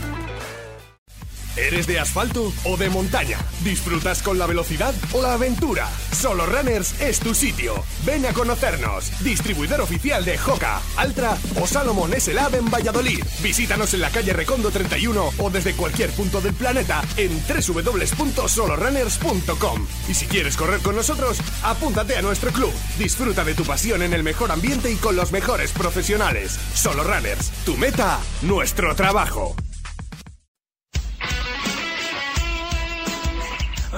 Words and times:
¿Eres 1.68 1.88
de 1.88 2.00
asfalto 2.00 2.54
o 2.64 2.78
de 2.78 2.89
montaña? 2.89 3.38
¿Disfrutas 3.66 4.23
con 4.23 4.39
la 4.39 4.48
velocidad 4.48 4.96
o 5.12 5.21
la 5.21 5.34
aventura? 5.34 5.89
Solo 6.14 6.46
Runners 6.46 7.02
es 7.02 7.20
tu 7.20 7.36
sitio. 7.36 7.84
Ven 8.05 8.26
a 8.26 8.32
conocernos. 8.32 9.12
Distribuidor 9.23 9.82
oficial 9.82 10.23
de 10.23 10.38
Joca, 10.38 10.80
Altra 10.95 11.38
o 11.62 11.68
Salomon 11.68 12.13
S-Lab 12.13 12.55
en 12.55 12.72
Valladolid. 12.72 13.22
Visítanos 13.44 13.94
en 13.94 13.99
la 13.99 14.09
calle 14.09 14.32
Recondo 14.32 14.72
31 14.72 15.34
o 15.38 15.49
desde 15.49 15.76
cualquier 15.76 16.12
punto 16.12 16.40
del 16.40 16.54
planeta 16.54 17.04
en 17.18 17.38
www.solorunners.com. 17.48 19.85
Y 20.07 20.13
si 20.13 20.27
quieres 20.27 20.55
correr 20.55 20.80
con 20.80 20.96
nosotros, 20.96 21.41
apúntate 21.63 22.16
a 22.16 22.21
nuestro 22.21 22.52
club. 22.52 22.71
Disfruta 22.98 23.44
de 23.44 23.54
tu 23.54 23.66
pasión 23.66 24.02
en 24.02 24.13
el 24.13 24.23
mejor 24.23 24.49
ambiente 24.52 24.90
y 24.90 24.96
con 24.96 25.18
los 25.18 25.34
mejores 25.34 25.73
profesionales. 25.73 26.57
Solo 26.73 27.04
Runners, 27.04 27.52
tu 27.66 27.76
meta, 27.76 28.18
nuestro 28.44 28.96
trabajo. 28.96 29.57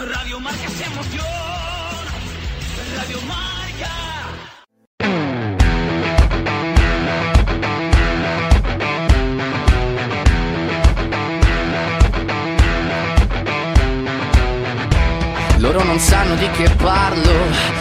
Radio 0.08 0.40
Marca 0.40 0.66
es 0.66 0.82
emoción. 0.82 1.26
Radio 2.98 3.22
Marca. 3.22 3.52
Loro 15.60 15.84
non 15.84 16.00
sanno 16.00 16.34
di 16.36 16.50
che 16.50 16.68
parlo, 16.78 17.81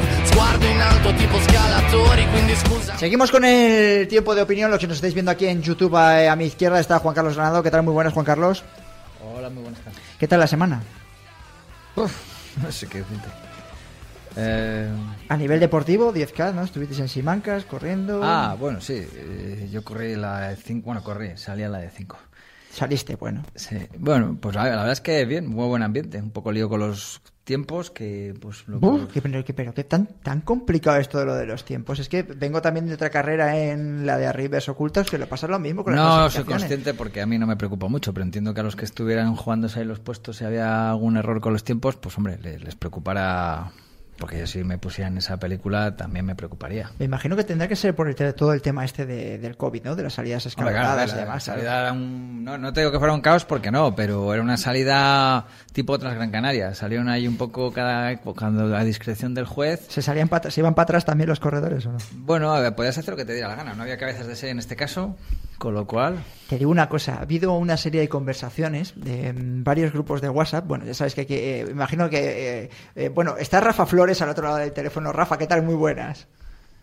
sguardo 0.25 0.69
in 0.69 0.81
alto 0.81 1.13
tipo 1.15 1.39
scalatori, 1.39 2.25
quindi 2.27 2.55
scusa. 2.55 2.97
Seguimos 2.97 3.31
con 3.31 3.45
el 3.45 4.07
tiempo 4.07 4.33
de 4.35 4.41
opinión, 4.41 4.69
los 4.71 4.79
que 4.79 4.87
nos 4.87 4.97
estáis 4.97 5.13
viendo 5.13 5.31
aquí 5.31 5.47
en 5.47 5.61
YouTube 5.61 5.95
eh, 5.95 6.29
a 6.29 6.35
mi 6.35 6.45
izquierda 6.45 6.79
está 6.79 6.99
Juan 6.99 7.15
Carlos 7.15 7.35
Granado. 7.35 7.63
¿Qué 7.63 7.71
tal? 7.71 7.83
Muy 7.83 7.93
buenas, 7.93 8.13
Juan 8.13 8.25
Carlos. 8.25 8.63
Hola, 9.23 9.49
muy 9.49 9.63
buenas 9.63 9.79
tardes. 9.81 9.99
¿Qué 10.19 10.27
tal 10.27 10.39
la 10.39 10.47
semana? 10.47 10.81
No 12.61 12.69
sé 12.69 12.85
qué 12.87 12.97
decirte. 12.97 13.27
Eh, 14.35 14.89
A 15.29 15.37
nivel 15.37 15.59
deportivo, 15.59 16.13
10K, 16.13 16.53
¿no? 16.53 16.63
Estuvisteis 16.63 16.99
en 16.99 17.07
Simancas, 17.09 17.63
corriendo. 17.65 18.21
ah, 18.23 18.55
bueno, 18.59 18.81
sí. 18.81 18.95
eh, 19.13 19.69
yo 19.71 19.83
corrí 19.83 20.15
la 20.15 20.49
de 20.49 20.55
5. 20.57 20.85
Bueno, 20.85 21.01
corrí, 21.03 21.31
salí 21.37 21.63
a 21.63 21.69
la 21.69 21.79
de 21.79 21.89
5. 21.89 22.17
Saliste, 22.73 23.15
bueno. 23.15 23.43
Sí. 23.55 23.77
Bueno, 23.97 24.37
pues 24.39 24.55
la, 24.55 24.63
la 24.65 24.69
verdad 24.77 24.91
es 24.91 25.01
que 25.01 25.25
bien, 25.25 25.47
muy 25.47 25.67
buen 25.67 25.81
ambiente. 25.83 26.17
Un 26.17 26.31
poco 26.31 26.51
lío 26.51 26.67
con 26.69 26.79
los 26.81 27.21
tiempos 27.51 27.91
que, 27.91 28.33
pues, 28.39 28.65
lo 28.67 28.77
Uf, 28.79 29.11
qué, 29.11 29.21
pero, 29.21 29.43
qué- 29.43 29.53
pero 29.53 29.73
tan, 29.73 30.07
tan 30.23 30.39
complicado 30.39 30.95
esto 30.97 31.19
de 31.19 31.25
lo 31.25 31.35
de 31.35 31.45
los 31.45 31.65
tiempos. 31.65 31.99
Es 31.99 32.07
que 32.07 32.23
vengo 32.23 32.61
también 32.61 32.87
de 32.87 32.93
otra 32.93 33.09
carrera 33.09 33.57
en 33.59 34.05
la 34.05 34.17
de 34.17 34.25
Arribes 34.25 34.69
Ocultos 34.69 35.11
que 35.11 35.17
le 35.17 35.27
pasa 35.27 35.47
lo 35.47 35.59
mismo 35.59 35.83
con 35.83 35.93
las 35.93 36.01
No 36.01 36.09
soy 36.11 36.19
clasificaciones. 36.45 36.61
consciente 36.61 36.93
porque 36.93 37.21
a 37.21 37.25
mí 37.25 37.37
no 37.37 37.47
me 37.47 37.57
preocupa 37.57 37.89
mucho, 37.89 38.13
pero 38.13 38.23
entiendo 38.23 38.53
que 38.53 38.61
a 38.61 38.63
los 38.63 38.77
que 38.77 38.85
estuvieran 38.85 39.35
jugándose 39.35 39.81
ahí 39.81 39.85
los 39.85 39.99
puestos, 39.99 40.37
si 40.37 40.45
había 40.45 40.89
algún 40.91 41.17
error 41.17 41.41
con 41.41 41.51
los 41.51 41.65
tiempos, 41.65 41.97
pues 41.97 42.17
hombre, 42.17 42.37
le- 42.41 42.59
les, 42.59 42.75
preocupará. 42.75 43.71
Porque 44.21 44.37
yo 44.39 44.45
si 44.47 44.63
me 44.63 44.77
pusieran 44.77 45.17
esa 45.17 45.37
película 45.37 45.95
también 45.97 46.23
me 46.25 46.35
preocuparía. 46.35 46.91
Me 46.99 47.05
imagino 47.05 47.35
que 47.35 47.43
tendrá 47.43 47.67
que 47.67 47.75
ser 47.75 47.95
por 47.95 48.07
el 48.07 48.15
todo 48.35 48.53
el 48.53 48.61
tema 48.61 48.85
este 48.85 49.05
de- 49.07 49.39
del 49.39 49.57
COVID, 49.57 49.83
¿no? 49.83 49.95
De 49.95 50.03
las 50.03 50.13
salidas 50.13 50.43
claro, 50.55 50.69
escalonadas 50.69 51.09
la- 51.11 51.17
y 51.17 51.19
demás. 51.21 51.43
salida 51.43 51.81
era 51.81 51.91
un- 51.91 52.43
no, 52.43 52.57
no 52.59 52.71
te 52.71 52.81
digo 52.81 52.91
que 52.91 52.99
fuera 52.99 53.13
un 53.15 53.21
caos 53.21 53.45
porque 53.45 53.71
no, 53.71 53.95
pero 53.95 54.31
era 54.33 54.43
una 54.43 54.57
salida 54.57 55.47
tipo 55.73 55.93
otras 55.93 56.13
Gran 56.13 56.29
Canaria. 56.29 56.75
Salieron 56.75 57.09
ahí 57.09 57.27
un 57.27 57.37
poco 57.37 57.73
cada 57.73 58.15
cuando 58.17 58.75
a 58.77 58.83
discreción 58.83 59.33
del 59.33 59.45
juez. 59.45 59.87
¿Se, 59.89 60.03
salían 60.03 60.29
¿Se 60.49 60.61
iban 60.61 60.75
para 60.75 60.83
atrás 60.83 61.03
también 61.03 61.27
los 61.27 61.39
corredores 61.39 61.83
o 61.87 61.91
no? 61.93 61.97
Bueno, 62.13 62.53
a 62.53 62.59
ver, 62.59 62.75
podías 62.75 62.97
hacer 62.99 63.11
lo 63.11 63.17
que 63.17 63.25
te 63.25 63.33
diera 63.33 63.47
la 63.47 63.55
gana. 63.55 63.73
No 63.73 63.81
había 63.81 63.97
cabezas 63.97 64.27
de 64.27 64.35
serie 64.35 64.51
en 64.51 64.59
este 64.59 64.75
caso, 64.75 65.15
con 65.57 65.73
lo 65.73 65.87
cual. 65.87 66.19
Te 66.49 66.57
digo 66.57 66.69
una 66.69 66.89
cosa, 66.89 67.15
ha 67.15 67.21
habido 67.21 67.53
una 67.53 67.77
serie 67.77 68.01
de 68.01 68.09
conversaciones 68.09 68.93
de 68.97 69.31
mm, 69.33 69.63
varios 69.63 69.93
grupos 69.93 70.21
de 70.21 70.27
WhatsApp. 70.29 70.67
Bueno, 70.67 70.83
ya 70.85 70.93
sabes 70.93 71.15
que, 71.15 71.21
aquí, 71.21 71.35
eh, 71.35 71.65
imagino 71.71 72.09
que, 72.09 72.63
eh, 72.65 72.69
eh, 72.95 73.09
bueno, 73.09 73.35
está 73.37 73.61
Rafa 73.61 73.85
Flores 73.85 74.10
al 74.19 74.29
otro 74.29 74.45
lado 74.45 74.57
del 74.57 74.73
teléfono. 74.73 75.13
Rafa, 75.13 75.37
¿qué 75.37 75.45
tal? 75.45 75.61
Muy 75.61 75.75
buenas. 75.75 76.27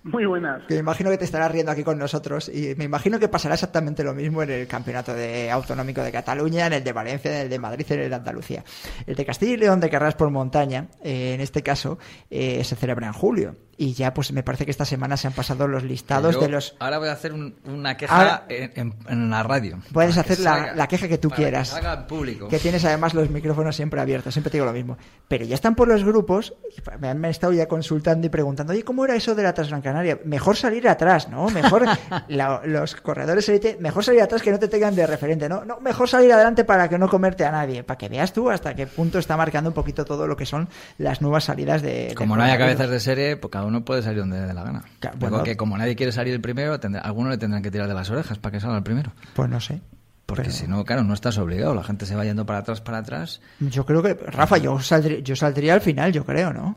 Muy 0.04 0.24
buenas. 0.24 0.62
Que 0.66 0.74
me 0.74 0.80
imagino 0.80 1.10
que 1.10 1.18
te 1.18 1.24
estarás 1.24 1.50
riendo 1.50 1.72
aquí 1.72 1.82
con 1.82 1.98
nosotros 1.98 2.48
y 2.48 2.74
me 2.76 2.84
imagino 2.84 3.18
que 3.18 3.28
pasará 3.28 3.54
exactamente 3.54 4.04
lo 4.04 4.14
mismo 4.14 4.42
en 4.42 4.50
el 4.50 4.66
campeonato 4.66 5.12
de 5.12 5.50
autonómico 5.50 6.02
de 6.02 6.12
Cataluña, 6.12 6.66
en 6.66 6.74
el 6.74 6.84
de 6.84 6.92
Valencia, 6.92 7.34
en 7.34 7.42
el 7.42 7.50
de 7.50 7.58
Madrid, 7.58 7.86
en 7.90 8.00
el 8.00 8.08
de 8.08 8.14
Andalucía. 8.14 8.64
El 9.06 9.16
de 9.16 9.26
Castilla 9.26 9.52
y 9.52 9.56
León 9.56 9.80
de 9.80 9.90
carreras 9.90 10.14
por 10.14 10.30
montaña, 10.30 10.86
eh, 11.02 11.34
en 11.34 11.40
este 11.40 11.62
caso, 11.62 11.98
eh, 12.30 12.62
se 12.64 12.76
celebra 12.76 13.08
en 13.08 13.12
julio. 13.12 13.56
Y 13.80 13.94
ya, 13.94 14.12
pues 14.12 14.32
me 14.32 14.42
parece 14.42 14.64
que 14.64 14.72
esta 14.72 14.84
semana 14.84 15.16
se 15.16 15.28
han 15.28 15.32
pasado 15.32 15.68
los 15.68 15.84
listados 15.84 16.34
Yo 16.34 16.40
de 16.40 16.48
los 16.48 16.74
Ahora 16.80 16.98
voy 16.98 17.08
a 17.08 17.12
hacer 17.12 17.32
un- 17.32 17.54
una 17.64 17.96
queja 17.96 18.16
Ahora- 18.16 18.44
en, 18.48 18.72
en- 18.74 18.94
en 19.08 19.30
la 19.30 19.44
radio. 19.44 19.78
Puedes 19.92 20.14
que 20.14 20.20
hacer 20.20 20.40
la, 20.40 20.88
queja 20.88 21.06
que 21.06 21.16
tú 21.16 21.28
para 21.28 21.36
quieras. 21.36 21.68
Que 21.68 21.74
salga 21.76 21.92
al 21.92 22.06
público. 22.06 22.48
Que 22.48 22.58
tienes 22.58 22.84
además 22.84 23.14
los 23.14 23.30
micrófonos 23.30 23.76
siempre 23.76 24.00
abiertos, 24.00 24.34
siempre 24.34 24.50
te 24.50 24.56
digo 24.56 24.66
lo 24.66 24.72
mismo. 24.72 24.98
Pero 25.28 25.44
ya 25.44 25.54
están 25.54 25.76
por 25.76 25.86
los 25.86 26.02
grupos, 26.02 26.54
me 26.98 27.08
han 27.08 27.24
estado 27.26 27.52
ya 27.52 27.68
consultando 27.68 28.26
y 28.26 28.30
preguntando, 28.30 28.72
oye, 28.72 28.82
¿cómo 28.82 29.04
era 29.04 29.14
eso 29.14 29.36
de 29.36 29.44
la 29.44 29.54
Transgran 29.54 29.80
Canaria? 29.80 30.18
Mejor 30.24 30.56
salir 30.56 30.88
atrás, 30.88 31.28
¿no? 31.28 31.48
Mejor, 31.50 31.84
la- 32.28 32.60
los 32.64 32.96
corredores 32.96 33.48
élite, 33.48 33.76
mejor 33.78 34.04
salir 34.04 34.22
atrás 34.22 34.42
que 34.42 34.50
no 34.50 34.58
te 34.58 34.66
tengan 34.66 34.96
de 34.96 35.06
referente, 35.06 35.48
¿no? 35.48 35.64
No, 35.64 35.78
mejor 35.78 36.08
salir 36.08 36.32
adelante 36.32 36.64
para 36.64 36.88
que 36.88 36.98
no 36.98 37.08
comerte 37.08 37.44
a 37.44 37.52
nadie, 37.52 37.84
para 37.84 37.96
que 37.96 38.08
veas 38.08 38.32
tú 38.32 38.50
hasta 38.50 38.74
qué 38.74 38.88
punto 38.88 39.20
está 39.20 39.36
marcando 39.36 39.70
un 39.70 39.74
poquito 39.74 40.04
todo 40.04 40.26
lo 40.26 40.36
que 40.36 40.46
son 40.46 40.68
las 40.98 41.22
nuevas 41.22 41.44
salidas 41.44 41.80
de... 41.80 42.08
de 42.08 42.14
Como 42.16 42.36
no 42.36 42.42
haya 42.42 42.58
cabezas 42.58 42.90
de 42.90 42.98
serie, 42.98 43.36
pues 43.36 43.52
cada 43.52 43.67
uno 43.68 43.84
puede 43.84 44.02
salir 44.02 44.20
donde 44.20 44.40
le 44.40 44.46
dé 44.46 44.54
la 44.54 44.64
gana. 44.64 44.82
Claro, 45.00 45.16
Digo 45.18 45.30
bueno. 45.30 45.44
que 45.44 45.56
como 45.56 45.78
nadie 45.78 45.94
quiere 45.96 46.12
salir 46.12 46.34
el 46.34 46.40
primero, 46.40 46.78
tendrá, 46.80 47.00
alguno 47.02 47.30
le 47.30 47.38
tendrán 47.38 47.62
que 47.62 47.70
tirar 47.70 47.86
de 47.88 47.94
las 47.94 48.10
orejas 48.10 48.38
para 48.38 48.52
que 48.52 48.60
salga 48.60 48.76
el 48.78 48.82
primero. 48.82 49.12
Pues 49.34 49.48
no 49.48 49.60
sé. 49.60 49.80
Porque 50.26 50.42
Pero- 50.42 50.54
si 50.54 50.66
no, 50.68 50.84
claro, 50.84 51.04
no 51.04 51.14
estás 51.14 51.38
obligado. 51.38 51.74
La 51.74 51.82
gente 51.84 52.04
se 52.04 52.14
va 52.14 52.24
yendo 52.24 52.44
para 52.44 52.58
atrás, 52.58 52.80
para 52.82 52.98
atrás. 52.98 53.40
Yo 53.60 53.86
creo 53.86 54.02
que, 54.02 54.12
Rafa, 54.14 54.58
yo 54.58 54.78
saldría, 54.80 55.20
yo 55.20 55.34
saldría 55.36 55.74
al 55.74 55.80
final, 55.80 56.12
yo 56.12 56.24
creo, 56.24 56.52
¿no? 56.52 56.76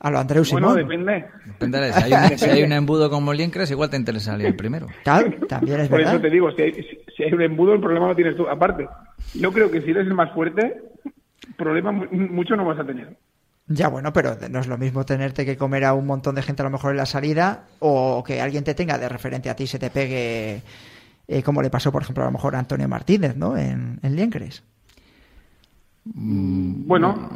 A 0.00 0.10
lo 0.10 0.18
Andreu 0.18 0.42
Bueno, 0.50 0.70
Simón. 0.74 0.88
depende. 0.88 1.26
Depende 1.46 1.78
de- 1.80 1.92
si, 1.92 2.02
hay 2.02 2.12
un, 2.32 2.38
si 2.38 2.44
hay 2.50 2.62
un 2.64 2.72
embudo 2.72 3.08
como 3.10 3.32
Liencres, 3.32 3.70
igual 3.70 3.90
te 3.90 3.96
interesa 3.96 4.32
salir 4.32 4.46
el 4.46 4.56
primero. 4.56 4.86
Tal, 5.04 5.36
también 5.48 5.80
es 5.80 5.88
Por 5.88 5.98
verdad. 5.98 6.14
eso 6.14 6.22
te 6.22 6.30
digo, 6.30 6.50
si 6.52 6.62
hay, 6.62 6.72
si- 7.16 7.22
hay 7.22 7.32
un 7.32 7.42
embudo, 7.42 7.74
el 7.74 7.80
problema 7.80 8.08
lo 8.08 8.16
tienes 8.16 8.36
tú. 8.36 8.48
Aparte, 8.48 8.88
yo 9.34 9.52
creo 9.52 9.70
que 9.70 9.80
si 9.82 9.90
eres 9.90 10.06
el 10.06 10.14
más 10.14 10.32
fuerte, 10.32 10.82
problema 11.56 11.92
mu- 11.92 12.06
mucho 12.10 12.56
no 12.56 12.64
vas 12.64 12.78
a 12.80 12.84
tener. 12.84 13.16
Ya, 13.74 13.88
bueno, 13.88 14.12
pero 14.12 14.36
no 14.50 14.60
es 14.60 14.66
lo 14.66 14.76
mismo 14.76 15.04
tenerte 15.04 15.46
que 15.46 15.56
comer 15.56 15.84
a 15.84 15.94
un 15.94 16.06
montón 16.06 16.34
de 16.34 16.42
gente 16.42 16.62
a 16.62 16.64
lo 16.64 16.70
mejor 16.70 16.90
en 16.90 16.98
la 16.98 17.06
salida 17.06 17.64
o 17.78 18.22
que 18.26 18.40
alguien 18.40 18.64
te 18.64 18.74
tenga 18.74 18.98
de 18.98 19.08
referente 19.08 19.48
a 19.48 19.56
ti, 19.56 19.66
se 19.66 19.78
te 19.78 19.90
pegue, 19.90 20.60
eh, 21.28 21.42
como 21.42 21.62
le 21.62 21.70
pasó, 21.70 21.90
por 21.90 22.02
ejemplo, 22.02 22.24
a 22.24 22.26
lo 22.26 22.32
mejor 22.32 22.54
a 22.54 22.58
Antonio 22.58 22.88
Martínez, 22.88 23.36
¿no? 23.36 23.56
En, 23.56 23.98
en 24.02 24.16
Liencres. 24.16 24.62
Bueno, 26.04 27.30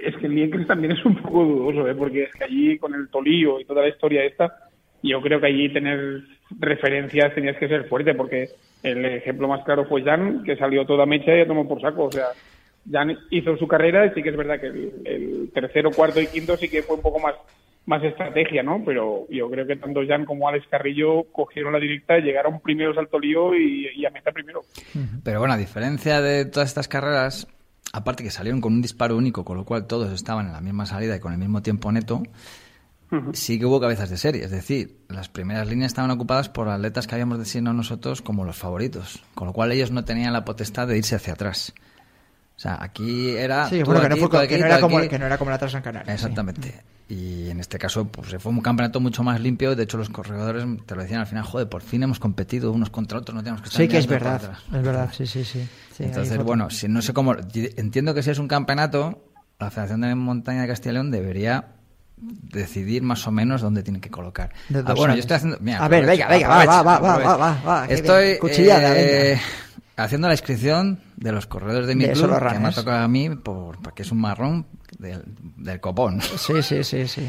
es 0.00 0.16
que 0.16 0.28
Liencres 0.28 0.66
también 0.66 0.92
es 0.92 1.04
un 1.04 1.16
poco 1.16 1.44
dudoso, 1.44 1.88
¿eh? 1.88 1.94
porque 1.94 2.24
es 2.24 2.32
que 2.34 2.44
allí 2.44 2.78
con 2.78 2.94
el 2.94 3.08
Tolío 3.08 3.58
y 3.58 3.64
toda 3.64 3.82
la 3.82 3.88
historia 3.88 4.24
esta, 4.24 4.68
yo 5.02 5.20
creo 5.20 5.40
que 5.40 5.46
allí 5.46 5.72
tener 5.72 6.22
referencias 6.58 7.34
tenías 7.34 7.56
que 7.56 7.68
ser 7.68 7.88
fuerte, 7.88 8.14
porque 8.14 8.50
el 8.82 9.04
ejemplo 9.04 9.48
más 9.48 9.64
claro 9.64 9.86
fue 9.86 10.02
Jan, 10.02 10.44
que 10.44 10.56
salió 10.56 10.86
toda 10.86 11.06
mecha 11.06 11.34
y 11.34 11.38
ya 11.38 11.46
tomó 11.46 11.66
por 11.66 11.80
saco. 11.80 12.04
O 12.04 12.12
sea, 12.12 12.26
Jan 12.90 13.16
hizo 13.30 13.56
su 13.56 13.68
carrera 13.68 14.06
y 14.06 14.10
sí 14.10 14.22
que 14.22 14.30
es 14.30 14.36
verdad 14.36 14.60
que 14.60 14.66
el, 14.66 14.92
el 15.04 15.50
tercero, 15.52 15.90
cuarto 15.90 16.20
y 16.20 16.26
quinto 16.26 16.56
sí 16.56 16.68
que 16.68 16.82
fue 16.82 16.96
un 16.96 17.02
poco 17.02 17.20
más 17.20 17.34
más 17.86 18.02
estrategia, 18.04 18.62
¿no? 18.62 18.82
Pero 18.84 19.26
yo 19.28 19.50
creo 19.50 19.66
que 19.66 19.76
tanto 19.76 20.00
Jan 20.06 20.24
como 20.24 20.48
Alex 20.48 20.66
Carrillo 20.70 21.24
cogieron 21.32 21.72
la 21.72 21.80
directa, 21.80 22.18
llegaron 22.18 22.60
primeros 22.60 22.96
al 22.96 23.08
Tolío 23.08 23.54
y, 23.56 23.88
y 23.94 24.06
a 24.06 24.10
meta 24.10 24.30
primero. 24.30 24.60
Pero 25.24 25.40
bueno, 25.40 25.54
a 25.54 25.56
diferencia 25.56 26.20
de 26.20 26.44
todas 26.44 26.68
estas 26.68 26.88
carreras, 26.88 27.48
aparte 27.92 28.22
que 28.22 28.30
salieron 28.30 28.60
con 28.60 28.74
un 28.74 28.82
disparo 28.82 29.16
único, 29.16 29.44
con 29.44 29.56
lo 29.56 29.64
cual 29.64 29.86
todos 29.86 30.12
estaban 30.12 30.46
en 30.46 30.52
la 30.52 30.60
misma 30.60 30.86
salida 30.86 31.16
y 31.16 31.20
con 31.20 31.32
el 31.32 31.38
mismo 31.38 31.62
tiempo 31.62 31.90
neto, 31.90 32.22
sí 33.32 33.58
que 33.58 33.66
hubo 33.66 33.80
cabezas 33.80 34.10
de 34.10 34.16
serie. 34.16 34.44
Es 34.44 34.52
decir, 34.52 34.98
las 35.08 35.28
primeras 35.28 35.68
líneas 35.68 35.90
estaban 35.90 36.10
ocupadas 36.12 36.48
por 36.48 36.68
atletas 36.68 37.06
que 37.06 37.16
habíamos 37.16 37.38
designado 37.38 37.74
nosotros 37.74 38.22
como 38.22 38.44
los 38.44 38.56
favoritos, 38.56 39.24
con 39.34 39.48
lo 39.48 39.52
cual 39.52 39.72
ellos 39.72 39.90
no 39.90 40.04
tenían 40.04 40.32
la 40.32 40.44
potestad 40.44 40.86
de 40.86 40.98
irse 40.98 41.16
hacia 41.16 41.32
atrás. 41.32 41.74
O 42.56 42.60
sea, 42.62 42.78
aquí 42.80 43.30
era. 43.36 43.68
Sí, 43.68 43.82
bueno, 43.82 44.00
que 44.02 44.08
no, 44.08 44.14
aquí, 44.14 44.20
fue 44.20 44.28
tú 44.28 44.36
co- 44.36 44.38
aquí, 44.38 44.48
que 44.54 44.58
no 44.60 44.66
era 44.66 44.80
como, 44.80 45.00
que 45.00 45.18
no 45.18 45.26
era 45.26 45.38
como 45.38 45.50
la 45.50 45.58
Canaria. 45.58 46.04
sí. 46.04 46.10
Exactamente. 46.12 46.82
Y 47.08 47.50
en 47.50 47.60
este 47.60 47.78
caso, 47.78 48.06
pues 48.06 48.34
fue 48.38 48.52
un 48.52 48.60
campeonato 48.60 49.00
mucho 49.00 49.22
más 49.22 49.40
limpio. 49.40 49.74
De 49.74 49.82
hecho, 49.82 49.98
los 49.98 50.08
corredores 50.08 50.64
te 50.86 50.94
lo 50.94 51.02
decían 51.02 51.20
al 51.20 51.26
final, 51.26 51.44
joder, 51.44 51.68
por 51.68 51.82
fin 51.82 52.02
hemos 52.04 52.18
competido 52.18 52.72
unos 52.72 52.90
contra 52.90 53.18
otros, 53.18 53.34
no 53.34 53.42
tenemos 53.42 53.60
que 53.62 53.68
estar 53.68 53.82
Sí, 53.82 53.88
que 53.88 53.98
es 53.98 54.06
verdad. 54.06 54.36
atrás". 54.36 54.58
Es 54.72 54.82
verdad, 54.82 55.10
sí, 55.12 55.26
sí, 55.26 55.44
sí. 55.44 55.68
Entonces, 55.98 56.36
fue- 56.36 56.44
bueno, 56.44 56.70
si 56.70 56.88
no 56.88 57.02
sé 57.02 57.12
cómo. 57.12 57.34
Entiendo 57.76 58.14
que 58.14 58.22
si 58.22 58.30
es 58.30 58.38
un 58.38 58.48
campeonato, 58.48 59.24
la 59.58 59.70
Federación 59.70 60.02
de 60.02 60.14
Montaña 60.14 60.62
de 60.62 60.68
Castilla 60.68 60.90
y 60.92 60.94
León 60.94 61.10
debería 61.10 61.66
decidir 62.16 63.02
más 63.02 63.26
o 63.26 63.32
menos 63.32 63.60
dónde 63.60 63.82
tiene 63.82 64.00
que 64.00 64.10
colocar. 64.10 64.52
Ah, 64.72 64.94
bueno, 64.94 65.12
años. 65.12 65.16
yo 65.16 65.20
estoy 65.20 65.36
haciendo. 65.36 65.58
mira, 65.60 65.84
A 65.84 65.88
ver, 65.88 66.06
venga, 66.06 66.28
venga, 66.28 66.48
va, 66.48 66.64
va, 66.64 66.82
va, 66.82 66.98
va, 67.18 67.36
va, 67.36 67.62
va, 67.66 67.86
Estoy. 67.88 68.38
Cuchillada, 68.38 68.98
eh, 68.98 69.30
venga. 69.30 69.42
Haciendo 69.96 70.28
la 70.28 70.34
inscripción 70.34 71.00
de 71.16 71.32
los 71.32 71.46
corredores 71.46 71.86
de 71.86 71.94
mi 71.94 72.04
De 72.04 72.12
club, 72.12 72.30
que 72.38 72.58
me 72.58 72.72
tocado 72.72 73.04
a 73.04 73.08
mí, 73.08 73.30
por, 73.30 73.80
porque 73.80 74.02
es 74.02 74.12
un 74.12 74.20
marrón 74.20 74.66
del, 74.98 75.22
del 75.56 75.80
copón. 75.80 76.20
Sí, 76.20 76.62
sí, 76.62 76.84
sí, 76.84 77.08
sí. 77.08 77.28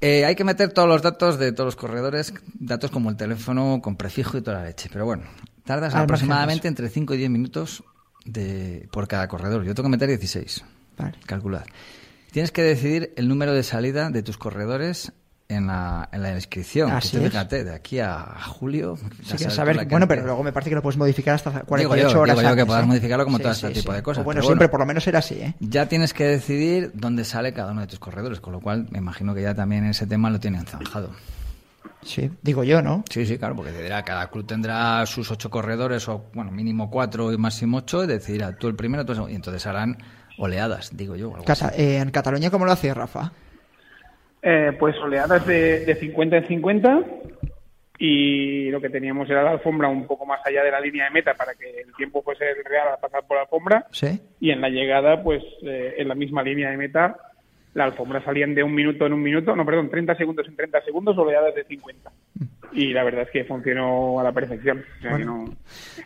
Eh, 0.00 0.24
hay 0.24 0.36
que 0.36 0.44
meter 0.44 0.72
todos 0.72 0.88
los 0.88 1.02
datos 1.02 1.38
de 1.38 1.52
todos 1.52 1.66
los 1.66 1.76
corredores, 1.76 2.32
datos 2.54 2.90
como 2.90 3.10
el 3.10 3.16
teléfono 3.16 3.80
con 3.82 3.96
prefijo 3.96 4.38
y 4.38 4.42
toda 4.42 4.58
la 4.58 4.64
leche. 4.66 4.88
Pero 4.92 5.04
bueno, 5.04 5.24
tardas 5.64 5.94
Al 5.94 6.04
aproximadamente 6.04 6.68
entre 6.68 6.88
5 6.88 7.14
y 7.14 7.16
10 7.18 7.30
minutos 7.30 7.82
de, 8.24 8.88
por 8.92 9.08
cada 9.08 9.26
corredor. 9.26 9.64
Yo 9.64 9.74
tengo 9.74 9.88
que 9.88 9.92
meter 9.92 10.08
16. 10.08 10.64
Vale. 10.96 11.18
Calculad. 11.26 11.64
Tienes 12.30 12.52
que 12.52 12.62
decidir 12.62 13.12
el 13.16 13.28
número 13.28 13.54
de 13.54 13.62
salida 13.62 14.10
de 14.10 14.22
tus 14.22 14.38
corredores 14.38 15.12
en 15.50 15.66
la, 15.66 16.08
en 16.12 16.22
la 16.22 16.34
inscripción. 16.34 16.90
Así 16.90 17.16
fíjate, 17.16 17.64
de 17.64 17.74
aquí 17.74 17.98
a 18.00 18.34
julio. 18.48 18.98
Sí, 19.24 19.38
saber, 19.38 19.86
bueno, 19.86 20.06
pero 20.06 20.24
luego 20.24 20.42
me 20.42 20.52
parece 20.52 20.68
que 20.70 20.76
lo 20.76 20.82
puedes 20.82 20.98
modificar 20.98 21.34
hasta 21.36 21.62
48 21.62 21.78
Digo 21.78 21.96
yo, 21.96 22.20
horas 22.20 22.36
digo 22.38 22.48
yo 22.50 22.54
que 22.66 22.72
¿eh? 22.72 22.86
modificarlo 22.86 23.24
como 23.24 23.38
Sí, 23.38 23.42
todo 23.44 23.54
sí, 23.54 23.66
este 23.66 23.80
tipo 23.80 23.92
de 23.94 24.02
cosas, 24.02 24.20
O 24.20 24.24
bueno, 24.24 24.42
siempre 24.42 24.66
bueno. 24.66 24.70
por 24.72 24.80
lo 24.80 24.86
menos 24.86 25.06
era 25.06 25.20
así, 25.20 25.36
¿eh? 25.36 25.54
Ya 25.60 25.86
tienes 25.88 26.12
que 26.12 26.24
decidir 26.24 26.90
dónde 26.94 27.24
sale 27.24 27.54
cada 27.54 27.72
uno 27.72 27.80
de 27.80 27.86
tus 27.86 27.98
corredores, 27.98 28.40
con 28.40 28.52
lo 28.52 28.60
cual 28.60 28.88
me 28.90 28.98
imagino 28.98 29.34
que 29.34 29.40
ya 29.40 29.54
también 29.54 29.86
ese 29.86 30.06
tema 30.06 30.28
lo 30.28 30.38
tienen 30.38 30.66
zanjado. 30.66 31.10
Sí, 32.02 32.30
digo 32.42 32.62
yo, 32.62 32.82
¿no? 32.82 33.02
Sí, 33.10 33.24
sí, 33.26 33.38
claro, 33.38 33.56
porque 33.56 33.72
decidirá, 33.72 34.04
cada 34.04 34.30
club 34.30 34.46
tendrá 34.46 35.04
sus 35.06 35.30
ocho 35.30 35.48
corredores, 35.50 36.06
o 36.08 36.26
bueno, 36.34 36.50
mínimo 36.50 36.90
cuatro 36.90 37.32
y 37.32 37.38
máximo 37.38 37.78
ocho, 37.78 38.04
y 38.04 38.06
decidirá 38.06 38.54
tú 38.56 38.68
el 38.68 38.76
primero, 38.76 39.04
tú 39.06 39.12
el 39.12 39.16
segundo, 39.16 39.32
y 39.32 39.36
entonces 39.36 39.66
harán 39.66 39.96
oleadas, 40.36 40.90
digo 40.94 41.16
yo. 41.16 41.30
algo 41.34 41.44
Cata- 41.44 41.68
así. 41.68 41.80
eh, 41.80 41.98
en 41.98 42.10
Cataluña, 42.10 42.50
¿cómo 42.50 42.66
lo 42.66 42.72
hace 42.72 42.92
Rafa? 42.92 43.32
Eh, 44.42 44.72
pues 44.78 44.96
oleadas 44.98 45.44
de, 45.46 45.84
de 45.84 45.94
50 45.96 46.36
en 46.36 46.46
50 46.46 47.00
y 47.98 48.70
lo 48.70 48.80
que 48.80 48.90
teníamos 48.90 49.28
era 49.28 49.42
la 49.42 49.50
alfombra 49.50 49.88
un 49.88 50.06
poco 50.06 50.24
más 50.24 50.40
allá 50.46 50.62
de 50.62 50.70
la 50.70 50.80
línea 50.80 51.04
de 51.04 51.10
meta 51.10 51.34
para 51.34 51.54
que 51.54 51.80
el 51.80 51.92
tiempo 51.96 52.22
fuese 52.22 52.44
real 52.64 52.88
al 52.88 53.00
pasar 53.00 53.24
por 53.26 53.36
la 53.36 53.42
alfombra 53.42 53.86
Sí. 53.90 54.20
y 54.38 54.50
en 54.52 54.60
la 54.60 54.68
llegada 54.68 55.22
pues 55.22 55.42
eh, 55.64 55.96
en 55.98 56.06
la 56.06 56.14
misma 56.14 56.42
línea 56.44 56.70
de 56.70 56.76
meta 56.76 57.16
la 57.74 57.84
alfombra 57.84 58.22
salían 58.24 58.54
de 58.54 58.62
un 58.62 58.74
minuto 58.74 59.06
en 59.06 59.12
un 59.12 59.22
minuto, 59.22 59.54
no 59.54 59.64
perdón, 59.64 59.88
30 59.90 60.16
segundos 60.16 60.46
en 60.48 60.56
30 60.56 60.82
segundos, 60.84 61.16
oleadas 61.18 61.54
de 61.54 61.64
50 61.64 62.10
y 62.72 62.92
la 62.92 63.02
verdad 63.02 63.22
es 63.22 63.30
que 63.30 63.44
funcionó 63.44 64.20
a 64.20 64.22
la 64.24 64.32
perfección, 64.32 64.84
o 64.98 65.02
sea 65.02 65.16
que 65.16 65.24
no, 65.24 65.44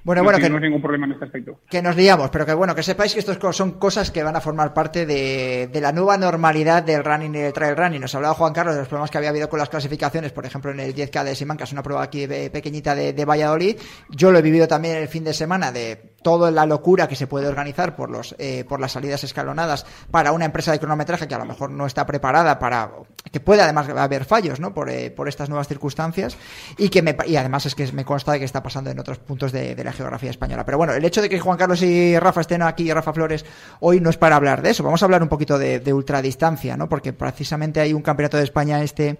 Bueno, 0.05 0.21
no 0.21 0.25
bueno, 0.25 0.39
tuvimos 0.39 0.61
que- 0.61 0.67
ningún 0.67 0.81
problema 0.83 1.07
en 1.07 1.13
este 1.13 1.25
aspecto. 1.25 1.59
Que 1.69 1.83
nos 1.83 1.97
liamos, 1.97 2.31
pero 2.31 2.47
que 2.47 2.55
bueno, 2.55 2.75
que 2.75 2.83
sepáis 2.85 3.13
que 3.15 3.21
estos 3.21 3.37
son 3.57 3.79
cosas 3.79 4.11
que 4.11 4.23
van 4.23 4.37
a 4.37 4.41
formar 4.41 4.73
parte 4.73 5.05
de, 5.05 5.69
de 5.73 5.81
la 5.81 5.93
nueva 5.93 6.17
normalidad 6.19 6.83
del 6.85 7.05
running 7.05 7.35
y 7.35 7.39
del 7.39 7.53
trail 7.53 7.77
running. 7.77 8.01
Nos 8.01 8.15
hablaba 8.15 8.35
Juan 8.35 8.53
Carlos 8.53 8.75
de 8.75 8.81
los 8.83 8.89
problemas 8.89 9.11
que 9.11 9.19
había 9.19 9.31
habido 9.31 9.49
con 9.49 9.59
las 9.59 9.69
clasificaciones, 9.69 10.31
por 10.33 10.47
ejemplo, 10.47 10.71
en 10.71 10.81
el 10.81 10.95
10K 10.95 11.25
de 11.25 11.33
es 11.33 11.73
una 11.73 11.83
prueba 11.83 12.03
aquí 12.03 12.27
de- 12.27 12.49
pequeñita 12.51 12.95
de, 12.95 13.13
de 13.13 13.25
Valladolid. 13.25 13.77
Yo 14.11 14.31
lo 14.31 14.39
he 14.39 14.43
vivido 14.43 14.69
también 14.69 14.97
el 14.99 15.09
fin 15.09 15.25
de 15.25 15.35
semana 15.35 15.73
de 15.73 16.12
toda 16.23 16.51
la 16.51 16.67
locura 16.67 17.09
que 17.09 17.17
se 17.17 17.27
puede 17.27 17.47
organizar 17.47 17.97
por 17.97 18.11
los 18.11 18.35
eh, 18.39 18.65
por 18.69 18.81
las 18.81 18.93
salidas 18.93 19.25
escalonadas 19.25 19.87
para 20.11 20.33
una 20.33 20.45
empresa 20.45 20.73
de 20.73 20.79
cronometraje 20.79 21.29
que 21.29 21.35
a 21.35 21.39
lo 21.39 21.45
mejor 21.45 21.71
no 21.71 21.87
está 21.87 22.07
preparada 22.07 22.59
para 22.59 22.91
que 23.31 23.41
puede 23.41 23.63
además 23.63 23.89
haber 23.89 24.25
fallos, 24.25 24.61
¿no? 24.61 24.75
Por, 24.75 24.91
eh, 24.91 25.11
por 25.11 25.29
estas 25.29 25.49
nuevas 25.49 25.69
circunstancias 25.69 26.37
y 26.77 26.89
que 26.89 27.03
me, 27.03 27.17
y 27.27 27.37
además 27.37 27.67
es 27.67 27.75
que 27.75 27.91
me 27.93 28.05
consta 28.05 28.39
que 28.39 28.45
está 28.45 28.63
pasando 28.63 28.91
en 28.91 28.99
otros 28.99 29.19
puntos 29.19 29.53
de, 29.53 29.75
de 29.75 29.85
la 29.85 29.93
geografía 29.93 30.31
española. 30.31 30.65
Pero 30.65 30.79
bueno, 30.79 30.93
el 30.93 31.05
hecho 31.05 31.23
de 31.23 31.29
que 31.29 31.41
Juan 31.41 31.59
Carlos 31.59 31.83
y 31.83 32.19
Rafa 32.19 32.43
estén 32.43 32.63
aquí, 32.63 32.93
Rafa 32.93 33.13
Flores, 33.13 33.45
hoy 33.81 34.01
no 34.01 34.11
es 34.11 34.17
para 34.17 34.37
hablar 34.37 34.63
de 34.63 34.71
eso. 34.71 34.83
Vamos 34.83 35.03
a 35.03 35.07
hablar 35.07 35.23
un 35.23 35.29
poquito 35.29 35.59
de, 35.59 35.81
de 35.81 35.93
ultradistancia, 35.93 36.77
¿no? 36.77 36.89
Porque 36.89 37.13
precisamente 37.13 37.81
hay 37.81 37.93
un 37.93 38.03
campeonato 38.03 38.37
de 38.37 38.45
España 38.45 38.83
este 38.83 39.19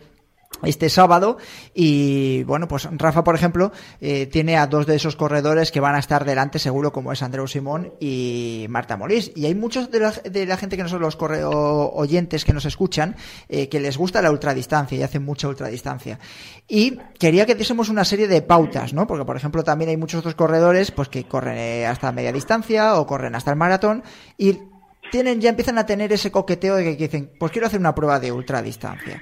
este 0.63 0.89
sábado 0.89 1.39
y 1.75 2.45
bueno 2.45 2.69
pues 2.69 2.89
Rafa 2.93 3.25
por 3.25 3.35
ejemplo 3.35 3.73
eh, 4.01 4.27
tiene 4.27 4.57
a 4.57 4.67
dos 4.67 4.87
de 4.87 4.97
esos 4.97 5.17
corredores 5.17 5.73
que 5.73 5.81
van 5.81 5.95
a 5.95 5.99
estar 5.99 6.25
delante 6.25 6.59
seguro 6.59 6.93
como 6.93 7.13
es 7.13 7.23
Andreu 7.23 7.47
Simón 7.49 7.93
y 8.01 8.67
Marta 8.69 8.97
Molís. 8.97 9.33
Y 9.35 9.47
hay 9.47 9.55
muchos 9.55 9.91
de 9.91 10.01
la, 10.01 10.11
de 10.11 10.47
la 10.47 10.57
gente 10.57 10.77
que 10.77 10.83
no 10.83 10.89
son 10.89 11.03
los 11.03 11.17
oyentes 11.21 12.45
que 12.45 12.53
nos 12.53 12.65
escuchan 12.65 13.17
eh, 13.49 13.69
que 13.69 13.81
les 13.81 13.97
gusta 13.97 14.23
la 14.23 14.31
ultradistancia 14.31 14.99
y 14.99 15.03
hacen 15.03 15.25
mucha 15.25 15.49
ultradistancia. 15.49 16.19
Y 16.69 16.99
quería 17.19 17.47
que 17.47 17.55
diésemos 17.55 17.89
una 17.89 18.05
serie 18.05 18.29
de 18.29 18.43
pautas 18.43 18.93
no 18.93 19.07
porque 19.07 19.25
por 19.25 19.37
ejemplo 19.37 19.65
también 19.65 19.91
hay 19.91 19.97
muchos 19.97 20.21
otros 20.21 20.35
corredores 20.35 20.91
pues 20.91 21.09
que 21.09 21.25
corren 21.25 21.57
eh, 21.57 21.87
hasta 21.87 22.13
media 22.13 22.33
distancia 22.33 22.97
o 22.97 23.07
corren 23.07 23.35
hasta 23.35 23.51
el 23.51 23.57
maratón 23.57 24.03
y 24.39 24.59
tienen 25.11 25.41
ya 25.41 25.51
empiezan 25.51 25.79
a 25.79 25.87
tener 25.87 26.13
ese 26.13 26.31
coqueteo 26.31 26.77
de 26.77 26.85
que 26.85 26.97
dicen 26.97 27.31
pues 27.39 27.53
quiero 27.53 27.67
hacer 27.67 27.81
una 27.81 27.95
prueba 27.95 28.19
de 28.21 28.33
ultradistancia 28.33 29.21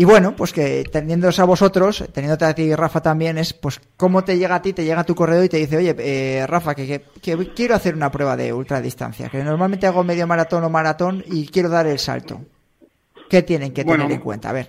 y 0.00 0.04
bueno, 0.04 0.36
pues 0.36 0.52
que 0.52 0.84
teniéndoos 0.92 1.40
a 1.40 1.44
vosotros, 1.44 2.04
teniéndote 2.12 2.44
a 2.44 2.54
ti 2.54 2.72
Rafa 2.74 3.00
también, 3.02 3.36
es 3.36 3.52
pues 3.52 3.80
cómo 3.96 4.22
te 4.22 4.38
llega 4.38 4.54
a 4.54 4.62
ti, 4.62 4.72
te 4.72 4.84
llega 4.84 5.02
tu 5.02 5.16
correo 5.16 5.42
y 5.42 5.48
te 5.48 5.56
dice, 5.56 5.76
oye, 5.76 5.94
eh, 5.98 6.46
Rafa, 6.46 6.74
que, 6.76 6.86
que- 6.86 7.02
que 7.20 7.52
quiero 7.52 7.74
hacer 7.74 7.94
una 7.96 8.08
prueba 8.10 8.36
de 8.36 8.52
ultradistancia, 8.52 9.28
que 9.28 9.42
normalmente 9.42 9.86
hago 9.88 10.04
medio 10.04 10.26
maratón 10.28 10.62
o 10.62 10.70
maratón 10.70 11.24
y 11.26 11.48
quiero 11.48 11.68
dar 11.68 11.86
el 11.88 11.98
salto. 11.98 12.40
¿Qué 13.28 13.42
tienen 13.42 13.72
que 13.74 13.82
Bueno. 13.82 14.04
tener 14.04 14.16
en 14.18 14.22
cuenta? 14.22 14.50
A 14.50 14.52
ver. 14.52 14.68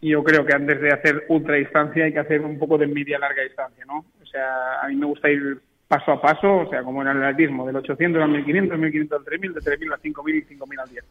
yo 0.00 0.22
creo 0.22 0.46
que 0.46 0.54
antes 0.54 0.80
de 0.80 0.92
hacer 0.92 1.24
ultra 1.28 1.56
distancia 1.56 2.04
hay 2.04 2.12
que 2.12 2.20
hacer 2.20 2.40
un 2.40 2.56
poco 2.60 2.78
de 2.78 2.86
media 2.86 3.18
larga 3.18 3.42
distancia, 3.42 3.84
¿no? 3.86 4.04
O 4.22 4.26
sea, 4.26 4.80
a 4.82 4.86
mí 4.88 4.94
me 4.94 5.06
gusta 5.06 5.28
ir 5.28 5.58
paso 5.88 6.12
a 6.12 6.20
paso, 6.22 6.58
o 6.58 6.70
sea, 6.70 6.84
como 6.84 7.02
en 7.02 7.08
el 7.08 7.24
atletismo, 7.24 7.66
del 7.66 7.74
800 7.76 8.22
al 8.22 8.28
1500, 8.30 8.78
1500 8.78 9.18
al 9.18 9.24
3000, 9.24 9.54
de 9.54 9.60
3000 9.60 9.92
al 9.92 10.00
5000 10.00 10.36
y 10.36 10.42
5000 10.42 10.78
al 10.80 10.88
10. 10.90 11.04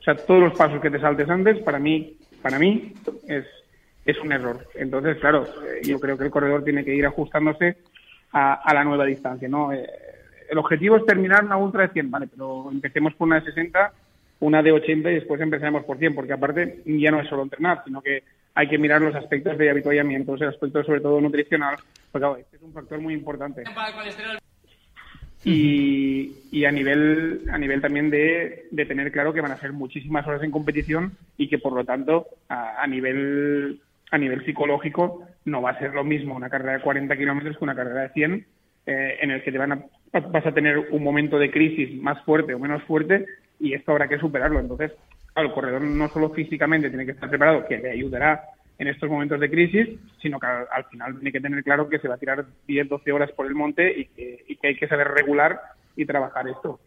O 0.00 0.02
sea, 0.02 0.16
todos 0.16 0.40
los 0.40 0.54
pasos 0.54 0.80
que 0.80 0.90
te 0.90 0.98
saltes 0.98 1.28
antes, 1.28 1.58
para 1.62 1.78
mí, 1.78 2.16
para 2.42 2.58
mí, 2.58 2.92
es, 3.28 3.44
es 4.04 4.18
un 4.18 4.32
error. 4.32 4.66
Entonces, 4.74 5.18
claro, 5.18 5.46
eh, 5.66 5.80
yo 5.84 5.98
creo 6.00 6.18
que 6.18 6.24
el 6.24 6.30
corredor 6.30 6.64
tiene 6.64 6.84
que 6.84 6.94
ir 6.94 7.06
ajustándose 7.06 7.76
a, 8.32 8.72
la 8.74 8.84
nueva 8.84 9.04
distancia, 9.04 9.48
¿no? 9.48 9.72
Eh, 9.72 9.86
el 10.50 10.58
objetivo 10.58 10.96
es 10.96 11.06
terminar 11.06 11.44
una 11.44 11.56
ultra 11.56 11.82
de 11.82 11.92
100, 11.92 12.10
vale, 12.10 12.26
pero 12.26 12.70
empecemos 12.70 13.14
por 13.14 13.26
una 13.26 13.40
de 13.40 13.46
60 13.46 13.92
una 14.42 14.60
de 14.60 14.72
80 14.72 15.10
y 15.10 15.14
después 15.14 15.40
empezaremos 15.40 15.84
por 15.84 15.98
100, 15.98 16.16
porque 16.16 16.32
aparte 16.32 16.82
ya 16.84 17.12
no 17.12 17.20
es 17.20 17.28
solo 17.28 17.44
entrenar, 17.44 17.82
sino 17.84 18.02
que 18.02 18.24
hay 18.54 18.68
que 18.68 18.76
mirar 18.76 19.00
los 19.00 19.14
aspectos 19.14 19.56
de 19.56 19.70
habituallamiento, 19.70 20.34
el 20.34 20.48
aspecto 20.48 20.82
sobre 20.82 21.00
todo 21.00 21.20
nutricional, 21.20 21.76
porque 22.10 22.24
claro, 22.24 22.36
este 22.36 22.56
es 22.56 22.62
un 22.62 22.72
factor 22.72 23.00
muy 23.00 23.14
importante. 23.14 23.62
Y, 25.44 26.36
y 26.52 26.64
a 26.66 26.70
nivel 26.70 27.42
a 27.50 27.58
nivel 27.58 27.80
también 27.80 28.10
de, 28.10 28.66
de 28.70 28.86
tener 28.86 29.10
claro 29.10 29.32
que 29.32 29.40
van 29.40 29.50
a 29.50 29.60
ser 29.60 29.72
muchísimas 29.72 30.26
horas 30.26 30.42
en 30.44 30.52
competición 30.52 31.16
y 31.36 31.48
que 31.48 31.58
por 31.58 31.72
lo 31.72 31.84
tanto 31.84 32.26
a, 32.48 32.80
a 32.80 32.86
nivel 32.86 33.80
a 34.12 34.18
nivel 34.18 34.44
psicológico 34.44 35.26
no 35.44 35.62
va 35.62 35.70
a 35.70 35.78
ser 35.80 35.94
lo 35.94 36.04
mismo 36.04 36.36
una 36.36 36.48
carrera 36.48 36.74
de 36.74 36.82
40 36.82 37.16
kilómetros 37.16 37.58
que 37.58 37.64
una 37.64 37.74
carrera 37.74 38.02
de 38.02 38.10
100 38.10 38.46
eh, 38.84 39.18
en 39.20 39.30
el 39.30 39.42
que 39.42 39.52
te 39.52 39.58
van 39.58 39.72
a, 39.72 39.84
vas 40.12 40.46
a 40.46 40.52
tener 40.52 40.76
un 40.90 41.02
momento 41.04 41.38
de 41.38 41.50
crisis 41.50 41.94
más 42.00 42.22
fuerte 42.24 42.54
o 42.54 42.58
menos 42.58 42.82
fuerte 42.82 43.26
y 43.60 43.74
esto 43.74 43.92
habrá 43.92 44.08
que 44.08 44.18
superarlo. 44.18 44.58
Entonces, 44.58 44.92
claro, 45.32 45.54
corredor 45.54 45.82
no 45.82 46.08
solo 46.08 46.30
físicamente 46.30 46.88
tiene 46.88 47.06
que 47.06 47.12
estar 47.12 47.28
preparado, 47.28 47.66
que 47.66 47.78
le 47.78 47.90
ayudará 47.90 48.42
en 48.82 48.88
estos 48.88 49.08
momentos 49.08 49.38
de 49.38 49.48
crisis, 49.48 49.88
sino 50.20 50.40
que 50.40 50.46
al, 50.46 50.66
al 50.72 50.84
final 50.86 51.14
tiene 51.14 51.30
que 51.30 51.40
tener 51.40 51.62
claro 51.62 51.88
que 51.88 52.00
se 52.00 52.08
va 52.08 52.16
a 52.16 52.18
tirar 52.18 52.44
10, 52.66 52.88
12 52.88 53.12
horas 53.12 53.30
por 53.30 53.46
el 53.46 53.54
monte 53.54 53.96
y 53.96 54.06
que, 54.06 54.44
y 54.48 54.56
que 54.56 54.68
hay 54.68 54.76
que 54.76 54.88
saber 54.88 55.08
regular 55.08 55.60
y 55.96 56.04
trabajar 56.04 56.48
esto. 56.48 56.80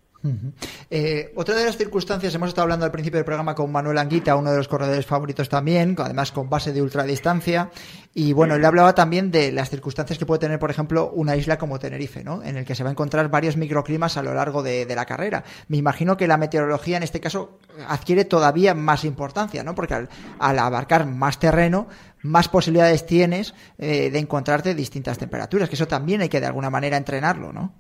Eh, 0.89 1.32
otra 1.36 1.55
de 1.55 1.65
las 1.65 1.77
circunstancias, 1.77 2.34
hemos 2.36 2.50
estado 2.50 2.63
hablando 2.63 2.86
al 2.86 2.91
principio 2.91 3.17
del 3.17 3.25
programa 3.25 3.55
con 3.55 3.72
Manuel 3.72 3.98
Anguita, 3.98 4.36
uno 4.36 4.51
de 4.51 4.58
los 4.58 4.67
corredores 4.67 5.05
favoritos 5.05 5.50
también, 5.50 5.96
además 5.98 6.32
con 6.32 6.50
base 6.50 6.74
de 6.74 6.82
ultradistancia, 6.82 7.70
y 8.13 8.34
bueno, 8.34 8.55
él 8.55 8.65
hablaba 8.65 8.96
también 8.96 9.32
de 9.32 9.51
las 9.51 9.70
circunstancias 9.70 10.17
que 10.17 10.25
puede 10.25 10.39
tener, 10.39 10.60
por 10.60 10.72
ejemplo, 10.72 11.12
una 11.12 11.36
isla 11.36 11.58
como 11.58 11.79
Tenerife, 11.79 12.24
¿no? 12.24 12.44
En 12.44 12.58
el 12.58 12.65
que 12.65 12.75
se 12.75 12.84
va 12.84 12.89
a 12.89 12.91
encontrar 12.91 13.29
varios 13.29 13.58
microclimas 13.58 14.17
a 14.17 14.24
lo 14.24 14.34
largo 14.34 14.63
de, 14.63 14.86
la 14.96 15.05
carrera. 15.05 15.44
Me 15.67 15.77
imagino 15.77 16.15
que 16.15 16.27
la 16.27 16.38
meteorología 16.38 16.98
en 16.98 17.03
este 17.03 17.20
caso 17.20 17.60
adquiere 17.88 18.24
todavía 18.24 18.74
más 18.74 19.03
importancia, 19.03 19.63
¿no? 19.63 19.75
Porque 19.75 19.96
al, 19.96 20.10
al 20.39 20.60
abarcar 20.60 21.05
más 21.05 21.39
terreno, 21.39 21.88
más 22.22 22.48
posibilidades 22.50 23.05
tienes 23.05 23.53
eh, 23.77 24.10
de 24.10 24.20
encontrarte 24.20 24.74
distintas 24.74 25.17
temperaturas, 25.17 25.70
que 25.70 25.75
eso 25.75 25.88
también 25.88 26.22
hay 26.22 26.29
que 26.29 26.39
de 26.39 26.48
alguna 26.48 26.70
manera 26.70 26.98
entrenarlo, 26.98 27.53
¿no? 27.53 27.74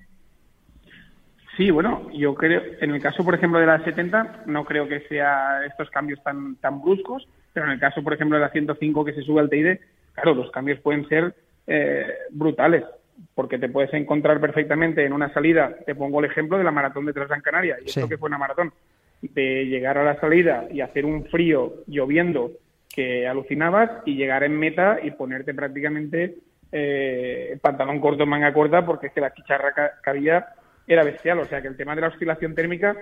Sí, 1.57 1.71
bueno, 1.71 2.09
yo 2.11 2.35
creo, 2.35 2.61
en 2.81 2.91
el 2.91 3.01
caso, 3.01 3.23
por 3.23 3.35
ejemplo, 3.35 3.59
de 3.59 3.65
la 3.65 3.83
70, 3.83 4.43
no 4.45 4.65
creo 4.65 4.87
que 4.87 5.01
sea 5.01 5.65
estos 5.65 5.89
cambios 5.89 6.21
tan, 6.23 6.55
tan 6.57 6.81
bruscos, 6.81 7.27
pero 7.53 7.65
en 7.67 7.73
el 7.73 7.79
caso, 7.79 8.03
por 8.03 8.13
ejemplo, 8.13 8.37
de 8.37 8.41
la 8.43 8.49
105 8.49 9.05
que 9.05 9.13
se 9.13 9.21
sube 9.21 9.39
al 9.41 9.49
TID, 9.49 9.77
claro, 10.13 10.33
los 10.33 10.51
cambios 10.51 10.79
pueden 10.81 11.07
ser 11.07 11.33
eh, 11.67 12.07
brutales, 12.31 12.83
porque 13.33 13.57
te 13.57 13.69
puedes 13.69 13.93
encontrar 13.93 14.41
perfectamente 14.41 15.05
en 15.05 15.13
una 15.13 15.33
salida, 15.33 15.75
te 15.85 15.95
pongo 15.95 16.19
el 16.19 16.25
ejemplo 16.25 16.57
de 16.57 16.63
la 16.65 16.71
maratón 16.71 17.05
de 17.05 17.13
Transgran 17.13 17.41
Canaria, 17.41 17.77
y 17.79 17.87
Sí. 17.89 17.99
esto 17.99 18.09
que 18.09 18.17
fue 18.17 18.27
una 18.27 18.37
maratón, 18.37 18.73
de 19.21 19.65
llegar 19.65 19.97
a 19.97 20.03
la 20.03 20.19
salida 20.19 20.65
y 20.69 20.81
hacer 20.81 21.05
un 21.05 21.25
frío 21.27 21.75
lloviendo 21.87 22.51
que 22.93 23.27
alucinabas 23.27 23.89
y 24.05 24.15
llegar 24.15 24.43
en 24.43 24.57
meta 24.59 24.99
y 25.01 25.11
ponerte 25.11 25.53
prácticamente 25.53 26.35
eh, 26.71 27.57
pantalón 27.61 27.99
corto, 28.01 28.25
manga 28.25 28.51
corta, 28.53 28.85
porque 28.85 29.07
es 29.07 29.13
que 29.13 29.21
la 29.21 29.33
chicharra 29.33 29.71
ca- 29.73 29.93
que 30.03 30.09
había 30.09 30.45
era 30.87 31.03
bestial. 31.03 31.39
O 31.39 31.45
sea 31.45 31.61
que 31.61 31.67
el 31.67 31.77
tema 31.77 31.95
de 31.95 32.01
la 32.01 32.07
oscilación 32.07 32.55
térmica 32.55 32.95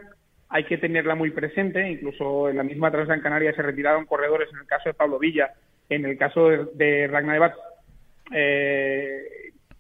hay 0.50 0.64
que 0.66 0.78
tenerla 0.78 1.16
muy 1.16 1.32
presente. 1.32 1.90
Incluso 1.90 2.50
en 2.50 2.58
la 2.58 2.64
misma 2.64 2.92
Transgran 2.92 3.22
Canaria 3.22 3.54
se 3.54 3.62
retiraron 3.62 4.06
corredores, 4.06 4.50
en 4.52 4.60
el 4.60 4.66
caso 4.68 4.90
de 4.90 4.94
Pablo 4.94 5.20
Villa, 5.20 5.52
en 5.90 6.06
el 6.06 6.18
caso 6.18 6.50
de, 6.50 6.66
de 6.76 7.08
Ragnar 7.08 7.34
de 7.34 7.40
Bats, 7.40 7.58
eh, 8.32 9.24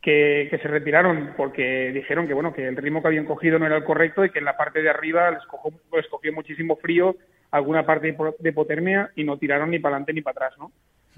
que, 0.01 0.47
que 0.49 0.57
se 0.57 0.67
retiraron 0.67 1.33
porque 1.37 1.91
dijeron 1.93 2.27
que 2.27 2.33
bueno 2.33 2.53
que 2.53 2.67
el 2.67 2.75
ritmo 2.75 3.01
que 3.01 3.07
habían 3.07 3.25
cogido 3.25 3.57
no 3.57 3.65
era 3.65 3.77
el 3.77 3.85
correcto 3.85 4.25
y 4.25 4.31
que 4.31 4.39
en 4.39 4.45
la 4.45 4.57
parte 4.57 4.81
de 4.81 4.89
arriba 4.89 5.31
les, 5.31 5.43
cojo- 5.45 5.71
les 5.95 6.07
cogió 6.07 6.33
muchísimo 6.33 6.75
frío, 6.75 7.15
alguna 7.51 7.85
parte 7.85 8.13
de 8.39 8.49
hipotermia 8.49 9.11
y 9.15 9.23
no 9.23 9.37
tiraron 9.37 9.71
ni 9.71 9.79
para 9.79 9.95
adelante 9.95 10.13
ni 10.13 10.21
para 10.21 10.47
atrás, 10.47 10.59
¿no? 10.59 10.71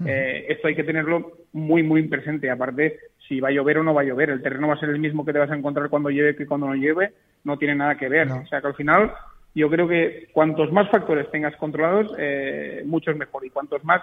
Eh, 0.06 0.46
esto 0.50 0.68
hay 0.68 0.76
que 0.76 0.84
tenerlo 0.84 1.32
muy, 1.52 1.82
muy 1.82 2.02
presente. 2.06 2.50
Aparte, 2.50 2.98
si 3.28 3.40
va 3.40 3.48
a 3.48 3.52
llover 3.52 3.78
o 3.78 3.82
no 3.82 3.94
va 3.94 4.02
a 4.02 4.04
llover, 4.04 4.30
el 4.30 4.42
terreno 4.42 4.68
va 4.68 4.74
a 4.74 4.80
ser 4.80 4.90
el 4.90 4.98
mismo 4.98 5.24
que 5.24 5.32
te 5.32 5.38
vas 5.38 5.50
a 5.50 5.56
encontrar 5.56 5.88
cuando 5.88 6.10
llueve 6.10 6.36
que 6.36 6.46
cuando 6.46 6.66
no 6.66 6.74
llueve, 6.74 7.12
no 7.44 7.56
tiene 7.58 7.74
nada 7.74 7.96
que 7.96 8.08
ver. 8.08 8.26
No. 8.28 8.40
O 8.40 8.46
sea 8.46 8.60
que 8.60 8.66
al 8.68 8.74
final, 8.74 9.12
yo 9.54 9.68
creo 9.70 9.88
que 9.88 10.28
cuantos 10.32 10.72
más 10.72 10.88
factores 10.90 11.30
tengas 11.30 11.56
controlados, 11.56 12.12
eh, 12.18 12.82
mucho 12.86 13.10
es 13.10 13.16
mejor. 13.16 13.44
Y 13.44 13.50
cuantos 13.50 13.84
más 13.84 14.02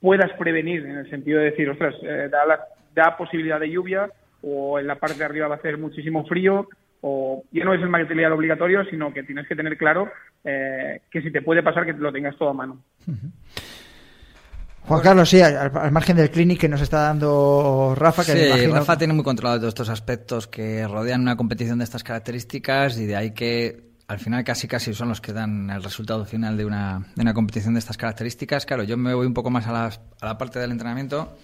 puedas 0.00 0.32
prevenir, 0.38 0.84
en 0.84 0.98
el 0.98 1.10
sentido 1.10 1.38
de 1.38 1.46
decir, 1.46 1.68
ostras, 1.70 1.94
eh, 2.02 2.28
da, 2.30 2.44
la- 2.46 2.60
da 2.94 3.16
posibilidad 3.16 3.58
de 3.60 3.70
lluvia, 3.70 4.10
o 4.42 4.78
en 4.78 4.86
la 4.86 4.96
parte 4.96 5.18
de 5.18 5.24
arriba 5.24 5.48
va 5.48 5.54
a 5.56 5.58
hacer 5.58 5.78
muchísimo 5.78 6.24
frío, 6.26 6.68
o 7.00 7.42
ya 7.52 7.64
no 7.64 7.74
es 7.74 7.80
el 7.82 7.88
material 7.88 8.32
obligatorio, 8.32 8.84
sino 8.84 9.12
que 9.12 9.22
tienes 9.22 9.46
que 9.46 9.54
tener 9.56 9.76
claro 9.76 10.10
eh, 10.44 11.00
que 11.10 11.20
si 11.22 11.30
te 11.30 11.42
puede 11.42 11.62
pasar, 11.62 11.84
que 11.84 11.92
lo 11.92 12.12
tengas 12.12 12.36
todo 12.36 12.50
a 12.50 12.54
mano. 12.54 12.78
Juan 14.88 15.00
Carlos, 15.02 15.28
sí, 15.28 15.40
al, 15.40 15.72
al 15.76 15.90
margen 15.92 16.16
del 16.16 16.30
clinic 16.30 16.60
que 16.60 16.68
nos 16.68 16.80
está 16.80 17.00
dando 17.02 17.94
Rafa, 17.96 18.24
que 18.24 18.32
Sí, 18.32 18.38
imagino- 18.46 18.74
Rafa 18.74 18.96
tiene 18.96 19.14
muy 19.14 19.24
controlado 19.24 19.58
todos 19.58 19.70
estos 19.70 19.88
aspectos 19.88 20.46
que 20.46 20.86
rodean 20.86 21.22
una 21.22 21.36
competición 21.36 21.78
de 21.78 21.84
estas 21.84 22.04
características 22.04 22.96
y 22.98 23.06
de 23.06 23.16
ahí 23.16 23.30
que 23.32 23.86
al 24.06 24.20
final 24.20 24.44
casi 24.44 24.68
casi 24.68 24.94
son 24.94 25.08
los 25.08 25.20
que 25.20 25.32
dan 25.32 25.68
el 25.70 25.82
resultado 25.82 26.24
final 26.24 26.56
de 26.56 26.64
una, 26.64 27.04
de 27.16 27.22
una 27.22 27.34
competición 27.34 27.74
de 27.74 27.80
estas 27.80 27.96
características. 27.96 28.64
Claro, 28.64 28.84
yo 28.84 28.96
me 28.96 29.12
voy 29.14 29.26
un 29.26 29.34
poco 29.34 29.50
más 29.50 29.66
a, 29.66 29.72
las- 29.72 30.00
a 30.20 30.26
la 30.26 30.38
parte 30.38 30.60
del 30.60 30.70
entrenamiento, 30.70 31.36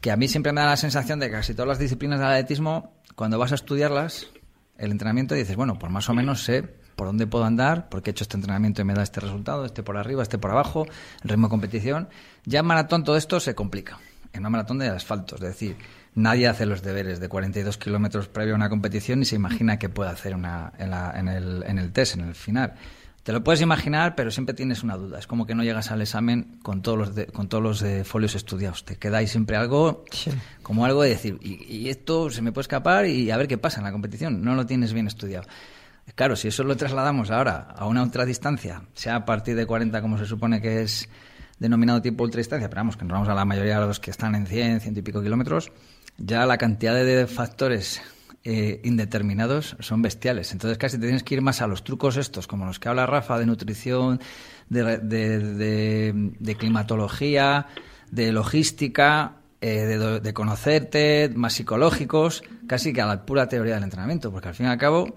que 0.00 0.10
a 0.10 0.16
mí 0.16 0.26
siempre 0.26 0.52
me 0.52 0.60
da 0.60 0.66
la 0.66 0.76
sensación 0.76 1.20
de 1.20 1.26
que 1.26 1.32
casi 1.36 1.54
todas 1.54 1.68
las 1.68 1.78
disciplinas 1.78 2.18
del 2.18 2.28
atletismo, 2.28 2.94
cuando 3.14 3.38
vas 3.38 3.52
a 3.52 3.54
estudiarlas, 3.54 4.26
el 4.76 4.90
entrenamiento 4.90 5.36
dices, 5.36 5.54
bueno, 5.54 5.78
pues 5.78 5.92
más 5.92 6.08
o 6.08 6.14
menos 6.14 6.42
sé 6.42 6.64
por 6.96 7.06
dónde 7.06 7.26
puedo 7.26 7.44
andar, 7.44 7.88
porque 7.88 8.10
he 8.10 8.12
hecho 8.12 8.24
este 8.24 8.36
entrenamiento 8.36 8.80
y 8.82 8.84
me 8.84 8.94
da 8.94 9.02
este 9.02 9.20
resultado, 9.20 9.64
este 9.64 9.82
por 9.82 9.96
arriba, 9.96 10.22
este 10.22 10.38
por 10.38 10.50
abajo, 10.50 10.86
el 11.22 11.28
ritmo 11.30 11.46
de 11.46 11.50
competición. 11.50 12.08
Ya 12.44 12.60
en 12.60 12.66
maratón 12.66 13.04
todo 13.04 13.16
esto 13.16 13.38
se 13.38 13.54
complica. 13.54 13.98
En 14.32 14.40
una 14.40 14.50
maratón 14.50 14.78
de 14.78 14.88
asfalto, 14.88 15.36
es 15.36 15.40
decir, 15.40 15.76
nadie 16.14 16.46
hace 16.48 16.66
los 16.66 16.82
deberes 16.82 17.20
de 17.20 17.28
42 17.28 17.78
kilómetros 17.78 18.28
previo 18.28 18.54
a 18.54 18.56
una 18.56 18.68
competición 18.68 19.22
y 19.22 19.24
se 19.24 19.36
imagina 19.36 19.78
que 19.78 19.88
puede 19.88 20.10
hacer 20.10 20.34
una, 20.34 20.72
en, 20.78 20.90
la- 20.90 21.12
en 21.18 21.28
el, 21.28 21.62
en 21.66 21.78
el 21.78 21.92
test, 21.92 22.14
en 22.16 22.20
el 22.22 22.34
final. 22.34 22.74
Te 23.22 23.32
lo 23.32 23.42
puedes 23.42 23.60
imaginar, 23.60 24.14
pero 24.14 24.30
siempre 24.30 24.54
tienes 24.54 24.82
una 24.84 24.96
duda. 24.96 25.18
Es 25.18 25.26
como 25.26 25.46
que 25.46 25.54
no 25.56 25.64
llegas 25.64 25.90
al 25.90 26.00
examen 26.00 26.58
con 26.62 26.80
todos 26.82 26.96
los, 26.98 27.14
de- 27.14 27.26
con 27.26 27.48
todos 27.48 27.62
los 27.64 27.80
de 27.80 28.04
folios 28.04 28.34
estudiados. 28.36 28.84
Te 28.84 28.96
queda 28.96 29.18
ahí 29.18 29.26
siempre 29.26 29.56
algo, 29.56 30.04
como 30.62 30.84
algo 30.84 31.02
de 31.02 31.08
decir, 31.10 31.38
y, 31.42 31.64
y 31.64 31.88
esto 31.88 32.30
se 32.30 32.40
me 32.42 32.52
puede 32.52 32.62
escapar 32.62 33.06
y 33.06 33.30
a 33.30 33.36
ver 33.36 33.48
qué 33.48 33.58
pasa 33.58 33.78
en 33.80 33.84
la 33.84 33.92
competición. 33.92 34.42
No 34.44 34.54
lo 34.54 34.64
tienes 34.66 34.92
bien 34.92 35.06
estudiado. 35.08 35.46
Claro, 36.14 36.36
si 36.36 36.48
eso 36.48 36.64
lo 36.64 36.76
trasladamos 36.76 37.30
ahora 37.30 37.68
a 37.76 37.86
una 37.86 38.02
ultradistancia, 38.02 38.82
sea 38.94 39.16
a 39.16 39.24
partir 39.24 39.56
de 39.56 39.66
40 39.66 40.00
como 40.00 40.16
se 40.18 40.24
supone 40.26 40.62
que 40.62 40.82
es 40.82 41.08
denominado 41.58 42.00
tipo 42.00 42.24
ultradistancia, 42.24 42.68
pero 42.68 42.80
vamos, 42.80 42.96
que 42.96 43.04
nos 43.04 43.12
vamos 43.12 43.28
a 43.28 43.34
la 43.34 43.44
mayoría 43.44 43.80
de 43.80 43.86
los 43.86 44.00
que 44.00 44.10
están 44.10 44.34
en 44.34 44.46
100, 44.46 44.80
ciento 44.80 45.00
y 45.00 45.02
pico 45.02 45.22
kilómetros, 45.22 45.72
ya 46.16 46.46
la 46.46 46.56
cantidad 46.58 46.94
de 46.94 47.26
factores 47.26 48.00
eh, 48.44 48.80
indeterminados 48.84 49.76
son 49.80 50.00
bestiales. 50.00 50.52
Entonces 50.52 50.78
casi 50.78 50.96
te 50.96 51.02
tienes 51.06 51.22
que 51.22 51.34
ir 51.34 51.42
más 51.42 51.60
a 51.60 51.66
los 51.66 51.82
trucos 51.84 52.16
estos, 52.16 52.46
como 52.46 52.64
los 52.64 52.78
que 52.78 52.88
habla 52.88 53.04
Rafa, 53.04 53.38
de 53.38 53.46
nutrición, 53.46 54.20
de, 54.70 54.98
de- 54.98 55.38
de- 55.54 56.12
de 56.38 56.54
climatología, 56.54 57.66
de 58.10 58.32
logística, 58.32 59.32
eh, 59.60 59.80
de, 59.84 60.20
de 60.20 60.32
conocerte, 60.32 61.30
más 61.34 61.54
psicológicos, 61.54 62.42
casi 62.68 62.92
que 62.92 63.00
a 63.02 63.06
la 63.06 63.26
pura 63.26 63.48
teoría 63.48 63.74
del 63.74 63.84
entrenamiento, 63.84 64.30
porque 64.30 64.48
al 64.48 64.54
fin 64.54 64.66
y 64.66 64.68
al 64.68 64.78
cabo, 64.78 65.16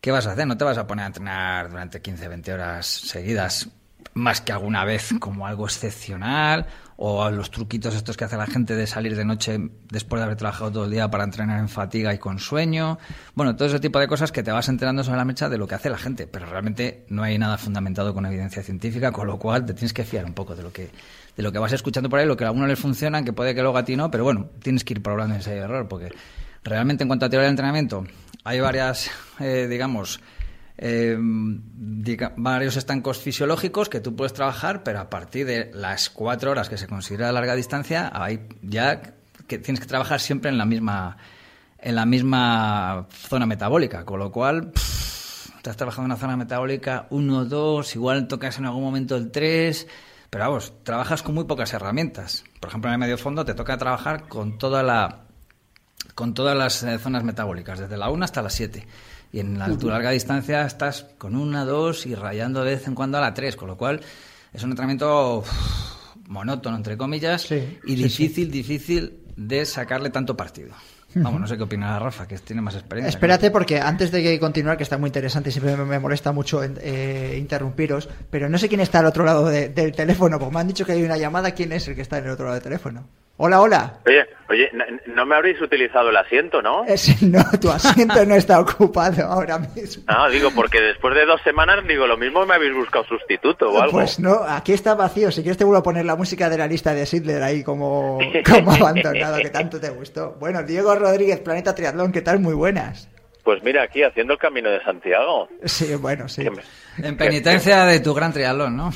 ¿qué 0.00 0.10
vas 0.10 0.26
a 0.26 0.32
hacer? 0.32 0.46
No 0.46 0.56
te 0.56 0.64
vas 0.64 0.78
a 0.78 0.86
poner 0.86 1.04
a 1.04 1.06
entrenar 1.08 1.70
durante 1.70 2.00
15, 2.00 2.28
20 2.28 2.52
horas 2.52 2.86
seguidas 2.86 3.68
más 4.14 4.40
que 4.40 4.52
alguna 4.52 4.84
vez 4.84 5.14
como 5.20 5.46
algo 5.46 5.66
excepcional 5.66 6.66
o 6.96 7.30
los 7.30 7.50
truquitos 7.50 7.94
estos 7.94 8.16
que 8.16 8.24
hace 8.24 8.36
la 8.36 8.46
gente 8.46 8.74
de 8.74 8.86
salir 8.86 9.16
de 9.16 9.24
noche 9.24 9.58
después 9.90 10.20
de 10.20 10.24
haber 10.24 10.36
trabajado 10.36 10.70
todo 10.72 10.84
el 10.84 10.90
día 10.90 11.10
para 11.10 11.24
entrenar 11.24 11.58
en 11.58 11.68
fatiga 11.68 12.12
y 12.12 12.18
con 12.18 12.38
sueño. 12.38 12.98
Bueno, 13.34 13.56
todo 13.56 13.68
ese 13.68 13.80
tipo 13.80 13.98
de 13.98 14.08
cosas 14.08 14.32
que 14.32 14.42
te 14.42 14.50
vas 14.50 14.68
enterando 14.68 15.02
sobre 15.04 15.18
la 15.18 15.24
mecha 15.24 15.48
de 15.48 15.56
lo 15.56 15.66
que 15.66 15.76
hace 15.76 15.88
la 15.88 15.96
gente, 15.96 16.26
pero 16.26 16.46
realmente 16.46 17.06
no 17.08 17.22
hay 17.22 17.38
nada 17.38 17.56
fundamentado 17.56 18.12
con 18.12 18.26
evidencia 18.26 18.62
científica, 18.62 19.12
con 19.12 19.26
lo 19.26 19.38
cual 19.38 19.64
te 19.64 19.74
tienes 19.74 19.94
que 19.94 20.04
fiar 20.04 20.24
un 20.24 20.34
poco 20.34 20.54
de 20.54 20.62
lo 20.62 20.72
que 20.72 20.90
de 21.36 21.42
lo 21.42 21.52
que 21.52 21.58
vas 21.58 21.72
escuchando 21.72 22.10
por 22.10 22.18
ahí, 22.18 22.26
lo 22.26 22.36
que 22.36 22.44
a 22.44 22.48
algunos 22.48 22.68
les 22.68 22.78
funciona, 22.78 23.22
que 23.22 23.32
puede 23.32 23.54
que 23.54 23.62
luego 23.62 23.78
a 23.78 23.84
ti 23.84 23.96
no, 23.96 24.10
pero 24.10 24.24
bueno, 24.24 24.50
tienes 24.60 24.84
que 24.84 24.94
ir 24.94 25.02
probando 25.02 25.36
ese 25.36 25.56
error 25.56 25.88
porque 25.88 26.12
realmente 26.64 27.04
en 27.04 27.08
cuanto 27.08 27.24
a 27.24 27.30
teoría 27.30 27.44
del 27.44 27.52
entrenamiento 27.52 28.04
hay 28.44 28.60
varias, 28.60 29.10
eh, 29.38 29.66
digamos, 29.68 30.20
diga- 30.78 32.32
varios 32.36 32.76
estancos 32.76 33.18
fisiológicos 33.18 33.88
que 33.88 34.00
tú 34.00 34.16
puedes 34.16 34.32
trabajar, 34.32 34.82
pero 34.82 35.00
a 35.00 35.10
partir 35.10 35.46
de 35.46 35.70
las 35.74 36.10
cuatro 36.10 36.50
horas 36.50 36.68
que 36.68 36.78
se 36.78 36.86
considera 36.86 37.32
larga 37.32 37.54
distancia, 37.54 38.10
hay 38.14 38.40
ya 38.62 39.00
que 39.46 39.58
tienes 39.58 39.80
que 39.80 39.86
trabajar 39.86 40.20
siempre 40.20 40.50
en 40.50 40.58
la 40.58 40.64
misma 40.64 41.16
en 41.82 41.94
la 41.94 42.04
misma 42.04 43.06
zona 43.10 43.46
metabólica, 43.46 44.04
con 44.04 44.18
lo 44.20 44.30
cual 44.30 44.70
pff, 44.72 45.56
estás 45.56 45.76
trabajando 45.78 46.06
en 46.06 46.10
una 46.12 46.20
zona 46.20 46.36
metabólica 46.36 47.06
1, 47.08 47.46
2, 47.46 47.96
igual 47.96 48.28
tocas 48.28 48.58
en 48.58 48.66
algún 48.66 48.82
momento 48.82 49.16
el 49.16 49.30
3, 49.30 49.86
pero 50.28 50.44
vamos, 50.44 50.74
trabajas 50.82 51.22
con 51.22 51.34
muy 51.34 51.44
pocas 51.44 51.72
herramientas. 51.72 52.44
Por 52.60 52.68
ejemplo, 52.68 52.90
en 52.90 52.94
el 52.94 52.98
medio 53.00 53.16
fondo 53.16 53.46
te 53.46 53.54
toca 53.54 53.78
trabajar 53.78 54.28
con 54.28 54.58
toda 54.58 54.82
la 54.82 55.20
con 56.14 56.34
todas 56.34 56.56
las 56.56 56.82
eh, 56.82 56.98
zonas 56.98 57.24
metabólicas, 57.24 57.78
desde 57.78 57.96
la 57.96 58.10
1 58.10 58.24
hasta 58.24 58.42
la 58.42 58.50
7. 58.50 58.86
Y 59.32 59.40
en 59.40 59.58
la 59.58 59.66
altura 59.66 59.94
larga 59.94 60.10
distancia 60.10 60.62
estás 60.66 61.06
con 61.18 61.36
una, 61.36 61.64
dos 61.64 62.04
y 62.06 62.14
rayando 62.14 62.64
de 62.64 62.74
vez 62.74 62.86
en 62.88 62.94
cuando 62.94 63.18
a 63.18 63.20
la 63.20 63.32
3, 63.34 63.54
con 63.56 63.68
lo 63.68 63.76
cual 63.76 64.00
es 64.52 64.62
un 64.64 64.70
entrenamiento 64.70 65.44
monótono, 66.26 66.76
entre 66.76 66.96
comillas, 66.96 67.42
Sí, 67.42 67.78
y 67.84 67.96
sí, 67.96 68.02
difícil, 68.04 68.50
difícil 68.50 69.20
de 69.36 69.64
sacarle 69.66 70.10
tanto 70.10 70.36
partido. 70.36 70.74
Vamos, 71.12 71.40
no 71.40 71.46
sé 71.48 71.56
qué 71.56 71.64
opina 71.64 71.98
Rafa, 71.98 72.28
que 72.28 72.38
tiene 72.38 72.62
más 72.62 72.74
experiencia. 72.76 73.08
Espérate, 73.10 73.50
porque 73.50 73.80
antes 73.80 74.12
de 74.12 74.22
que 74.22 74.38
continuar, 74.38 74.76
que 74.76 74.84
está 74.84 74.96
muy 74.96 75.08
interesante 75.08 75.48
y 75.48 75.52
siempre 75.52 75.76
me, 75.76 75.84
me 75.84 75.98
molesta 75.98 76.30
mucho 76.30 76.60
eh, 76.62 77.36
interrumpiros, 77.36 78.08
pero 78.30 78.48
no 78.48 78.58
sé 78.58 78.68
quién 78.68 78.80
está 78.80 79.00
al 79.00 79.06
otro 79.06 79.24
lado 79.24 79.48
de- 79.48 79.70
del 79.70 79.90
teléfono, 79.90 80.38
porque 80.38 80.54
me 80.54 80.60
han 80.60 80.68
dicho 80.68 80.84
que 80.86 80.92
hay 80.92 81.02
una 81.02 81.16
llamada. 81.16 81.50
¿Quién 81.50 81.72
es 81.72 81.88
el 81.88 81.96
que 81.96 82.02
está 82.02 82.18
en 82.18 82.26
el 82.26 82.30
otro 82.30 82.44
lado 82.44 82.54
del 82.54 82.62
teléfono? 82.62 83.08
Hola, 83.42 83.62
hola. 83.62 83.94
Oye, 84.06 84.26
oye, 84.50 84.68
no, 84.74 84.84
no 85.14 85.24
me 85.24 85.34
habréis 85.34 85.58
utilizado 85.62 86.10
el 86.10 86.16
asiento, 86.18 86.60
¿no? 86.60 86.84
Es- 86.86 87.22
no, 87.22 87.42
tu 87.58 87.70
asiento 87.70 88.22
no 88.26 88.34
está 88.34 88.60
ocupado 88.60 89.24
ahora 89.26 89.58
mismo. 89.58 90.02
Ah, 90.08 90.28
digo, 90.28 90.50
porque 90.54 90.78
después 90.80 91.14
de 91.14 91.24
dos 91.24 91.40
semanas, 91.42 91.78
digo, 91.88 92.06
lo 92.06 92.18
mismo 92.18 92.44
me 92.44 92.54
habéis 92.56 92.74
buscado 92.74 93.04
sustituto 93.06 93.70
o 93.70 93.80
algo. 93.80 93.92
Pues 93.92 94.20
no, 94.20 94.42
aquí 94.46 94.74
está 94.74 94.94
vacío. 94.94 95.30
Si 95.32 95.40
quieres 95.40 95.56
te 95.56 95.64
vuelvo 95.64 95.78
a 95.78 95.82
poner 95.82 96.04
la 96.04 96.16
música 96.16 96.50
de 96.50 96.58
la 96.58 96.66
lista 96.66 96.92
de 96.92 97.06
Sidler 97.06 97.42
ahí 97.42 97.64
como, 97.64 98.18
como 98.46 98.72
abandonado, 98.72 99.38
que 99.38 99.48
tanto 99.48 99.80
te 99.80 99.88
gustó. 99.88 100.36
Bueno, 100.38 100.62
Diego 100.62 100.94
Rodríguez, 100.94 101.40
Planeta 101.40 101.74
Triatlón, 101.74 102.12
¿qué 102.12 102.20
tal? 102.20 102.40
Muy 102.40 102.52
buenas. 102.52 103.08
Pues 103.42 103.62
mira, 103.62 103.84
aquí 103.84 104.02
haciendo 104.02 104.34
el 104.34 104.38
camino 104.38 104.68
de 104.68 104.82
Santiago. 104.84 105.48
Sí, 105.64 105.94
bueno, 105.94 106.28
sí. 106.28 106.44
Me- 106.50 107.08
En 107.08 107.16
penitencia 107.16 107.86
de 107.86 108.00
tu 108.00 108.12
gran 108.12 108.34
triatlón, 108.34 108.76
¿no? 108.76 108.90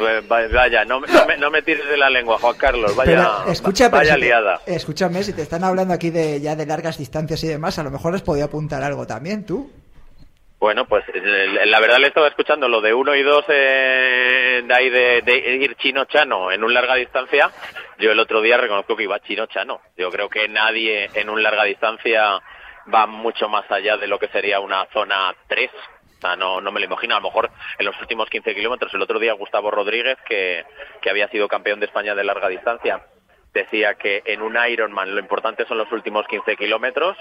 Pues, 0.00 0.24
va- 0.32 0.48
Vaya, 0.48 0.84
no, 0.84 1.00
me- 1.00 1.06
no 1.08 1.26
me, 1.26 1.36
no 1.36 1.50
me 1.50 1.62
tires 1.62 1.86
de 1.88 1.96
la 1.96 2.08
lengua, 2.10 2.38
Juan 2.38 2.56
Carlos. 2.56 2.96
Vaya, 2.96 3.10
Pero, 3.10 3.52
escucha, 3.52 3.90
pero 3.90 3.98
vaya 3.98 4.16
liada. 4.16 4.60
escúchame, 4.66 5.22
si 5.22 5.32
te 5.34 5.42
están 5.42 5.62
hablando 5.62 5.92
aquí 5.94 6.10
de 6.10 6.40
ya 6.40 6.56
de 6.56 6.64
largas 6.66 6.96
distancias 6.98 7.44
y 7.44 7.48
demás, 7.48 7.78
a 7.78 7.82
lo 7.82 7.90
mejor 7.90 8.12
les 8.12 8.22
podía 8.22 8.44
apuntar 8.44 8.82
algo 8.82 9.06
también, 9.06 9.44
tú. 9.44 9.70
Bueno, 10.58 10.84
pues 10.86 11.04
eh, 11.14 11.66
la 11.66 11.80
verdad 11.80 11.98
le 11.98 12.08
estaba 12.08 12.28
escuchando 12.28 12.68
lo 12.68 12.80
de 12.82 12.92
uno 12.92 13.14
y 13.14 13.22
dos 13.22 13.44
eh, 13.48 14.62
de 14.66 14.74
ahí 14.74 14.90
de, 14.90 15.22
de 15.22 15.38
ir 15.56 15.74
chino-chano 15.76 16.52
en 16.52 16.62
un 16.64 16.74
larga 16.74 16.94
distancia. 16.96 17.50
Yo 17.98 18.12
el 18.12 18.20
otro 18.20 18.42
día 18.42 18.56
reconozco 18.58 18.94
que 18.96 19.04
iba 19.04 19.18
chino-chano. 19.20 19.80
Yo 19.96 20.10
creo 20.10 20.28
que 20.28 20.48
nadie 20.48 21.08
en 21.14 21.30
un 21.30 21.42
larga 21.42 21.64
distancia 21.64 22.38
va 22.92 23.06
mucho 23.06 23.48
más 23.48 23.70
allá 23.70 23.96
de 23.96 24.06
lo 24.06 24.18
que 24.18 24.28
sería 24.28 24.60
una 24.60 24.86
zona 24.92 25.34
3. 25.48 25.70
No, 26.22 26.60
no 26.60 26.72
me 26.72 26.80
lo 26.80 26.86
imagino. 26.86 27.14
A 27.16 27.20
lo 27.20 27.28
mejor 27.28 27.50
en 27.78 27.86
los 27.86 27.98
últimos 28.00 28.28
15 28.28 28.54
kilómetros, 28.54 28.92
el 28.94 29.02
otro 29.02 29.18
día 29.18 29.32
Gustavo 29.32 29.70
Rodríguez, 29.70 30.18
que, 30.26 30.64
que 31.00 31.10
había 31.10 31.28
sido 31.28 31.48
campeón 31.48 31.80
de 31.80 31.86
España 31.86 32.14
de 32.14 32.24
larga 32.24 32.48
distancia, 32.48 33.02
decía 33.52 33.94
que 33.94 34.22
en 34.24 34.42
un 34.42 34.56
Ironman 34.68 35.14
lo 35.14 35.20
importante 35.20 35.66
son 35.66 35.78
los 35.78 35.90
últimos 35.92 36.26
15 36.26 36.56
kilómetros. 36.56 37.16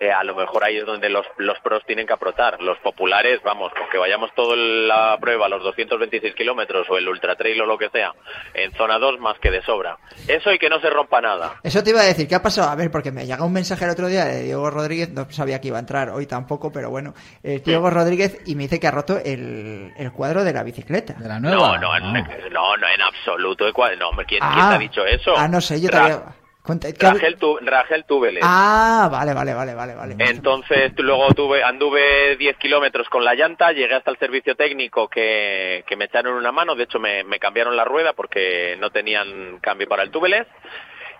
Eh, 0.00 0.12
a 0.12 0.22
lo 0.22 0.36
mejor 0.36 0.62
ahí 0.62 0.76
es 0.76 0.86
donde 0.86 1.08
los, 1.08 1.26
los 1.38 1.58
pros 1.58 1.82
tienen 1.84 2.06
que 2.06 2.12
aprotar. 2.12 2.60
Los 2.62 2.78
populares, 2.78 3.40
vamos, 3.42 3.72
con 3.72 3.88
que 3.90 3.98
vayamos 3.98 4.32
toda 4.34 4.54
la 4.56 5.18
prueba, 5.20 5.48
los 5.48 5.60
226 5.64 6.36
kilómetros 6.36 6.88
o 6.88 6.96
el 6.96 7.08
ultra 7.08 7.34
trail 7.34 7.60
o 7.62 7.66
lo 7.66 7.76
que 7.76 7.88
sea, 7.90 8.12
en 8.54 8.70
zona 8.74 8.98
2 8.98 9.18
más 9.18 9.38
que 9.40 9.50
de 9.50 9.60
sobra. 9.62 9.98
Eso 10.28 10.52
y 10.52 10.58
que 10.58 10.68
no 10.70 10.80
se 10.80 10.88
rompa 10.88 11.20
nada. 11.20 11.56
Eso 11.64 11.82
te 11.82 11.90
iba 11.90 12.00
a 12.00 12.04
decir, 12.04 12.28
¿qué 12.28 12.36
ha 12.36 12.42
pasado? 12.42 12.70
A 12.70 12.76
ver, 12.76 12.92
porque 12.92 13.10
me 13.10 13.26
llega 13.26 13.44
un 13.44 13.52
mensaje 13.52 13.84
el 13.86 13.90
otro 13.90 14.06
día 14.06 14.24
de 14.24 14.44
Diego 14.44 14.70
Rodríguez, 14.70 15.10
no 15.10 15.28
sabía 15.30 15.60
que 15.60 15.66
iba 15.68 15.78
a 15.78 15.80
entrar 15.80 16.10
hoy 16.10 16.26
tampoco, 16.26 16.70
pero 16.70 16.90
bueno, 16.90 17.12
eh, 17.42 17.60
Diego 17.64 17.90
Rodríguez 17.90 18.38
y 18.46 18.54
me 18.54 18.62
dice 18.64 18.78
que 18.78 18.86
ha 18.86 18.92
roto 18.92 19.18
el, 19.24 19.92
el 19.96 20.12
cuadro 20.12 20.44
de 20.44 20.52
la 20.52 20.62
bicicleta. 20.62 21.14
De 21.14 21.26
la 21.28 21.40
No, 21.40 21.48
nueva. 21.50 21.76
no, 21.78 21.96
en- 21.96 22.12
no, 22.52 22.76
no, 22.76 22.86
en 22.88 23.02
absoluto. 23.02 23.64
No, 23.98 24.08
hombre, 24.10 24.26
¿quién, 24.26 24.40
Ah. 24.44 24.52
quién 24.54 24.68
te 24.68 24.74
ha 24.74 24.78
dicho 24.78 25.06
eso? 25.06 25.34
Ah, 25.36 25.48
no 25.48 25.60
sé, 25.60 25.80
yo 25.80 25.88
Ra- 25.88 25.98
todavía... 26.06 26.22
Cuenta- 26.68 26.92
¿qué 26.92 27.06
ha- 27.06 27.12
Rangel, 27.12 27.38
tu, 27.38 27.58
Túbeles. 28.06 28.42
Ah, 28.46 29.08
vale, 29.10 29.32
vale, 29.32 29.54
vale, 29.54 29.74
vale, 29.74 29.94
vale. 29.94 30.16
Entonces 30.18 30.92
luego 30.98 31.32
tuve, 31.32 31.64
anduve 31.64 32.36
10 32.36 32.58
kilómetros 32.58 33.08
con 33.08 33.24
la 33.24 33.34
llanta, 33.34 33.72
llegué 33.72 33.94
hasta 33.94 34.10
el 34.10 34.18
servicio 34.18 34.54
técnico 34.54 35.08
que, 35.08 35.82
que 35.86 35.96
me 35.96 36.04
echaron 36.04 36.34
una 36.34 36.52
mano, 36.52 36.74
de 36.74 36.84
hecho 36.84 36.98
me, 36.98 37.24
me 37.24 37.38
cambiaron 37.38 37.74
la 37.74 37.86
rueda 37.86 38.12
porque 38.12 38.76
no 38.78 38.90
tenían 38.90 39.58
cambio 39.60 39.88
para 39.88 40.02
el 40.02 40.10
túbeles 40.10 40.46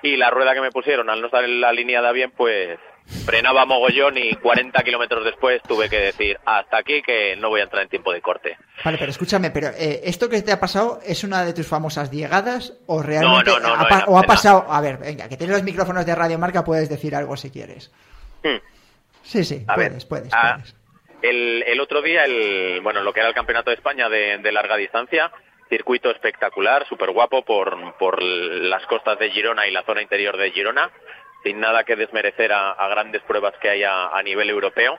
y 0.02 0.19
la 0.19 0.28
rueda 0.28 0.52
que 0.52 0.61
me 0.61 0.71
pusieron 0.71 1.09
al 1.09 1.23
no 1.23 1.28
estar 1.28 1.43
en 1.43 1.62
la 1.62 1.71
alineada 1.71 2.12
bien 2.12 2.31
pues 2.37 2.78
frenaba 3.25 3.65
mogollón 3.65 4.19
y 4.19 4.35
40 4.37 4.83
kilómetros 4.83 5.25
después 5.25 5.62
tuve 5.62 5.88
que 5.88 5.99
decir 5.99 6.38
hasta 6.45 6.79
aquí 6.79 7.03
que 7.03 7.37
no 7.37 7.49
voy 7.49 7.61
a 7.61 7.65
entrar 7.65 7.83
en 7.83 7.88
tiempo 7.88 8.12
de 8.12 8.21
corte. 8.21 8.57
Vale, 8.85 8.99
pero 8.99 9.11
escúchame, 9.11 9.50
pero 9.50 9.69
eh, 9.69 10.00
¿esto 10.05 10.29
que 10.29 10.43
te 10.43 10.53
ha 10.53 10.61
pasado 10.61 11.00
es 11.05 11.25
una 11.25 11.45
de 11.45 11.53
tus 11.55 11.67
famosas 11.67 12.11
llegadas 12.11 12.75
o 12.87 13.03
realmente 13.03 13.50
No, 13.50 13.61
no, 13.61 13.77
no, 13.77 13.83
ha 13.83 13.87
era- 13.87 14.05
o 14.07 14.17
ha 14.17 14.21
era- 14.21 14.27
pasado? 14.27 14.67
A 14.69 14.81
ver, 14.81 14.99
venga, 14.99 15.29
que 15.29 15.37
tienes 15.37 15.57
los 15.57 15.65
micrófonos 15.65 16.05
de 16.05 16.15
Radio 16.15 16.38
Marca, 16.38 16.65
puedes 16.65 16.88
decir 16.88 17.15
algo 17.15 17.37
si 17.37 17.50
quieres. 17.50 17.91
Hmm. 18.43 18.57
Sí, 19.23 19.45
sí, 19.45 19.65
A 19.67 19.77
ver, 19.77 19.88
puedes, 19.91 20.05
puedes, 20.07 20.29
ah, 20.33 20.57
puedes. 20.59 20.75
El, 21.21 21.65
el 21.67 21.81
otro 21.81 22.00
día, 22.03 22.25
el, 22.25 22.81
bueno, 22.83 23.03
lo 23.03 23.12
que 23.12 23.21
era 23.21 23.29
el 23.29 23.35
Campeonato 23.35 23.71
de 23.71 23.77
España 23.77 24.09
de, 24.09 24.38
de 24.38 24.53
larga 24.53 24.77
distancia, 24.77 25.31
circuito 25.69 26.11
espectacular, 26.11 26.87
súper 26.88 27.11
guapo 27.11 27.45
por, 27.45 27.97
por 27.99 28.23
las 28.23 28.87
costas 28.87 29.19
de 29.19 29.31
Girona 29.31 29.67
y 29.67 29.71
la 29.73 29.83
zona 29.83 30.00
interior 30.00 30.37
de 30.38 30.50
Girona, 30.53 30.91
sin 31.42 31.61
nada 31.61 31.85
que 31.85 31.97
desmerecer 31.97 32.52
a, 32.52 32.88
grandes 32.88 33.23
pruebas 33.23 33.54
que 33.61 33.71
hay 33.71 33.83
a, 33.85 34.21
nivel 34.23 34.50
europeo, 34.50 34.99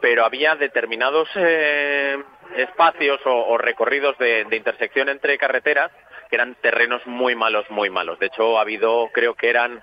pero 0.00 0.24
había 0.24 0.54
determinados 0.56 1.28
eh, 1.34 2.18
espacios 2.56 3.20
o, 3.24 3.46
o 3.48 3.58
recorridos 3.58 4.16
de, 4.18 4.46
intersección 4.52 5.08
entre 5.08 5.38
carreteras 5.38 5.90
que 6.28 6.36
eran 6.36 6.54
terrenos 6.56 7.04
muy 7.06 7.34
malos, 7.34 7.68
muy 7.70 7.90
malos. 7.90 8.18
De 8.18 8.26
hecho, 8.26 8.58
ha 8.58 8.62
habido, 8.62 9.08
creo 9.12 9.34
que 9.34 9.50
eran 9.50 9.82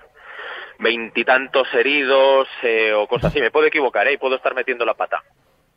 veintitantos 0.78 1.68
heridos 1.74 2.48
eh, 2.62 2.92
o 2.94 3.06
cosas 3.06 3.32
así. 3.32 3.40
Me 3.40 3.50
puedo 3.50 3.66
equivocar 3.66 4.08
¿eh? 4.08 4.16
puedo 4.18 4.36
estar 4.36 4.54
metiendo 4.54 4.86
la 4.86 4.94
pata. 4.94 5.22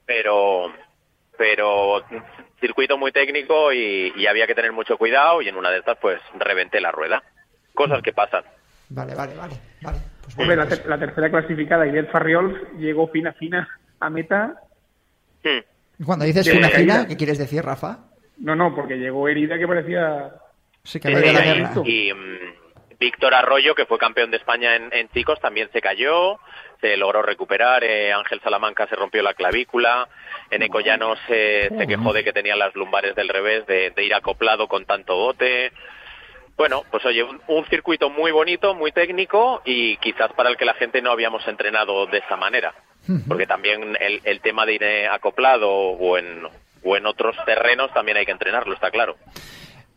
Pero, 0.06 0.72
pero 1.38 2.04
circuito 2.60 2.98
muy 2.98 3.12
técnico 3.12 3.74
y, 3.74 4.14
y 4.16 4.28
había 4.28 4.48
que 4.48 4.56
tener 4.56 4.72
mucho 4.72 4.98
cuidado 4.98 5.42
y 5.42 5.50
en 5.50 5.58
una 5.58 5.72
de 5.72 5.80
estas 5.80 5.98
pues 5.98 6.22
reventé 6.36 6.80
la 6.80 6.92
rueda. 6.92 7.22
Cosas 7.74 8.02
que 8.02 8.14
pasan. 8.14 8.46
Vale, 8.90 9.16
vale, 9.16 9.36
vale, 9.36 9.56
vale. 9.82 10.11
Pues 10.36 10.48
Hombre, 10.50 10.56
la, 10.56 10.68
ter- 10.68 10.86
la 10.88 10.98
tercera 10.98 11.30
clasificada, 11.30 11.86
Ilet 11.88 12.10
Farriol, 12.12 12.70
llegó 12.78 13.08
fina, 13.10 13.34
fina 13.34 13.68
a 14.00 14.10
meta. 14.10 14.56
Cuando 16.06 16.26
dices 16.26 16.50
fina 16.50 16.70
fina, 16.70 17.08
¿qué 17.08 17.18
quieres 17.18 17.38
decir, 17.38 17.64
Rafa? 17.64 18.00
No, 18.38 18.56
no, 18.56 18.74
porque 18.76 18.96
llegó 18.98 19.28
herida 19.28 19.58
que 19.58 19.68
parecía... 19.68 20.32
Sí, 20.84 21.00
que 21.00 21.10
Sí, 21.10 21.14
ha 21.14 21.18
habido 21.18 21.34
la 21.34 21.42
guerra. 21.42 21.72
y 21.86 22.12
mm, 22.14 22.98
Víctor 23.00 23.34
Arroyo, 23.36 23.76
que 23.76 23.86
fue 23.86 24.00
campeón 24.00 24.32
de 24.32 24.38
España 24.38 24.76
en, 24.76 24.90
en 24.94 25.10
chicos, 25.10 25.40
también 25.40 25.70
se 25.72 25.80
cayó, 25.82 26.40
se 26.80 26.98
logró 26.98 27.22
recuperar, 27.22 27.84
eh, 27.84 28.12
Ángel 28.14 28.40
Salamanca 28.42 28.88
se 28.88 28.96
rompió 28.96 29.22
la 29.22 29.36
clavícula, 29.36 30.08
en 30.50 30.64
Ecollano 30.64 31.16
se, 31.28 31.70
se 31.78 31.88
quejó 31.88 32.14
de 32.14 32.24
que 32.24 32.34
tenía 32.34 32.56
las 32.56 32.74
lumbares 32.76 33.16
del 33.16 33.30
revés, 33.30 33.66
de, 33.68 33.92
de 33.92 34.04
ir 34.04 34.14
acoplado 34.16 34.68
con 34.68 34.86
tanto 34.86 35.16
bote. 35.16 35.72
Bueno, 36.62 36.84
pues 36.92 37.04
oye, 37.08 37.24
un, 37.24 37.42
un 37.48 37.66
circuito 37.66 38.12
muy 38.12 38.30
bonito, 38.32 38.76
muy 38.76 38.92
técnico 38.92 39.64
y 39.66 39.98
quizás 39.98 40.32
para 40.34 40.48
el 40.52 40.58
que 40.58 40.66
la 40.66 40.76
gente 40.76 41.02
no 41.02 41.10
habíamos 41.10 41.48
entrenado 41.48 42.06
de 42.06 42.20
esa 42.20 42.38
manera. 42.38 42.72
Porque 43.28 43.48
también 43.48 43.98
el, 44.00 44.22
el 44.24 44.42
tema 44.42 44.64
de 44.68 44.74
ir 44.76 44.84
eh, 44.84 45.08
acoplado 45.08 45.72
o 45.72 46.20
en, 46.20 46.44
o 46.84 46.96
en 46.96 47.06
otros 47.08 47.36
terrenos 47.48 47.92
también 47.96 48.18
hay 48.18 48.28
que 48.28 48.32
entrenarlo, 48.32 48.76
está 48.76 48.92
claro. 48.92 49.16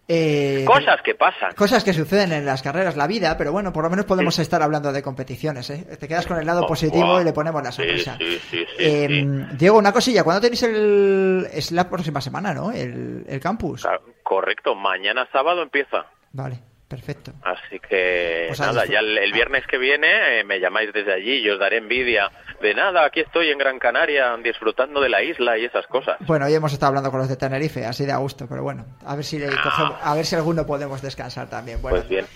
Eh, 0.09 0.64
Cosas 0.66 1.03
que 1.03 1.14
pasan. 1.14 1.53
Cosas 1.55 1.85
que 1.85 1.92
suceden 1.92 2.33
en 2.33 2.46
las 2.46 2.62
carreras, 2.62 2.96
la 2.96 3.07
vida, 3.07 3.37
pero 3.37 3.53
bueno, 3.53 3.70
por 3.72 3.85
lo 3.85 3.90
menos 3.90 4.07
podemos 4.07 4.38
estar 4.38 4.62
hablando 4.62 4.90
de 4.90 5.03
competiciones, 5.03 5.68
¿eh? 5.68 5.85
Te 6.00 6.09
quedas 6.09 6.27
con 6.27 6.38
el 6.38 6.46
lado 6.46 6.62
Oh, 6.62 6.66
positivo 6.66 7.20
y 7.20 7.24
le 7.24 7.35
ponemos 7.35 7.62
la 7.62 7.72
sonrisa. 7.72 8.16
sí, 8.18 8.38
sí, 8.50 8.66
sí, 8.66 8.66
Eh. 8.79 9.27
Diego, 9.59 9.77
una 9.77 9.92
cosilla, 9.92 10.24
¿cuándo 10.24 10.40
tenéis 10.40 10.62
el... 10.62 11.46
es 11.53 11.72
la 11.72 11.90
próxima 11.90 12.22
semana, 12.22 12.55
¿no? 12.55 12.72
El, 12.72 13.24
el 13.29 13.38
campus. 13.40 13.83
Ca- 13.83 14.00
Correcto, 14.22 14.74
mañana 14.74 15.29
sábado 15.31 15.62
empieza. 15.62 16.07
Vale, 16.35 16.73
perfecto. 16.88 17.33
Así 17.42 17.79
que 17.81 18.44
Pues 18.49 18.61
a 18.61 18.66
nada, 18.66 18.87
ya 18.87 19.01
el, 19.01 19.18
el 19.18 19.33
viernes 19.33 19.64
que 19.66 19.79
viene 19.79 20.40
eh, 20.40 20.44
me 20.44 20.61
llamáis 20.61 20.92
desde 20.92 21.12
allí 21.12 21.38
y 21.38 21.51
os 21.51 21.59
daré 21.59 21.79
envidia 21.79 22.31
de 22.61 22.75
nada, 22.75 23.05
aquí 23.05 23.20
estoy 23.20 23.51
en 23.51 23.59
Gran 23.59 23.79
Canaria 23.79 24.37
disfrutando 24.42 25.01
de 25.01 25.09
la 25.09 25.23
isla 25.23 25.59
y 25.59 25.64
esas 25.64 25.87
cosas. 25.87 26.16
Bueno, 26.20 26.47
hoy 26.47 26.55
hemos 26.55 26.73
estado 26.73 26.88
hablando 26.88 27.11
con 27.11 27.20
los 27.20 27.29
de 27.29 27.37
Tenerife, 27.37 27.85
así 27.85 28.07
de 28.07 28.12
a 28.12 28.16
gusto, 28.18 28.47
pero 28.49 28.62
bueno, 28.62 28.87
a 29.05 29.14
ver 29.16 29.25
si 29.25 29.38
le 29.38 29.49
cogemos- 29.49 29.97
a 30.03 30.14
ver 30.14 30.25
si 30.25 30.37
alguno 30.37 30.64
podemos 30.66 31.03
descansar 31.03 31.49
también. 31.51 31.81
Bueno, 31.83 31.99
Ah. 31.99 32.01
Pues 32.01 32.09
bien. 32.09 32.27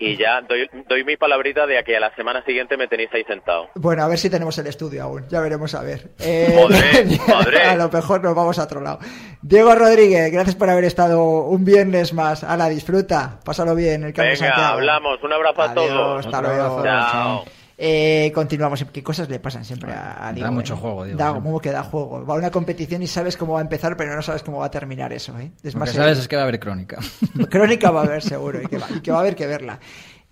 Y 0.00 0.16
ya 0.16 0.40
doy, 0.42 0.68
doy 0.88 1.02
mi 1.04 1.16
palabrita 1.16 1.66
de 1.66 1.82
que 1.82 1.96
a 1.96 2.00
la 2.00 2.14
semana 2.14 2.44
siguiente 2.44 2.76
me 2.76 2.86
tenéis 2.86 3.10
ahí 3.12 3.24
sentado. 3.24 3.68
Bueno, 3.74 4.04
a 4.04 4.08
ver 4.08 4.16
si 4.18 4.30
tenemos 4.30 4.56
el 4.58 4.68
estudio 4.68 5.02
aún. 5.02 5.26
Ya 5.28 5.40
veremos 5.40 5.74
a 5.74 5.82
ver. 5.82 6.10
Eh, 6.20 6.54
Madre, 6.54 7.18
madre. 7.28 7.62
A 7.64 7.74
lo 7.76 7.88
mejor 7.88 8.22
nos 8.22 8.34
vamos 8.34 8.58
a 8.60 8.64
otro 8.64 8.80
lado. 8.80 9.00
Diego 9.42 9.74
Rodríguez, 9.74 10.30
gracias 10.30 10.54
por 10.54 10.70
haber 10.70 10.84
estado 10.84 11.20
un 11.46 11.64
viernes 11.64 12.12
más. 12.12 12.44
Ala, 12.44 12.68
disfruta. 12.68 13.40
Pásalo 13.44 13.74
bien 13.74 13.97
el 14.04 14.12
Campo 14.12 14.28
Venga, 14.30 14.36
Santiago. 14.36 14.72
hablamos. 14.74 15.22
Un 15.22 15.32
abrazo 15.32 15.62
a 15.62 15.74
todos. 15.74 16.26
hasta 16.26 16.42
luego. 16.42 16.82
Chao. 16.84 17.44
Eh, 17.80 18.32
continuamos. 18.34 18.84
¿Qué 18.92 19.02
cosas 19.04 19.28
le 19.28 19.38
pasan 19.38 19.64
siempre 19.64 19.92
a, 19.92 20.26
a 20.28 20.32
Diego? 20.32 20.50
mucho 20.50 20.74
eh? 20.74 20.78
juego, 20.78 21.04
Diego, 21.04 21.18
Da, 21.18 21.32
como 21.32 21.60
que 21.60 21.70
da 21.70 21.84
juego. 21.84 22.26
Va 22.26 22.34
a 22.34 22.38
una 22.38 22.50
competición 22.50 23.02
y 23.02 23.06
sabes 23.06 23.36
cómo 23.36 23.52
va 23.52 23.60
a 23.60 23.62
empezar, 23.62 23.96
pero 23.96 24.16
no 24.16 24.22
sabes 24.22 24.42
cómo 24.42 24.58
va 24.58 24.66
a 24.66 24.70
terminar 24.70 25.12
eso. 25.12 25.38
¿eh? 25.38 25.52
Es 25.62 25.74
Lo 25.74 25.80
más, 25.80 25.90
que 25.90 25.96
sabes 25.96 26.18
es 26.18 26.26
que 26.26 26.34
va 26.34 26.42
a 26.42 26.44
haber 26.46 26.58
crónica. 26.58 26.98
Crónica 27.50 27.90
va 27.92 28.00
a 28.00 28.04
haber 28.04 28.22
seguro 28.22 28.60
y 28.60 28.66
que 28.66 28.78
va, 28.78 28.86
y 28.90 29.00
que 29.00 29.12
va 29.12 29.18
a 29.18 29.20
haber 29.20 29.36
que 29.36 29.46
verla. 29.46 29.78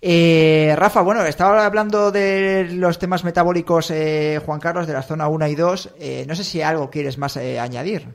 Eh, 0.01 0.75
Rafa, 0.77 1.01
bueno, 1.01 1.23
estaba 1.25 1.65
hablando 1.65 2.11
de 2.11 2.67
los 2.73 2.99
temas 2.99 3.23
metabólicos, 3.23 3.89
eh, 3.91 4.39
Juan 4.45 4.59
Carlos, 4.59 4.85
de 4.85 4.93
la 4.93 5.01
zona 5.01 5.27
1 5.27 5.47
y 5.47 5.55
2. 5.55 5.89
Eh, 5.99 6.25
no 6.27 6.35
sé 6.35 6.43
si 6.43 6.61
algo 6.61 6.89
quieres 6.89 7.17
más 7.17 7.37
eh, 7.37 7.59
añadir. 7.59 8.07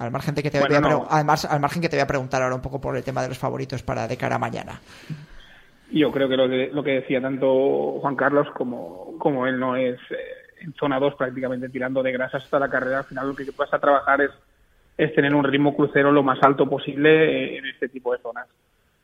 Al 0.00 0.10
margen, 0.10 0.34
de 0.34 0.42
que 0.42 0.50
te 0.50 0.58
Bueno, 0.58 0.80
voy 0.80 0.90
a 0.90 0.94
no. 0.94 1.06
además, 1.10 1.44
al 1.44 1.60
margen 1.60 1.82
que 1.82 1.90
te 1.90 1.96
voy 1.96 2.02
a 2.02 2.06
preguntar 2.06 2.42
ahora 2.42 2.54
un 2.54 2.62
poco 2.62 2.80
por 2.80 2.96
el 2.96 3.04
tema 3.04 3.20
de 3.20 3.28
los 3.28 3.38
favoritos 3.38 3.82
para 3.82 4.08
de 4.08 4.16
cara 4.16 4.36
a 4.36 4.38
mañana. 4.38 4.80
Yo 5.92 6.10
creo 6.10 6.26
que 6.26 6.36
lo, 6.38 6.48
que 6.48 6.70
lo 6.72 6.82
que 6.82 7.00
decía 7.00 7.20
tanto 7.20 7.98
Juan 8.00 8.16
Carlos 8.16 8.48
como, 8.54 9.18
como 9.18 9.46
él 9.46 9.60
no 9.60 9.76
es 9.76 9.98
eh, 10.10 10.16
en 10.62 10.72
zona 10.74 10.98
2 10.98 11.16
prácticamente 11.16 11.68
tirando 11.68 12.02
de 12.02 12.12
grasas 12.12 12.44
hasta 12.44 12.58
la 12.58 12.70
carrera. 12.70 12.98
Al 12.98 13.04
final 13.04 13.28
lo 13.28 13.36
que 13.36 13.44
vas 13.54 13.74
a 13.74 13.78
trabajar 13.78 14.22
es, 14.22 14.30
es 14.96 15.14
tener 15.14 15.34
un 15.34 15.44
ritmo 15.44 15.76
crucero 15.76 16.10
lo 16.10 16.22
más 16.22 16.38
alto 16.42 16.66
posible 16.66 17.10
eh, 17.10 17.58
en 17.58 17.66
este 17.66 17.90
tipo 17.90 18.12
de 18.14 18.22
zonas. 18.22 18.46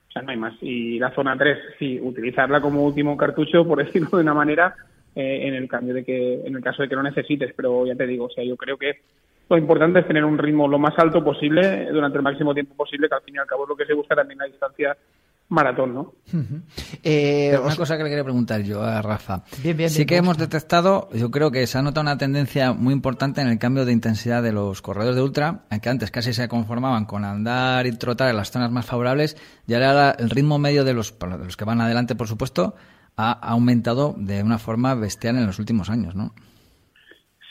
O 0.09 0.13
sea, 0.13 0.23
no 0.23 0.31
hay 0.31 0.39
más. 0.39 0.55
Y 0.63 0.99
la 0.99 1.11
zona 1.11 1.37
3, 1.37 1.59
sí, 1.79 2.01
utilizarla 2.01 2.63
como 2.63 2.83
último 2.85 3.19
cartucho, 3.19 3.67
por 3.67 3.79
decirlo 3.85 4.17
de 4.17 4.23
una 4.23 4.33
manera, 4.35 4.75
eh, 5.15 5.41
en 5.43 5.55
el 5.55 5.69
cambio 5.69 5.93
de 5.93 6.05
que, 6.05 6.47
en 6.47 6.57
el 6.57 6.63
caso 6.63 6.83
de 6.83 6.89
que 6.89 6.97
lo 6.97 7.03
necesites. 7.03 7.53
Pero 7.55 7.87
ya 7.87 7.95
te 7.95 8.07
digo, 8.07 8.27
o 8.27 8.31
sea, 8.31 8.45
yo 8.45 8.57
creo 8.57 8.79
que 8.79 9.03
lo 9.49 9.59
importante 9.59 10.01
es 10.01 10.07
tener 10.07 10.25
un 10.25 10.39
ritmo 10.39 10.67
lo 10.69 10.79
más 10.79 10.95
alto 10.99 11.23
posible 11.23 11.91
durante 11.93 12.19
el 12.19 12.25
máximo 12.25 12.53
tiempo 12.55 12.75
posible, 12.75 13.09
que 13.09 13.15
al 13.15 13.23
fin 13.23 13.35
y 13.37 13.39
al 13.39 13.47
cabo 13.47 13.65
es 13.65 13.69
lo 13.69 13.77
que 13.77 13.87
se 13.87 13.95
busca 13.95 14.15
también 14.17 14.39
la 14.39 14.47
distancia 14.47 14.97
maratón, 15.49 15.95
¿no? 15.95 16.13
Eh, 17.05 17.57
una 17.57 17.69
os- 17.69 17.77
cosa 17.77 17.97
que 17.97 18.03
le 18.03 18.09
quería 18.09 18.25
preguntar 18.25 18.63
yo 18.63 18.83
a 18.83 19.01
Rafa. 19.01 19.45
Bien, 19.63 19.77
bien, 19.77 19.91
sí 19.91 19.99
bien, 19.99 20.09
que 20.09 20.17
hemos 20.17 20.39
detectado, 20.39 21.09
yo 21.13 21.31
creo 21.31 21.53
que 21.53 21.67
se 21.69 21.79
ha 21.79 21.83
notado 21.83 22.03
una 22.03 22.19
tendencia 22.19 22.73
muy 22.73 22.93
importante 22.93 23.41
en 23.41 23.47
el 23.49 23.59
cambio 23.59 23.85
de 23.85 23.93
intensidad 23.93 24.43
de 24.43 24.51
los 24.53 24.83
corredores 24.83 25.15
de 25.15 25.23
ultra, 25.23 25.61
que 25.81 25.89
antes 25.89 26.11
casi 26.11 26.33
se 26.33 26.49
conformaban 26.49 27.05
con 27.05 27.25
andar 27.25 27.87
y 27.87 27.93
trotar 27.97 28.29
en 28.31 28.37
las 28.37 28.51
zonas 28.51 28.73
más 28.73 28.87
favorables, 28.87 29.37
y 29.69 29.75
ahora 29.75 30.17
el 30.19 30.31
ritmo 30.31 30.59
medio 30.59 30.85
de 30.85 30.95
los, 30.95 31.17
de 31.17 31.39
los 31.45 31.57
que 31.57 31.65
van 31.65 31.81
adelante, 31.81 32.17
por 32.17 32.27
supuesto, 32.27 32.75
ha 33.17 33.31
aumentado 33.31 34.15
de 34.19 34.43
una 34.43 34.59
forma 34.59 34.95
bestial 34.97 35.37
en 35.37 35.47
los 35.47 35.61
últimos 35.61 35.91
años, 35.91 36.17
¿no? 36.17 36.35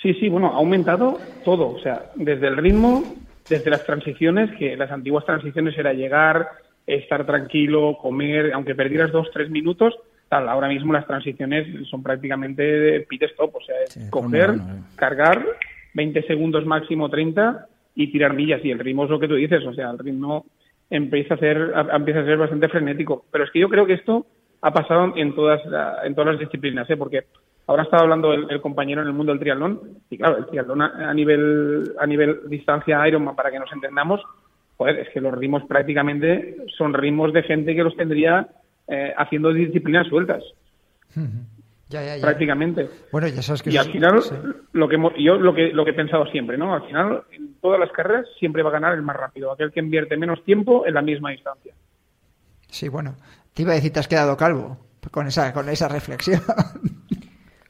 Sí, 0.05 0.13
sí, 0.19 0.29
bueno, 0.29 0.51
ha 0.53 0.57
aumentado 0.57 1.17
todo, 1.43 1.67
o 1.67 1.79
sea, 1.79 2.11
desde 2.13 2.45
el 2.45 2.57
ritmo, 2.57 3.15
desde 3.49 3.71
las 3.71 3.83
transiciones, 3.87 4.51
que 4.59 4.77
las 4.77 4.91
antiguas 4.91 5.25
transiciones 5.25 5.75
era 5.79 5.93
llegar, 5.93 6.47
estar 6.85 7.25
tranquilo, 7.25 7.97
comer, 7.99 8.53
aunque 8.53 8.75
perdieras 8.75 9.11
dos, 9.11 9.31
tres 9.33 9.49
minutos, 9.49 9.95
tal. 10.29 10.47
Ahora 10.47 10.67
mismo 10.67 10.93
las 10.93 11.07
transiciones 11.07 11.65
son 11.89 12.03
prácticamente 12.03 12.61
de 12.61 12.99
pit 12.99 13.23
stop, 13.23 13.55
o 13.55 13.61
sea, 13.61 13.75
es 13.83 13.93
Sí, 13.93 14.01
coger, 14.11 14.51
eh. 14.51 14.81
cargar, 14.95 15.43
20 15.95 16.21
segundos 16.27 16.67
máximo 16.67 17.09
30 17.09 17.65
y 17.95 18.11
tirar 18.11 18.35
millas. 18.35 18.63
Y 18.63 18.69
el 18.69 18.77
ritmo 18.77 19.05
es 19.05 19.09
lo 19.09 19.19
que 19.19 19.27
tú 19.27 19.33
dices, 19.33 19.65
o 19.65 19.73
sea, 19.73 19.89
el 19.89 19.97
ritmo 19.97 20.45
empieza 20.91 21.33
a 21.33 21.37
ser, 21.39 21.73
empieza 21.91 22.19
a 22.19 22.25
ser 22.25 22.37
bastante 22.37 22.69
frenético. 22.69 23.25
Pero 23.31 23.43
es 23.43 23.49
que 23.49 23.59
yo 23.59 23.69
creo 23.69 23.87
que 23.87 23.93
esto 23.93 24.27
ha 24.61 24.71
pasado 24.71 25.13
en 25.15 25.33
todas, 25.33 25.61
en 26.03 26.13
todas 26.13 26.33
las 26.33 26.39
disciplinas, 26.39 26.87
¿eh? 26.91 26.95
porque 26.95 27.23
ahora 27.67 27.83
estaba 27.83 28.03
hablando 28.03 28.33
el, 28.33 28.47
el 28.49 28.61
compañero 28.61 29.01
en 29.01 29.07
el 29.07 29.13
mundo 29.13 29.31
del 29.31 29.39
triatlón, 29.39 29.79
y 30.09 30.17
claro, 30.17 30.37
el 30.37 30.45
triatlón 30.47 30.81
a, 30.81 31.09
a 31.09 31.13
nivel, 31.13 31.93
a 31.99 32.05
nivel 32.05 32.41
distancia 32.47 33.07
Ironman, 33.07 33.35
para 33.35 33.51
que 33.51 33.59
nos 33.59 33.71
entendamos, 33.73 34.21
joder, 34.77 34.99
es 34.99 35.09
que 35.09 35.21
los 35.21 35.33
ritmos 35.33 35.63
prácticamente 35.67 36.57
son 36.77 36.93
ritmos 36.93 37.33
de 37.33 37.43
gente 37.43 37.75
que 37.75 37.83
los 37.83 37.95
tendría 37.95 38.47
eh, 38.87 39.13
haciendo 39.17 39.51
disciplinas 39.53 40.07
sueltas, 40.07 40.43
Ya, 41.89 42.03
ya, 42.03 42.17
ya. 42.17 42.21
prácticamente. 42.21 42.89
Bueno, 43.11 43.27
ya 43.27 43.41
sabes 43.41 43.61
que 43.63 43.71
Y 43.71 43.77
al 43.77 43.91
final, 43.91 44.21
sí. 44.21 44.35
lo 44.73 44.87
que 44.87 44.95
hemos- 44.95 45.13
yo 45.17 45.37
lo 45.37 45.53
que, 45.53 45.69
lo 45.71 45.85
que 45.85 45.91
he 45.91 45.95
pensado 45.95 46.25
siempre, 46.27 46.57
¿no? 46.57 46.73
Al 46.73 46.83
final, 46.85 47.23
en 47.31 47.55
todas 47.61 47.79
las 47.79 47.91
carreras 47.91 48.25
siempre 48.39 48.63
va 48.63 48.69
a 48.69 48.73
ganar 48.73 48.93
el 48.95 49.01
más 49.01 49.15
rápido, 49.15 49.51
aquel 49.51 49.71
que 49.71 49.79
invierte 49.79 50.17
menos 50.17 50.43
tiempo 50.43 50.85
en 50.85 50.93
la 50.95 51.01
misma 51.01 51.29
distancia. 51.31 51.73
Sí, 52.69 52.89
bueno. 52.89 53.15
Te 53.53 53.61
iba 53.61 53.71
a 53.71 53.75
decir, 53.75 53.93
te 53.93 53.99
has 54.01 54.07
quedado 54.07 54.35
calvo 54.35 54.77
con 55.11 55.27
esa, 55.27 55.53
con 55.53 55.69
esa 55.69 55.87
reflexión. 55.87 56.41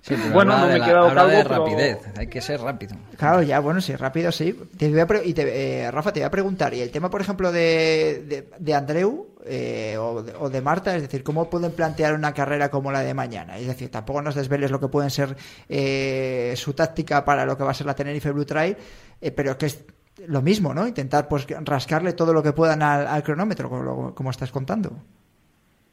Sí, 0.07 0.13
pero 0.21 0.33
Bueno, 0.33 0.55
no 0.55 0.65
me 0.65 0.69
de 0.69 0.75
he 0.75 0.79
la- 0.79 0.85
quedado 0.85 1.07
habla 1.07 1.25
de 1.25 1.33
calvo, 1.43 1.49
pero- 1.49 1.65
rapidez, 1.65 1.97
hay 2.15 2.27
que 2.27 2.39
ser 2.39 2.61
rápido. 2.61 2.95
Claro, 3.17 3.41
ya, 3.41 3.59
bueno, 3.59 3.81
sí, 3.81 3.95
rápido, 3.95 4.31
sí. 4.31 4.53
Te 4.77 4.87
voy 4.91 4.99
a 4.99 5.07
pre- 5.07 5.25
y 5.25 5.33
te- 5.33 5.81
eh, 5.81 5.89
Rafa, 5.89 6.13
te 6.13 6.19
voy 6.19 6.27
a 6.27 6.29
preguntar, 6.29 6.75
y 6.75 6.81
el 6.81 6.91
tema, 6.91 7.09
por 7.09 7.21
ejemplo, 7.21 7.51
de, 7.51 8.23
de, 8.27 8.49
de 8.59 8.73
Andreu 8.75 9.29
eh, 9.47 9.97
o, 9.99 10.21
de, 10.21 10.33
o 10.39 10.49
de 10.51 10.61
Marta, 10.61 10.95
es 10.95 11.01
decir, 11.01 11.23
¿cómo 11.23 11.49
pueden 11.49 11.71
plantear 11.71 12.13
una 12.13 12.35
carrera 12.35 12.69
como 12.69 12.91
la 12.91 12.99
de 13.01 13.15
mañana? 13.15 13.57
Es 13.57 13.65
decir, 13.65 13.89
tampoco 13.89 14.21
nos 14.21 14.35
desveles 14.35 14.69
lo 14.69 14.79
que 14.79 14.89
pueden 14.89 15.09
ser 15.09 15.35
eh, 15.69 16.53
su 16.55 16.73
táctica 16.73 17.25
para 17.25 17.45
lo 17.47 17.57
que 17.57 17.63
va 17.63 17.71
a 17.71 17.73
ser 17.73 17.87
la 17.87 17.95
Tenerife 17.95 18.29
Blue 18.31 18.45
Trail, 18.45 18.77
eh, 19.21 19.31
pero 19.31 19.57
que 19.57 19.65
es 19.65 19.85
lo 20.27 20.41
mismo, 20.43 20.71
¿no? 20.73 20.87
Intentar 20.87 21.27
pues 21.27 21.47
rascarle 21.63 22.13
todo 22.13 22.31
lo 22.31 22.43
que 22.43 22.53
puedan 22.53 22.83
al, 22.83 23.07
al 23.07 23.23
cronómetro, 23.23 23.69
como, 23.69 23.81
lo- 23.83 24.13
como 24.15 24.29
estás 24.29 24.51
contando. 24.51 24.97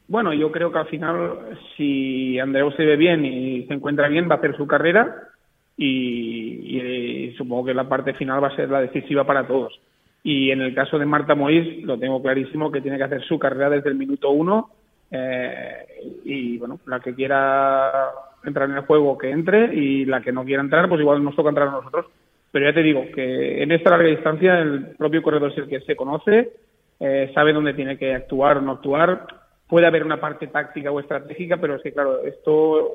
Bueno, 0.07 0.33
yo 0.33 0.51
creo 0.51 0.71
que 0.71 0.79
al 0.79 0.87
final, 0.87 1.57
si 1.75 2.39
Andreu 2.39 2.71
se 2.71 2.85
ve 2.85 2.97
bien 2.97 3.25
y 3.25 3.65
se 3.67 3.73
encuentra 3.73 4.07
bien, 4.07 4.29
va 4.29 4.35
a 4.35 4.37
hacer 4.37 4.55
su 4.57 4.67
carrera 4.67 5.29
y, 5.77 6.77
y 6.77 7.33
supongo 7.37 7.65
que 7.65 7.73
la 7.73 7.87
parte 7.87 8.13
final 8.13 8.43
va 8.43 8.49
a 8.49 8.55
ser 8.55 8.69
la 8.69 8.81
decisiva 8.81 9.25
para 9.25 9.47
todos. 9.47 9.79
Y 10.23 10.51
en 10.51 10.61
el 10.61 10.73
caso 10.73 10.97
de 10.97 11.05
Marta 11.05 11.35
Mois, 11.35 11.83
lo 11.83 11.97
tengo 11.97 12.21
clarísimo 12.21 12.71
que 12.71 12.81
tiene 12.81 12.97
que 12.97 13.03
hacer 13.03 13.23
su 13.23 13.37
carrera 13.37 13.69
desde 13.69 13.89
el 13.89 13.95
minuto 13.95 14.31
uno 14.31 14.69
eh, 15.15 15.85
y 16.25 16.57
bueno, 16.57 16.79
la 16.87 16.99
que 16.99 17.13
quiera 17.13 18.09
entrar 18.43 18.67
en 18.67 18.77
el 18.77 18.85
juego 18.85 19.15
que 19.15 19.29
entre 19.29 19.73
y 19.73 20.05
la 20.05 20.21
que 20.21 20.31
no 20.31 20.43
quiera 20.43 20.63
entrar, 20.63 20.89
pues 20.89 21.01
igual 21.01 21.23
nos 21.23 21.35
toca 21.35 21.49
entrar 21.49 21.67
a 21.67 21.71
nosotros. 21.71 22.07
Pero 22.51 22.65
ya 22.65 22.73
te 22.73 22.81
digo 22.81 23.05
que 23.13 23.61
en 23.61 23.71
esta 23.71 23.91
larga 23.91 24.07
distancia 24.07 24.59
el 24.59 24.95
propio 24.97 25.21
corredor 25.21 25.51
es 25.51 25.57
el 25.59 25.67
que 25.67 25.81
se 25.81 25.95
conoce, 25.95 26.53
eh, 26.99 27.31
sabe 27.33 27.53
dónde 27.53 27.73
tiene 27.73 27.97
que 27.97 28.13
actuar 28.13 28.57
o 28.57 28.61
no 28.61 28.71
actuar. 28.73 29.27
Puede 29.67 29.87
haber 29.87 30.03
una 30.03 30.19
parte 30.19 30.47
táctica 30.47 30.91
o 30.91 30.99
estratégica, 30.99 31.57
pero 31.57 31.75
es 31.75 31.81
que, 31.81 31.93
claro, 31.93 32.23
esto 32.23 32.91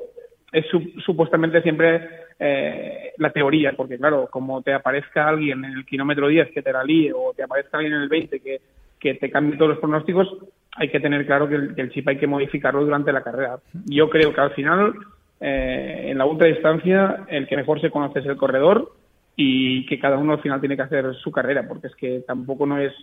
es 0.51 0.65
su- 0.67 0.93
supuestamente 1.05 1.61
siempre 1.61 2.09
eh, 2.39 3.11
la 3.17 3.31
teoría, 3.31 3.73
porque, 3.75 3.97
claro, 3.97 4.27
como 4.31 4.61
te 4.61 4.73
aparezca 4.73 5.27
alguien 5.27 5.63
en 5.65 5.73
el 5.73 5.85
kilómetro 5.85 6.27
10 6.27 6.51
que 6.51 6.61
te 6.61 6.71
la 6.71 6.83
líe 6.83 7.11
o 7.13 7.33
te 7.35 7.43
aparezca 7.43 7.77
alguien 7.77 7.93
en 7.95 8.01
el 8.01 8.09
20 8.09 8.39
que, 8.39 8.61
que 8.99 9.15
te 9.15 9.29
cambie 9.29 9.57
todos 9.57 9.71
los 9.71 9.79
pronósticos, 9.79 10.27
hay 10.75 10.89
que 10.89 10.99
tener 10.99 11.25
claro 11.25 11.49
que 11.49 11.55
el, 11.55 11.75
que 11.75 11.81
el 11.81 11.91
chip 11.91 12.07
hay 12.07 12.17
que 12.17 12.27
modificarlo 12.27 12.83
durante 12.85 13.11
la 13.11 13.23
carrera. 13.23 13.57
Yo 13.85 14.09
creo 14.09 14.33
que 14.33 14.41
al 14.41 14.51
final, 14.51 14.93
eh, 15.41 16.05
en 16.09 16.17
la 16.17 16.25
ultradistancia, 16.25 17.25
el 17.27 17.47
que 17.47 17.57
mejor 17.57 17.81
se 17.81 17.89
conoce 17.91 18.19
es 18.19 18.25
el 18.25 18.37
corredor 18.37 18.91
y 19.35 19.85
que 19.85 19.99
cada 19.99 20.17
uno 20.17 20.33
al 20.33 20.41
final 20.41 20.59
tiene 20.59 20.75
que 20.75 20.83
hacer 20.83 21.13
su 21.15 21.31
carrera, 21.31 21.67
porque 21.67 21.87
es 21.87 21.95
que 21.95 22.21
tampoco 22.25 22.65
no 22.65 22.77
es 22.77 22.93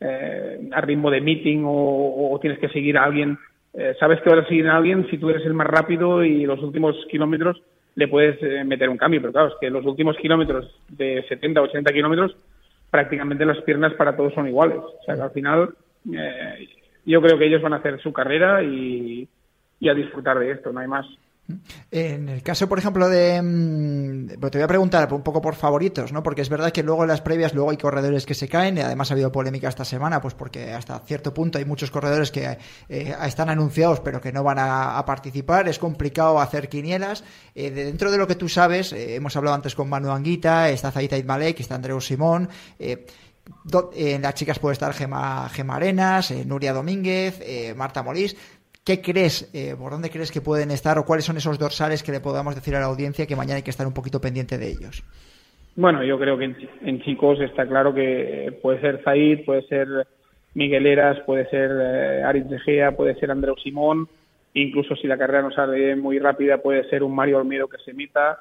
eh, 0.00 0.68
a 0.72 0.80
ritmo 0.80 1.10
de 1.10 1.20
meeting 1.20 1.62
o, 1.64 2.38
tienes 2.40 2.58
que 2.58 2.68
seguir 2.68 2.98
a 2.98 3.04
alguien. 3.04 3.38
Eh, 3.74 3.94
sabes 3.98 4.20
que 4.22 4.30
vas 4.30 4.44
a 4.44 4.48
seguir 4.48 4.68
a 4.68 4.76
alguien 4.76 5.06
si 5.10 5.18
tú 5.18 5.30
eres 5.30 5.44
el 5.44 5.54
más 5.54 5.66
rápido 5.66 6.24
y 6.24 6.46
los 6.46 6.62
últimos 6.62 6.96
kilómetros 7.10 7.62
le 7.94 8.08
puedes 8.08 8.40
eh, 8.42 8.64
meter 8.64 8.88
un 8.88 8.96
cambio, 8.96 9.20
pero 9.20 9.32
claro, 9.32 9.48
es 9.48 9.54
que 9.60 9.70
los 9.70 9.84
últimos 9.84 10.16
kilómetros 10.16 10.80
de 10.88 11.24
70, 11.28 11.60
80 11.60 11.92
kilómetros 11.92 12.36
prácticamente 12.90 13.44
las 13.44 13.60
piernas 13.62 13.92
para 13.94 14.16
todos 14.16 14.32
son 14.34 14.48
iguales. 14.48 14.78
O 14.78 15.04
sea 15.04 15.16
que 15.16 15.22
al 15.22 15.30
final 15.30 15.74
eh, 16.12 16.68
yo 17.04 17.20
creo 17.20 17.38
que 17.38 17.46
ellos 17.46 17.62
van 17.62 17.72
a 17.72 17.76
hacer 17.76 18.00
su 18.00 18.12
carrera 18.12 18.62
y 18.62 19.28
a 19.88 19.94
disfrutar 19.94 20.38
de 20.38 20.52
esto, 20.52 20.72
no 20.72 20.80
hay 20.80 20.88
más. 20.88 21.06
En 21.90 22.28
el 22.28 22.42
caso, 22.42 22.68
por 22.68 22.78
ejemplo, 22.78 23.08
de... 23.08 23.40
mm, 23.40 24.26
te 24.50 24.58
voy 24.58 24.62
a 24.62 24.68
preguntar 24.68 25.12
un 25.12 25.22
poco 25.22 25.40
por 25.40 25.54
favoritos, 25.54 26.12
¿no? 26.12 26.22
Porque 26.22 26.42
es 26.42 26.48
verdad 26.48 26.72
que 26.72 26.82
luego 26.82 27.02
en 27.02 27.08
las 27.08 27.22
previas 27.22 27.54
luego 27.54 27.70
hay 27.70 27.78
corredores 27.78 28.26
que 28.26 28.34
se 28.34 28.48
caen 28.48 28.78
además 28.78 29.10
ha 29.10 29.14
habido 29.14 29.32
polémica 29.32 29.68
esta 29.68 29.84
semana, 29.84 30.20
pues 30.20 30.34
porque 30.34 30.72
hasta 30.72 30.98
cierto 31.00 31.32
punto 31.32 31.58
hay 31.58 31.64
muchos 31.64 31.90
corredores 31.90 32.30
que 32.30 32.58
eh, 32.88 33.14
están 33.24 33.48
anunciados 33.48 34.00
pero 34.00 34.20
que 34.20 34.32
no 34.32 34.42
van 34.42 34.58
a, 34.58 35.04
participar. 35.06 35.68
Es 35.68 35.78
complicado 35.78 36.40
hacer 36.40 36.68
quinielas. 36.68 37.24
Eh, 37.54 37.70
de 37.70 37.84
dentro 37.84 38.10
de 38.10 38.18
lo 38.18 38.26
que 38.26 38.34
tú 38.34 38.48
sabes, 38.48 38.92
eh, 38.92 39.14
hemos 39.14 39.36
hablado 39.36 39.54
antes 39.54 39.74
con 39.74 39.88
Manu 39.88 40.10
Anguita, 40.10 40.68
está 40.68 40.90
Zaid 40.90 41.24
Malek, 41.24 41.60
está 41.60 41.74
Andreu 41.74 42.00
Simón... 42.00 42.48
Eh, 42.78 43.06
en 43.94 44.20
las 44.20 44.34
chicas 44.34 44.58
puede 44.58 44.74
estar 44.74 44.92
Gema, 44.92 45.48
Gema 45.48 45.76
Arenas, 45.76 46.30
Nuria 46.44 46.74
Domínguez, 46.74 47.40
Marta 47.76 48.02
Morís. 48.02 48.36
¿Qué 48.88 49.02
crees, 49.02 49.50
eh, 49.52 49.76
por 49.78 49.92
dónde 49.92 50.08
crees 50.08 50.32
que 50.32 50.40
pueden 50.40 50.70
estar 50.70 50.96
o 50.96 51.04
cuáles 51.04 51.26
son 51.26 51.36
esos 51.36 51.58
dorsales 51.58 52.02
que 52.02 52.10
le 52.10 52.20
podamos 52.20 52.54
decir 52.54 52.74
a 52.74 52.80
la 52.80 52.86
audiencia 52.86 53.26
que 53.26 53.36
mañana 53.36 53.56
hay 53.56 53.62
que 53.62 53.68
estar 53.68 53.86
un 53.86 53.92
poquito 53.92 54.18
pendiente 54.18 54.56
de 54.56 54.66
ellos? 54.66 55.04
Bueno, 55.76 56.02
yo 56.02 56.18
creo 56.18 56.38
que 56.38 56.54
en, 56.80 57.02
chicos 57.02 57.38
está 57.38 57.66
claro 57.66 57.92
que 57.92 58.58
puede 58.62 58.80
ser 58.80 59.02
Zaid, 59.04 59.44
puede 59.44 59.60
ser 59.66 59.88
Miguel 60.54 60.86
Eras, 60.86 61.20
puede 61.26 61.46
ser 61.50 61.70
eh, 61.70 62.22
Aritz 62.22 62.48
Gea, 62.64 62.92
puede 62.92 63.14
ser 63.16 63.30
Andreu 63.30 63.56
Simón, 63.62 64.08
incluso 64.54 64.96
si 64.96 65.06
la 65.06 65.18
carrera 65.18 65.42
no 65.42 65.50
sale 65.50 65.94
muy 65.94 66.18
rápida 66.18 66.56
puede 66.56 66.88
ser 66.88 67.02
un 67.02 67.14
Mario 67.14 67.36
Olmedo 67.36 67.68
que 67.68 67.76
se 67.84 67.92
meta 67.92 68.38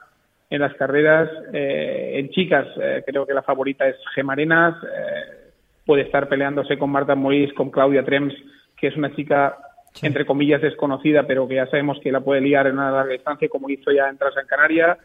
en 0.50 0.62
las 0.62 0.74
carreras. 0.76 1.30
Eh, 1.52 2.20
en 2.20 2.30
chicas 2.30 2.68
eh, 2.82 3.04
creo 3.06 3.26
que 3.26 3.34
la 3.34 3.44
favorita 3.44 3.86
es 3.86 3.98
Gemarenas, 4.16 4.82
eh, 4.82 5.52
puede 5.86 6.04
estar 6.04 6.30
peleándose 6.30 6.78
con 6.78 6.90
Marta 6.90 7.16
Morís, 7.16 7.52
con 7.52 7.70
Claudia 7.70 8.06
Trems, 8.06 8.34
que 8.78 8.88
es 8.88 8.96
una 8.96 9.14
chica 9.14 9.58
entre 10.02 10.26
comillas 10.26 10.62
desconocida, 10.62 11.24
pero 11.24 11.48
que 11.48 11.56
ya 11.56 11.68
sabemos 11.68 12.00
que 12.02 12.12
la 12.12 12.22
puede 12.22 12.42
liar 12.42 12.68
en 12.68 12.74
una 12.74 12.92
larga 12.92 13.14
distancia, 13.14 13.50
como 13.50 13.70
hizo 13.70 13.92
ya 13.92 14.10
en 14.10 14.18
Transan 14.18 14.48
Canaria. 14.48 14.98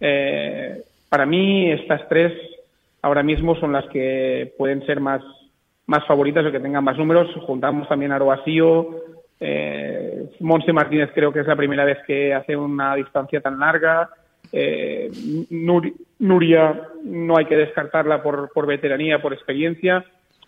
Eh, 0.00 0.82
para 1.08 1.26
mí, 1.26 1.70
estas 1.70 2.08
tres 2.08 2.32
ahora 3.02 3.22
mismo 3.22 3.54
son 3.56 3.72
las 3.72 3.86
que 3.86 4.52
pueden 4.58 4.84
ser 4.86 5.00
más, 5.00 5.22
más 5.86 6.06
favoritas 6.06 6.44
o 6.46 6.52
que 6.52 6.60
tengan 6.60 6.84
más 6.84 6.96
números. 6.98 7.28
Juntamos 7.46 7.88
también 7.88 8.12
a 8.12 8.16
Aroasío, 8.16 9.02
eh, 9.40 10.24
Monse 10.40 10.72
Martínez 10.72 11.10
creo 11.14 11.32
que 11.32 11.40
es 11.40 11.46
la 11.46 11.56
primera 11.56 11.84
vez 11.84 11.98
que 12.06 12.32
hace 12.32 12.56
una 12.56 12.94
distancia 12.94 13.40
tan 13.40 13.58
larga. 13.58 14.08
Eh, 14.52 15.10
Nur- 15.50 15.92
Nuria 16.18 16.80
no 17.02 17.36
hay 17.36 17.44
que 17.46 17.56
descartarla 17.56 18.22
por, 18.22 18.50
por 18.52 18.66
veteranía, 18.66 19.20
por 19.20 19.32
experiencia, 19.32 20.04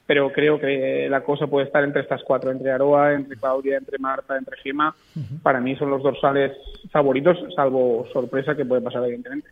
pero 0.07 0.31
creo 0.33 0.59
que 0.61 1.09
la 1.11 1.23
cosa 1.23 1.47
puede 1.49 1.67
estar 1.67 1.83
entre 1.83 2.03
estas 2.03 2.23
cuatro, 2.23 2.51
entre 2.53 2.71
Aroa, 2.71 3.13
entre 3.15 3.37
Claudia, 3.37 3.77
entre 3.77 3.99
Marta, 3.99 4.37
entre 4.39 4.57
Gema. 4.59 4.95
Para 5.43 5.61
mí 5.61 5.75
son 5.77 5.91
los 5.91 6.03
dorsales 6.03 6.53
favoritos, 6.93 7.37
salvo 7.57 8.07
sorpresa 8.13 8.55
que 8.55 8.65
puede 8.65 8.83
pasar 8.83 9.03
evidentemente. 9.05 9.49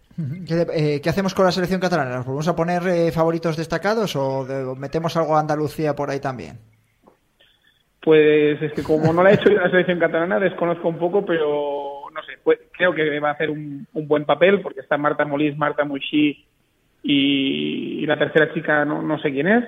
¿Qué, 0.46 0.66
eh, 0.72 1.00
qué 1.02 1.10
hacemos 1.10 1.34
con 1.34 1.44
la 1.44 1.50
selección 1.52 1.80
catalana? 1.80 2.16
¿Nos 2.16 2.24
volvemos 2.26 2.46
a 2.48 2.54
poner 2.54 2.82
eh, 2.86 3.10
favoritos 3.10 3.56
destacados 3.56 4.14
o, 4.14 4.44
de- 4.44 4.78
metemos 4.78 5.16
algo 5.16 5.36
a 5.36 5.40
Andalucía 5.40 5.94
por 5.96 6.10
ahí 6.10 6.20
también? 6.20 6.56
Pues 8.00 8.60
es 8.60 8.72
que 8.74 8.82
como 8.82 9.12
no 9.12 9.22
la 9.22 9.30
he 9.30 9.34
hecho 9.34 9.48
yo 9.50 9.56
la 9.60 9.70
selección 9.70 9.98
catalana, 9.98 10.38
desconozco 10.38 10.88
un 10.88 10.98
poco, 10.98 11.24
pero 11.24 12.02
no 12.14 12.22
sé, 12.22 12.32
pues, 12.44 12.58
creo 12.76 12.94
que 12.94 13.18
va 13.18 13.30
a 13.30 13.32
hacer 13.32 13.50
un, 13.50 13.86
un 13.94 14.06
buen 14.06 14.24
papel 14.26 14.60
porque 14.60 14.80
está 14.80 14.98
Marta 14.98 15.24
Molís, 15.24 15.56
Marta 15.56 15.84
Muixí 15.84 16.44
y, 17.02 18.02
y 18.02 18.06
la 18.06 18.18
tercera 18.18 18.52
chica 18.52 18.84
no, 18.84 19.00
no 19.02 19.18
sé 19.20 19.32
quién 19.32 19.48
es, 19.48 19.64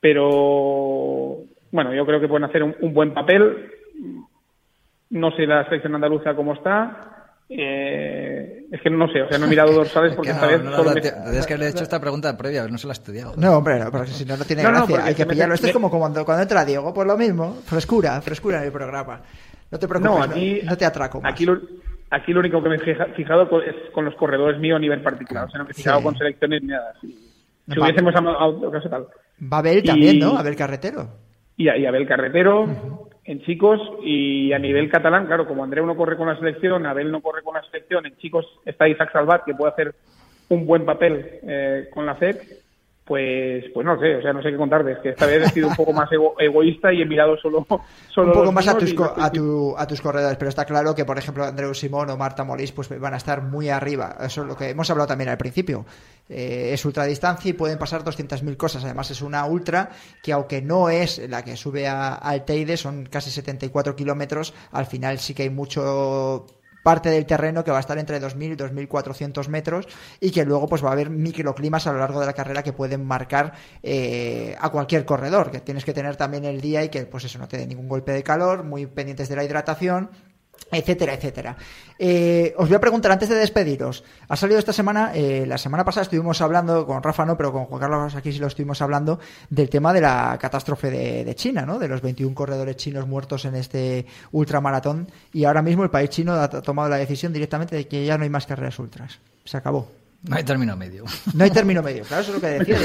pero 0.00 1.38
bueno, 1.70 1.94
yo 1.94 2.06
creo 2.06 2.20
que 2.20 2.28
pueden 2.28 2.44
hacer 2.44 2.62
un, 2.62 2.74
un 2.80 2.94
buen 2.94 3.12
papel. 3.14 3.70
No 5.10 5.30
sé 5.32 5.46
la 5.46 5.64
selección 5.64 5.94
andaluza 5.94 6.34
cómo 6.34 6.54
está. 6.54 7.04
Eh, 7.50 8.66
es 8.70 8.80
que 8.82 8.90
no 8.90 9.08
sé, 9.10 9.22
o 9.22 9.28
sea, 9.28 9.38
no 9.38 9.46
he 9.46 9.48
mirado 9.48 9.72
dorsales 9.72 10.12
porque 10.16 10.28
Que 10.30 10.34
esta 10.34 10.46
vez 10.46 10.62
no, 10.62 10.84
me- 10.84 11.00
tendrías 11.00 11.46
que 11.46 11.54
haberle 11.54 11.70
hecho 11.70 11.82
esta 11.82 11.98
pregunta 11.98 12.36
previa, 12.36 12.66
no 12.68 12.76
se 12.76 12.86
la 12.86 12.90
ha 12.90 12.92
estudiado. 12.92 13.32
No, 13.38 13.56
hombre, 13.56 13.78
no, 13.78 13.90
porque 13.90 14.08
si 14.08 14.26
no, 14.26 14.36
no 14.36 14.44
tiene 14.44 14.62
No, 14.62 14.70
no, 14.70 14.86
gracia. 14.86 15.04
Hay 15.06 15.14
que 15.14 15.22
se 15.22 15.26
me- 15.26 15.32
pillarlo. 15.32 15.54
Esto 15.54 15.66
es 15.68 15.72
como 15.72 15.90
cuando, 15.90 16.24
cuando 16.26 16.42
entra 16.42 16.64
Diego, 16.64 16.92
pues 16.92 17.06
lo 17.06 17.16
mismo. 17.16 17.54
Frescura, 17.64 18.20
frescura 18.20 18.58
en 18.58 18.64
el 18.64 18.72
programa. 18.72 19.22
No 19.70 19.78
te 19.78 19.88
preocupes, 19.88 20.14
No, 20.14 20.22
aquí, 20.22 20.60
no 20.62 20.76
te 20.76 20.84
atraco 20.84 21.20
más. 21.22 21.32
Aquí 21.32 21.46
lo, 21.46 21.58
aquí 22.10 22.32
lo 22.34 22.40
único 22.40 22.62
que 22.62 22.68
me 22.68 22.76
he 22.76 22.80
fija- 22.80 23.06
fijado 23.16 23.48
es 23.62 23.74
con 23.92 24.04
los 24.04 24.14
corredores 24.16 24.60
míos 24.60 24.76
a 24.76 24.80
nivel 24.80 25.00
particular. 25.00 25.44
O 25.46 25.50
sea, 25.50 25.58
no 25.58 25.64
me 25.64 25.70
he 25.70 25.74
fijado 25.74 25.98
Sí. 25.98 26.04
con 26.04 26.18
selecciones 26.18 26.60
ni 26.62 26.68
nada. 26.68 26.92
Si, 27.00 27.08
si 27.72 27.80
hubiésemos 27.80 28.14
a, 28.14 28.18
a 28.18 28.46
otro 28.46 28.70
caso 28.70 28.90
tal. 28.90 29.06
Va 29.40 29.58
a 29.58 29.60
haber 29.60 29.78
Y- 29.78 29.82
también, 29.82 30.18
¿no? 30.18 30.36
A 30.36 30.42
ver, 30.42 30.56
carretero. 30.56 31.08
Y, 31.56 31.68
Abel 31.68 32.06
Carretero. 32.06 32.66
en 33.24 33.42
chicos 33.42 33.78
y 34.04 34.52
a 34.52 34.58
nivel 34.58 34.88
catalán, 34.90 35.26
claro, 35.26 35.46
como 35.46 35.62
Andreu 35.62 35.84
no 35.84 35.96
corre 35.96 36.16
con 36.16 36.28
la 36.28 36.38
selección, 36.38 36.86
Abel 36.86 37.10
no 37.10 37.20
corre 37.20 37.42
con 37.42 37.54
la 37.54 37.62
selección, 37.64 38.06
en 38.06 38.16
chicos 38.16 38.46
está 38.64 38.88
Isaac 38.88 39.12
Salvat, 39.12 39.44
que 39.44 39.54
puede 39.54 39.72
hacer 39.72 39.94
un 40.48 40.64
buen 40.66 40.86
papel 40.86 41.26
eh, 41.42 41.88
con 41.92 42.06
la 42.06 42.14
FED, 42.14 42.36
pues, 43.08 43.64
pues 43.72 43.86
no 43.86 43.98
sé, 43.98 44.16
o 44.16 44.22
sea, 44.22 44.34
no 44.34 44.42
sé 44.42 44.50
qué 44.50 44.56
contarte. 44.58 44.92
Es 44.92 44.98
que 44.98 45.08
esta 45.08 45.24
vez 45.24 45.46
he 45.46 45.48
sido 45.48 45.68
un 45.68 45.74
poco 45.74 45.94
más 45.94 46.10
egoísta 46.38 46.92
y 46.92 47.00
he 47.00 47.06
mirado 47.06 47.38
solo. 47.38 47.66
solo 48.08 48.28
un 48.28 48.32
poco 48.34 48.52
más 48.52 48.68
a 48.68 48.76
tus, 48.76 48.94
a, 49.00 49.30
a, 49.78 49.86
tus 49.86 50.00
corredores, 50.02 50.36
pero 50.36 50.50
está 50.50 50.66
claro 50.66 50.94
que, 50.94 51.06
por 51.06 51.16
ejemplo, 51.16 51.44
Andreu 51.44 51.72
Simón 51.72 52.10
o 52.10 52.18
Marta 52.18 52.44
Molís 52.44 52.70
pues 52.72 52.88
van 53.00 53.14
a 53.14 53.16
estar 53.16 53.42
muy 53.42 53.70
arriba. 53.70 54.16
Eso 54.20 54.42
es 54.42 54.48
lo 54.48 54.56
que 54.56 54.68
hemos 54.68 54.90
hablado 54.90 55.08
también 55.08 55.30
al 55.30 55.38
principio. 55.38 55.86
Eh, 56.28 56.70
es 56.74 56.84
ultradistancia 56.84 57.48
y 57.48 57.54
pueden 57.54 57.78
pasar 57.78 58.04
200.000 58.04 58.56
cosas. 58.58 58.84
Además, 58.84 59.10
es 59.10 59.22
una 59.22 59.46
ultra 59.46 59.88
que, 60.22 60.32
aunque 60.32 60.60
no 60.60 60.90
es 60.90 61.18
la 61.30 61.42
que 61.42 61.56
sube 61.56 61.88
a, 61.88 62.14
al 62.14 62.44
Teide, 62.44 62.76
son 62.76 63.06
casi 63.06 63.30
74 63.30 63.96
kilómetros. 63.96 64.52
Al 64.72 64.84
final 64.84 65.18
sí 65.18 65.32
que 65.32 65.44
hay 65.44 65.50
mucho 65.50 66.44
parte 66.82 67.10
del 67.10 67.26
terreno 67.26 67.64
que 67.64 67.70
va 67.70 67.78
a 67.78 67.80
estar 67.80 67.98
entre 67.98 68.20
2.000 68.20 68.52
y 68.52 68.56
2.400 68.56 69.48
metros 69.48 69.88
y 70.20 70.30
que 70.30 70.44
luego 70.44 70.68
pues 70.68 70.84
va 70.84 70.90
a 70.90 70.92
haber 70.92 71.10
microclimas 71.10 71.86
a 71.86 71.92
lo 71.92 71.98
largo 71.98 72.20
de 72.20 72.26
la 72.26 72.32
carrera 72.32 72.62
que 72.62 72.72
pueden 72.72 73.04
marcar 73.04 73.52
eh, 73.82 74.56
a 74.60 74.70
cualquier 74.70 75.04
corredor, 75.04 75.50
que 75.50 75.60
tienes 75.60 75.84
que 75.84 75.92
tener 75.92 76.16
también 76.16 76.44
el 76.44 76.60
día 76.60 76.84
y 76.84 76.88
que 76.88 77.06
pues 77.06 77.24
eso 77.24 77.38
no 77.38 77.48
te 77.48 77.58
dé 77.58 77.66
ningún 77.66 77.88
golpe 77.88 78.12
de 78.12 78.22
calor, 78.22 78.64
muy 78.64 78.86
pendientes 78.86 79.28
de 79.28 79.36
la 79.36 79.44
hidratación 79.44 80.10
etcétera, 80.70 81.14
etcétera. 81.14 81.56
Eh, 81.98 82.54
os 82.56 82.68
voy 82.68 82.76
a 82.76 82.80
preguntar 82.80 83.10
antes 83.10 83.28
de 83.28 83.36
despediros. 83.36 84.04
Ha 84.28 84.36
salido 84.36 84.58
esta 84.58 84.72
semana, 84.72 85.12
eh, 85.14 85.44
la 85.46 85.58
semana 85.58 85.84
pasada 85.84 86.02
estuvimos 86.02 86.40
hablando, 86.40 86.86
con 86.86 87.02
Rafa 87.02 87.24
no, 87.24 87.36
pero 87.36 87.52
con 87.52 87.64
Juan 87.64 87.80
Carlos 87.80 88.14
aquí 88.14 88.32
sí 88.32 88.38
lo 88.38 88.46
estuvimos 88.46 88.80
hablando, 88.82 89.18
del 89.50 89.68
tema 89.68 89.92
de 89.92 90.00
la 90.00 90.38
catástrofe 90.40 90.90
de, 90.90 91.34
China, 91.34 91.64
¿no? 91.66 91.78
De 91.78 91.88
los 91.88 92.00
21 92.02 92.34
corredores 92.34 92.76
chinos 92.76 93.06
muertos 93.06 93.44
en 93.44 93.54
este 93.54 94.06
ultramaratón. 94.32 95.08
Y 95.32 95.44
ahora 95.44 95.62
mismo 95.62 95.84
el 95.84 95.90
país 95.90 96.10
chino 96.10 96.34
ha 96.34 96.48
tomado 96.48 96.88
la 96.88 96.96
decisión 96.96 97.32
directamente 97.32 97.76
de 97.76 97.88
que 97.88 98.04
ya 98.04 98.16
no 98.16 98.24
hay 98.24 98.30
más 98.30 98.46
carreras 98.46 98.78
ultras. 98.78 99.18
Se 99.44 99.56
acabó. 99.56 99.88
No 100.22 100.36
hay 100.36 100.42
término 100.42 100.76
medio. 100.76 101.04
No 101.34 101.44
hay 101.44 101.50
término 101.50 101.80
medio, 101.80 102.02
claro, 102.02 102.22
eso 102.22 102.34
es 102.34 102.42
lo 102.42 102.48
que 102.48 102.58
decía. 102.58 102.78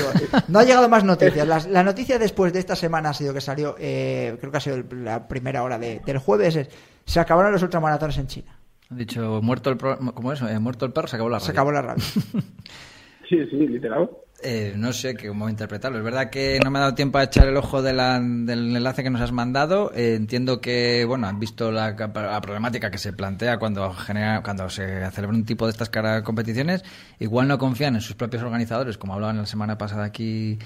no 0.47 0.59
ha 0.59 0.63
llegado 0.63 0.87
más 0.87 1.03
noticias. 1.03 1.67
La, 1.67 1.83
noticia 1.83 2.19
después 2.19 2.53
de 2.53 2.59
esta 2.59 2.75
semana 2.75 3.09
ha 3.09 3.13
sido 3.13 3.33
que 3.33 3.41
salió, 3.41 3.75
eh, 3.79 4.37
creo 4.39 4.51
que 4.51 4.57
ha 4.57 4.61
sido 4.61 4.83
la 4.91 5.27
primera 5.27 5.63
hora 5.63 5.79
del 5.79 6.17
jueves, 6.19 6.55
es 6.55 6.69
se 7.05 7.19
acabaron 7.19 7.51
los 7.51 7.61
ultramaratones 7.61 8.17
en 8.17 8.27
China. 8.27 8.59
Han 8.89 8.97
dicho, 8.97 9.41
muerto 9.41 9.69
el, 9.71 9.77
¿cómo 9.77 10.33
es? 10.33 10.41
Eh, 10.41 10.59
muerto 10.59 10.85
el 10.85 10.93
perro, 10.93 11.07
se 11.07 11.15
acabó 11.15 11.29
la 11.29 11.37
radio. 11.37 11.45
Se 11.45 11.51
acabó 11.51 11.71
la 11.71 11.81
radio. 11.81 12.03
sí, 13.29 13.45
sí, 13.49 13.67
literal. 13.67 14.09
Eh, 14.45 14.73
no 14.75 14.91
sé 14.91 15.15
cómo 15.15 15.47
interpretarlo. 15.47 15.97
Es 15.97 16.03
verdad 16.03 16.29
que 16.29 16.59
no 16.61 16.69
me 16.69 16.77
ha 16.77 16.81
dado 16.81 16.95
tiempo 16.95 17.17
a 17.17 17.23
echar 17.23 17.47
el 17.47 17.55
ojo 17.55 17.81
del 17.81 17.97
enlace 18.49 19.01
que 19.01 19.09
nos 19.09 19.21
has 19.21 19.31
mandado. 19.31 19.91
Eh, 19.95 20.15
entiendo 20.15 20.59
que, 20.59 21.05
bueno, 21.07 21.27
han 21.27 21.39
visto 21.39 21.71
la, 21.71 21.95
problemática 21.95 22.91
que 22.91 22.97
se 22.97 23.13
plantea 23.13 23.57
cuando 23.57 23.93
genera, 23.93 24.43
cuando 24.43 24.69
se 24.69 25.09
celebra 25.11 25.35
un 25.35 25.45
tipo 25.45 25.65
de 25.65 25.71
estas 25.71 25.89
competiciones. 26.23 26.83
Igual 27.19 27.47
no 27.47 27.57
confían 27.57 27.95
en 27.95 28.01
sus 28.01 28.15
propios 28.15 28.43
organizadores, 28.43 28.97
como 28.97 29.13
hablaban 29.13 29.37
la 29.37 29.45
semana 29.45 29.77
pasada 29.77 30.03
aquí 30.03 30.59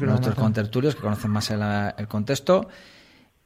nuestros 0.00 0.36
contertulios, 0.36 0.94
que 0.94 1.02
conocen 1.02 1.32
más 1.32 1.50
el 1.50 2.06
contexto. 2.06 2.68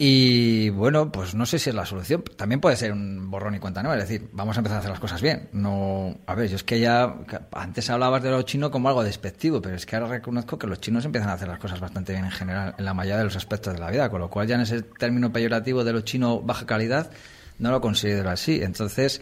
Y 0.03 0.71
bueno, 0.71 1.13
pues 1.13 1.35
no 1.35 1.45
sé 1.45 1.59
si 1.59 1.69
es 1.69 1.77
la 1.77 1.85
solución. 1.85 2.25
También 2.35 2.59
puede 2.59 2.75
ser 2.75 2.91
un 2.91 3.31
borrón 3.31 3.55
y 3.55 3.59
cuenta 3.59 3.83
nueva. 3.83 3.99
Es 3.99 4.09
decir, 4.09 4.31
vamos 4.33 4.57
a 4.57 4.61
empezar 4.61 4.77
a 4.77 4.79
hacer 4.79 4.91
las 4.91 4.99
cosas 4.99 5.21
bien. 5.21 5.51
No, 5.53 6.17
a 6.25 6.35
ver, 6.35 6.49
yo 6.49 6.57
es 6.57 6.65
que 6.65 6.81
ya 6.81 7.17
antes 7.53 7.91
hablabas 7.91 8.23
de 8.23 8.31
lo 8.31 8.41
chino 8.41 8.71
como 8.71 8.89
algo 8.89 9.05
despectivo, 9.05 9.61
pero 9.61 9.77
es 9.77 9.85
que 9.85 9.97
ahora 9.97 10.09
reconozco 10.09 10.59
que 10.59 10.67
los 10.67 10.81
chinos 10.81 11.05
empiezan 11.05 11.29
a 11.29 11.35
hacer 11.35 11.49
las 11.49 11.59
cosas 11.59 11.81
bastante 11.81 12.15
bien 12.15 12.25
en 12.25 12.31
general, 12.31 12.75
en 12.79 12.85
la 12.87 12.95
mayoría 12.95 13.19
de 13.19 13.25
los 13.25 13.37
aspectos 13.37 13.75
de 13.75 13.79
la 13.79 13.91
vida. 13.91 14.09
Con 14.09 14.23
lo 14.23 14.31
cual 14.31 14.47
ya 14.47 14.55
en 14.55 14.63
ese 14.63 14.81
término 14.81 15.35
peyorativo 15.35 15.85
de 15.85 15.93
lo 15.93 16.01
chino 16.01 16.41
baja 16.41 16.65
calidad 16.65 17.11
no 17.59 17.71
lo 17.71 17.83
considero 17.83 18.31
así. 18.31 18.63
Entonces, 18.63 19.21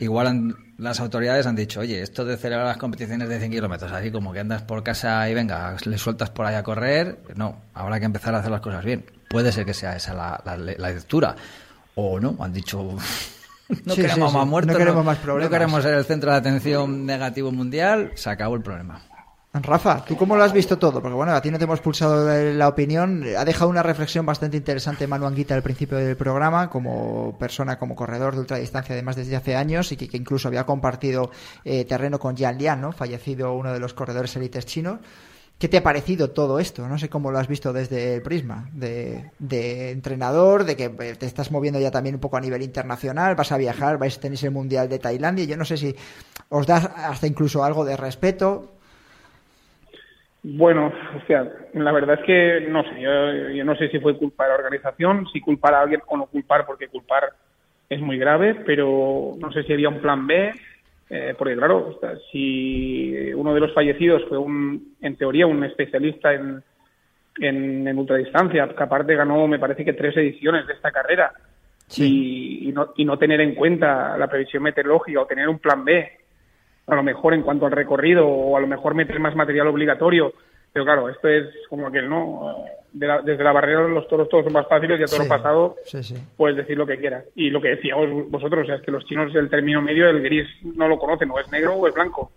igual 0.00 0.56
las 0.78 0.98
autoridades 1.00 1.46
han 1.46 1.56
dicho, 1.56 1.80
oye, 1.80 2.02
esto 2.02 2.24
de 2.24 2.36
celebrar 2.36 2.66
las 2.66 2.78
competiciones 2.78 3.28
de 3.28 3.38
100 3.38 3.50
kilómetros, 3.52 3.92
así 3.92 4.10
como 4.10 4.32
que 4.32 4.40
andas 4.40 4.62
por 4.62 4.82
casa 4.82 5.28
y 5.28 5.34
venga, 5.34 5.76
le 5.84 5.98
sueltas 5.98 6.30
por 6.30 6.46
ahí 6.46 6.54
a 6.54 6.62
correr, 6.62 7.20
no, 7.36 7.60
habrá 7.74 8.00
que 8.00 8.06
empezar 8.06 8.34
a 8.34 8.38
hacer 8.38 8.50
las 8.50 8.60
cosas 8.60 8.84
bien 8.84 9.04
Puede 9.30 9.52
ser 9.52 9.64
que 9.64 9.74
sea 9.74 9.94
esa 9.94 10.12
la, 10.12 10.56
lectura. 10.56 11.36
O 11.94 12.18
no, 12.18 12.36
han 12.40 12.52
dicho 12.52 12.96
no 13.84 13.94
queremos 13.94 14.34
más 14.34 14.46
muertos, 14.46 14.72
no 14.72 14.78
queremos 14.78 15.04
más 15.04 15.18
problemas. 15.18 15.48
No 15.48 15.56
queremos 15.56 15.82
ser 15.84 15.94
el 15.94 16.04
centro 16.04 16.32
de 16.32 16.38
atención 16.38 17.06
negativo 17.06 17.52
mundial, 17.52 18.10
se 18.16 18.28
acabó 18.28 18.56
el 18.56 18.62
problema. 18.62 19.00
Rafa, 19.52 20.04
¿tú 20.04 20.16
cómo 20.16 20.36
lo 20.36 20.44
has 20.44 20.52
visto 20.52 20.78
todo? 20.78 21.02
Porque 21.02 21.16
bueno, 21.16 21.32
a 21.32 21.42
ti 21.42 21.50
no 21.50 21.58
te 21.58 21.64
hemos 21.64 21.80
pulsado 21.80 22.52
la 22.52 22.68
opinión. 22.68 23.24
Ha 23.36 23.44
dejado 23.44 23.68
una 23.68 23.82
reflexión 23.82 24.24
bastante 24.24 24.56
interesante 24.56 25.08
Manu 25.08 25.26
Anguita 25.26 25.56
al 25.56 25.62
principio 25.62 25.98
del 25.98 26.16
programa, 26.16 26.70
como 26.70 27.36
persona, 27.36 27.76
como 27.76 27.96
corredor 27.96 28.34
de 28.34 28.40
ultradistancia, 28.42 28.92
además 28.92 29.16
desde 29.16 29.34
hace 29.34 29.56
años, 29.56 29.90
y 29.90 29.96
que, 29.96 30.16
incluso 30.16 30.46
había 30.46 30.64
compartido 30.64 31.32
eh, 31.64 31.84
terreno 31.84 32.20
con 32.20 32.36
Jian 32.36 32.58
Lian, 32.58 32.80
¿no? 32.80 32.92
Fallecido 32.92 33.52
uno 33.54 33.72
de 33.72 33.80
los 33.80 33.92
corredores 33.92 34.36
élites 34.36 34.66
chinos. 34.66 35.00
¿Qué 35.58 35.68
te 35.68 35.78
ha 35.78 35.82
parecido 35.82 36.30
todo 36.30 36.60
esto? 36.60 36.86
No 36.86 36.96
sé 36.96 37.08
cómo 37.08 37.32
lo 37.32 37.38
has 37.40 37.48
visto 37.48 37.72
desde 37.72 38.14
el 38.14 38.22
prisma 38.22 38.70
de, 38.72 39.90
entrenador, 39.90 40.62
de 40.64 40.76
que 40.76 40.84
eh, 40.84 41.16
te 41.16 41.26
estás 41.26 41.50
moviendo 41.50 41.80
ya 41.80 41.90
también 41.90 42.14
un 42.14 42.20
poco 42.20 42.36
a 42.36 42.40
nivel 42.40 42.62
internacional, 42.62 43.34
vas 43.34 43.50
a 43.50 43.56
viajar, 43.56 43.98
vais 43.98 44.16
a 44.16 44.20
tener 44.20 44.38
el 44.44 44.52
Mundial 44.52 44.88
de 44.88 45.00
Tailandia. 45.00 45.44
Yo 45.44 45.56
no 45.56 45.64
sé 45.64 45.76
si 45.76 45.96
os 46.50 46.68
da 46.68 46.76
hasta 46.76 47.26
incluso 47.26 47.64
algo 47.64 47.84
de 47.84 47.96
respeto. 47.96 48.79
Bueno, 50.42 50.92
o 51.16 51.26
sea, 51.26 51.46
la 51.74 51.92
verdad 51.92 52.18
es 52.20 52.24
que 52.24 52.66
no 52.68 52.82
sé, 52.82 53.00
yo, 53.00 53.50
yo 53.50 53.64
no 53.64 53.76
sé 53.76 53.88
si 53.90 54.00
fue 54.00 54.16
culpa 54.16 54.44
de 54.44 54.50
la 54.50 54.56
organización, 54.56 55.26
si 55.32 55.40
culpar 55.40 55.74
a 55.74 55.82
alguien 55.82 56.00
o 56.06 56.16
no 56.16 56.26
culpar, 56.26 56.64
porque 56.64 56.88
culpar 56.88 57.30
es 57.88 58.00
muy 58.00 58.18
grave, 58.18 58.54
pero 58.66 59.34
no 59.38 59.52
sé 59.52 59.64
si 59.64 59.72
había 59.72 59.90
un 59.90 60.00
plan 60.00 60.26
B 60.26 60.52
eh, 61.12 61.34
porque 61.36 61.56
claro, 61.56 61.98
si 62.30 63.32
uno 63.34 63.52
de 63.52 63.58
los 63.58 63.74
fallecidos 63.74 64.22
fue 64.28 64.38
un, 64.38 64.94
en 65.00 65.16
teoría 65.16 65.44
un 65.44 65.64
especialista 65.64 66.32
en, 66.32 66.62
en, 67.40 67.98
ultradistancia, 67.98 68.68
que 68.68 68.82
aparte 68.82 69.16
ganó, 69.16 69.48
me 69.48 69.58
parece 69.58 69.84
que 69.84 69.92
tres 69.92 70.16
ediciones 70.16 70.68
de 70.68 70.74
esta 70.74 70.92
carrera, 70.92 71.32
y, 71.96 72.70
no, 72.72 72.92
y 72.96 73.04
no 73.04 73.18
tener 73.18 73.40
en 73.40 73.56
cuenta 73.56 74.16
la 74.16 74.28
previsión 74.28 74.62
meteorológica 74.62 75.20
o 75.20 75.26
tener 75.26 75.48
un 75.48 75.58
plan 75.58 75.84
B, 75.84 76.12
a 76.90 76.96
lo 76.96 77.02
mejor 77.02 77.34
en 77.34 77.42
cuanto 77.42 77.66
al 77.66 77.72
recorrido, 77.72 78.26
o 78.26 78.56
a 78.56 78.60
lo 78.60 78.66
mejor 78.66 78.94
meter 78.94 79.18
más 79.20 79.34
material 79.36 79.68
obligatorio, 79.68 80.32
pero 80.72 80.84
claro, 80.84 81.08
esto 81.08 81.28
es 81.28 81.46
como 81.68 81.86
aquel, 81.86 82.08
¿no? 82.08 82.64
desde 82.92 83.44
la 83.44 83.52
barrera 83.52 83.86
los 83.86 84.08
toros 84.08 84.28
todos 84.28 84.44
son 84.44 84.52
más 84.52 84.66
fáciles 84.66 84.98
y 84.98 85.04
a 85.04 85.06
toro 85.06 85.28
pasado 85.28 85.76
puedes 86.36 86.56
decir 86.56 86.76
lo 86.76 86.86
que 86.86 86.98
quieras. 86.98 87.24
Y 87.34 87.50
lo 87.50 87.60
que 87.60 87.68
decíamos 87.68 88.30
vosotros, 88.30 88.64
o 88.64 88.66
sea, 88.66 88.76
es 88.76 88.82
que 88.82 88.90
los 88.90 89.04
chinos 89.06 89.34
el 89.34 89.48
término 89.48 89.80
medio, 89.80 90.08
el 90.08 90.22
gris, 90.22 90.48
no 90.62 90.88
lo 90.88 90.98
conocen, 90.98 91.30
o 91.30 91.38
es 91.38 91.50
negro 91.50 91.74
o 91.74 91.86
es 91.86 91.94
blanco. 91.94 92.32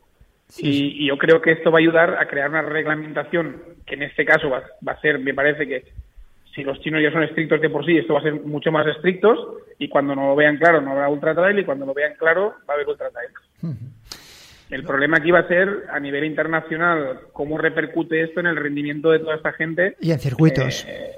y, 0.57 1.07
yo 1.07 1.17
creo 1.17 1.41
que 1.41 1.51
esto 1.51 1.71
va 1.71 1.79
a 1.79 1.81
ayudar 1.81 2.17
a 2.19 2.27
crear 2.27 2.49
una 2.49 2.61
reglamentación 2.61 3.61
que 3.85 3.95
en 3.95 4.03
este 4.03 4.25
caso 4.25 4.49
va, 4.49 4.63
a 4.85 5.01
ser, 5.01 5.19
me 5.19 5.33
parece 5.33 5.67
que 5.67 5.85
si 6.53 6.63
los 6.63 6.79
chinos 6.81 7.01
ya 7.01 7.11
son 7.11 7.23
estrictos 7.23 7.59
de 7.59 7.69
por 7.69 7.85
sí, 7.85 7.97
esto 7.97 8.13
va 8.13 8.19
a 8.19 8.23
ser 8.23 8.33
mucho 8.33 8.71
más 8.71 8.85
estrictos 8.85 9.39
y 9.79 9.89
cuando 9.89 10.15
no 10.15 10.27
lo 10.27 10.35
vean 10.35 10.57
claro 10.57 10.81
no 10.81 10.91
habrá 10.91 11.09
ultra 11.09 11.33
trail 11.33 11.57
y 11.57 11.65
cuando 11.65 11.85
lo 11.85 11.95
vean 11.95 12.13
claro 12.15 12.53
va 12.69 12.73
a 12.73 12.75
haber 12.75 12.87
ultra 12.87 13.09
trail. 13.09 13.29
El 14.69 14.83
problema 14.83 15.17
aquí 15.17 15.31
va 15.31 15.39
a 15.39 15.47
ser 15.47 15.85
a 15.91 15.99
nivel 15.99 16.23
internacional 16.23 17.19
cómo 17.31 17.57
repercute 17.57 18.23
esto 18.23 18.39
en 18.39 18.47
el 18.47 18.55
rendimiento 18.55 19.11
de 19.11 19.19
toda 19.19 19.35
esta 19.35 19.53
gente. 19.53 19.95
Y 20.01 20.11
en 20.11 20.19
circuitos. 20.19 20.85
Eh, 20.87 21.11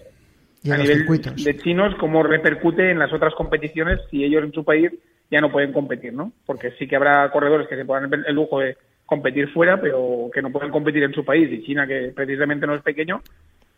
y 0.63 0.71
a 0.71 0.77
nivel 0.77 0.97
circuitos. 0.97 1.43
de 1.43 1.57
chinos, 1.57 1.95
cómo 1.99 2.23
repercute 2.23 2.91
en 2.91 2.99
las 2.99 3.13
otras 3.13 3.33
competiciones 3.35 3.99
si 4.09 4.23
ellos 4.23 4.43
en 4.43 4.51
su 4.51 4.63
país 4.63 4.91
ya 5.29 5.41
no 5.41 5.51
pueden 5.51 5.71
competir, 5.71 6.13
¿no? 6.13 6.31
Porque 6.45 6.71
sí 6.71 6.87
que 6.87 6.95
habrá 6.95 7.29
corredores 7.31 7.67
que 7.67 7.75
se 7.75 7.85
puedan 7.85 8.11
el 8.13 8.35
lujo 8.35 8.59
de 8.59 8.77
competir 9.05 9.49
fuera, 9.49 9.79
pero 9.79 10.29
que 10.33 10.41
no 10.41 10.51
pueden 10.51 10.71
competir 10.71 11.03
en 11.03 11.13
su 11.13 11.23
país. 11.23 11.51
Y 11.51 11.63
China, 11.63 11.87
que 11.87 12.11
precisamente 12.15 12.65
no 12.65 12.75
es 12.75 12.81
pequeño, 12.81 13.21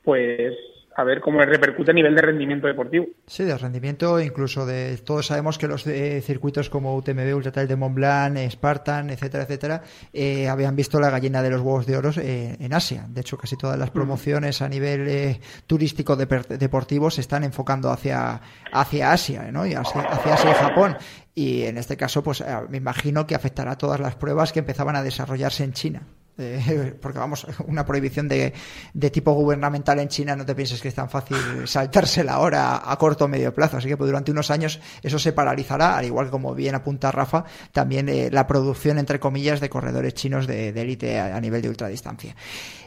pues 0.04 0.54
a 0.98 1.04
ver 1.04 1.22
cómo 1.22 1.40
repercute 1.46 1.92
a 1.92 1.94
nivel 1.94 2.16
de 2.16 2.22
rendimiento 2.24 2.66
deportivo. 2.66 3.06
Sí, 3.28 3.44
de 3.44 3.56
rendimiento, 3.56 4.20
incluso 4.20 4.66
de 4.66 4.98
todos 4.98 5.28
sabemos 5.28 5.60
que 5.60 5.68
los 5.68 5.84
circuitos 5.84 6.72
como 6.72 6.96
UTMB, 6.98 7.36
Ultratrail 7.36 7.68
de 7.68 7.76
Mont 7.76 7.94
Blanc, 7.94 8.36
Spartan, 8.50 9.12
etcétera, 9.12 9.44
etcétera, 9.44 9.84
eh, 10.12 10.50
habían 10.50 10.76
visto 10.76 11.00
la 11.00 11.12
gallina 11.12 11.44
de 11.44 11.52
los 11.52 11.62
huevos 11.62 11.86
de 11.86 11.98
oro 11.98 12.10
eh, 12.18 12.58
en 12.60 12.74
Asia. 12.74 13.06
De 13.08 13.22
hecho, 13.22 13.38
casi 13.38 13.56
todas 13.56 13.78
las 13.78 13.92
promociones 13.92 14.64
a 14.64 14.70
nivel 14.70 15.08
eh, 15.08 15.40
turístico 15.68 16.16
deportivo 16.16 17.12
se 17.12 17.22
están 17.22 17.44
enfocando 17.44 17.92
hacia, 17.92 18.42
hacia 18.72 19.12
Asia, 19.12 19.52
¿no? 19.52 19.68
Y 19.68 19.76
hacia, 19.76 20.02
hacia 20.02 20.34
Asia 20.34 20.50
y 20.50 20.54
Japón. 20.56 20.98
Y 21.36 21.62
en 21.66 21.78
este 21.78 21.96
caso, 21.96 22.24
pues 22.24 22.44
me 22.70 22.78
imagino 22.78 23.28
que 23.28 23.36
afectará 23.36 23.74
a 23.74 23.78
todas 23.78 24.00
las 24.00 24.16
pruebas 24.16 24.52
que 24.52 24.60
empezaban 24.60 24.96
a 24.96 25.04
desarrollarse 25.04 25.64
en 25.64 25.74
China. 25.74 26.08
Eh, 26.38 26.96
porque 27.02 27.20
vamos, 27.20 27.48
una 27.68 27.86
prohibición 27.86 28.28
de, 28.28 28.54
de, 28.94 29.10
tipo 29.10 29.34
gubernamental 29.34 30.00
en 30.00 30.08
China 30.08 30.36
no 30.36 30.46
te 30.46 30.54
pienses 30.56 30.82
que 30.82 30.90
es 30.90 30.96
tan 30.96 31.10
fácil 31.10 31.38
saltársela 31.66 32.34
ahora 32.34 32.82
a 32.86 32.98
corto 32.98 33.26
o 33.26 33.28
medio 33.28 33.54
plazo. 33.54 33.78
Así 33.78 33.88
que 33.88 33.98
pues, 33.98 34.08
durante 34.08 34.32
unos 34.32 34.52
años 34.52 34.80
eso 35.02 35.20
se 35.20 35.34
paralizará, 35.34 35.98
al 35.98 36.06
igual 36.06 36.28
que 36.28 36.32
como 36.32 36.54
bien 36.54 36.76
apunta 36.76 37.12
Rafa, 37.12 37.46
también 37.72 38.10
eh, 38.10 38.30
la 38.32 38.46
producción, 38.48 38.98
entre 38.98 39.20
comillas, 39.20 39.60
de 39.60 39.70
corredores 39.70 40.14
chinos 40.14 40.48
de 40.48 40.70
élite 40.70 41.20
a, 41.20 41.40
nivel 41.40 41.62
de 41.62 41.70
ultradistancia. 41.70 42.36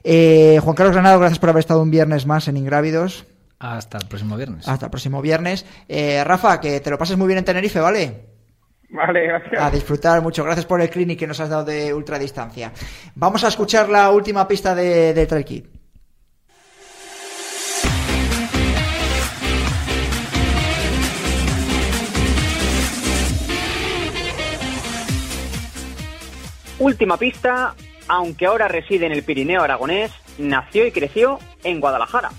Eh, 0.02 0.58
Juan 0.62 0.76
Carlos 0.76 0.94
Granado, 0.94 1.18
gracias 1.18 1.38
por 1.38 1.50
haber 1.50 1.60
estado 1.60 1.82
un 1.82 1.90
viernes 1.90 2.26
más 2.26 2.48
en 2.48 2.56
Ingrávidos. 2.56 3.26
Hasta 3.58 3.98
el 3.98 4.06
próximo 4.06 4.36
viernes. 4.36 4.66
Hasta 4.66 4.86
el 4.86 4.90
próximo 4.90 5.20
viernes. 5.20 5.66
Eh, 5.88 6.22
Rafa, 6.24 6.60
que 6.60 6.80
te 6.80 6.90
lo 6.90 6.96
pases 6.96 7.18
muy 7.18 7.26
bien 7.26 7.38
en 7.38 7.44
Tenerife, 7.44 7.80
¿vale? 7.80 8.29
Vale, 8.90 9.26
gracias. 9.26 9.62
A 9.62 9.70
disfrutar 9.70 10.20
mucho. 10.20 10.44
Gracias 10.44 10.66
por 10.66 10.80
el 10.80 10.90
clinic 10.90 11.18
que 11.18 11.26
nos 11.26 11.38
has 11.40 11.48
dado 11.48 11.64
de 11.64 11.94
ultradistancia. 11.94 12.72
Vamos 13.14 13.44
a 13.44 13.48
escuchar 13.48 13.88
la 13.88 14.10
última 14.10 14.46
pista 14.48 14.74
de, 14.74 15.14
de 15.14 15.26
Trail. 15.26 15.70
Última 26.80 27.18
pista, 27.18 27.74
aunque 28.08 28.46
ahora 28.46 28.66
reside 28.66 29.04
en 29.04 29.12
el 29.12 29.22
Pirineo 29.22 29.62
aragonés, 29.62 30.10
nació 30.38 30.86
y 30.86 30.90
creció 30.90 31.38
en 31.62 31.78
Guadalajara. 31.78 32.30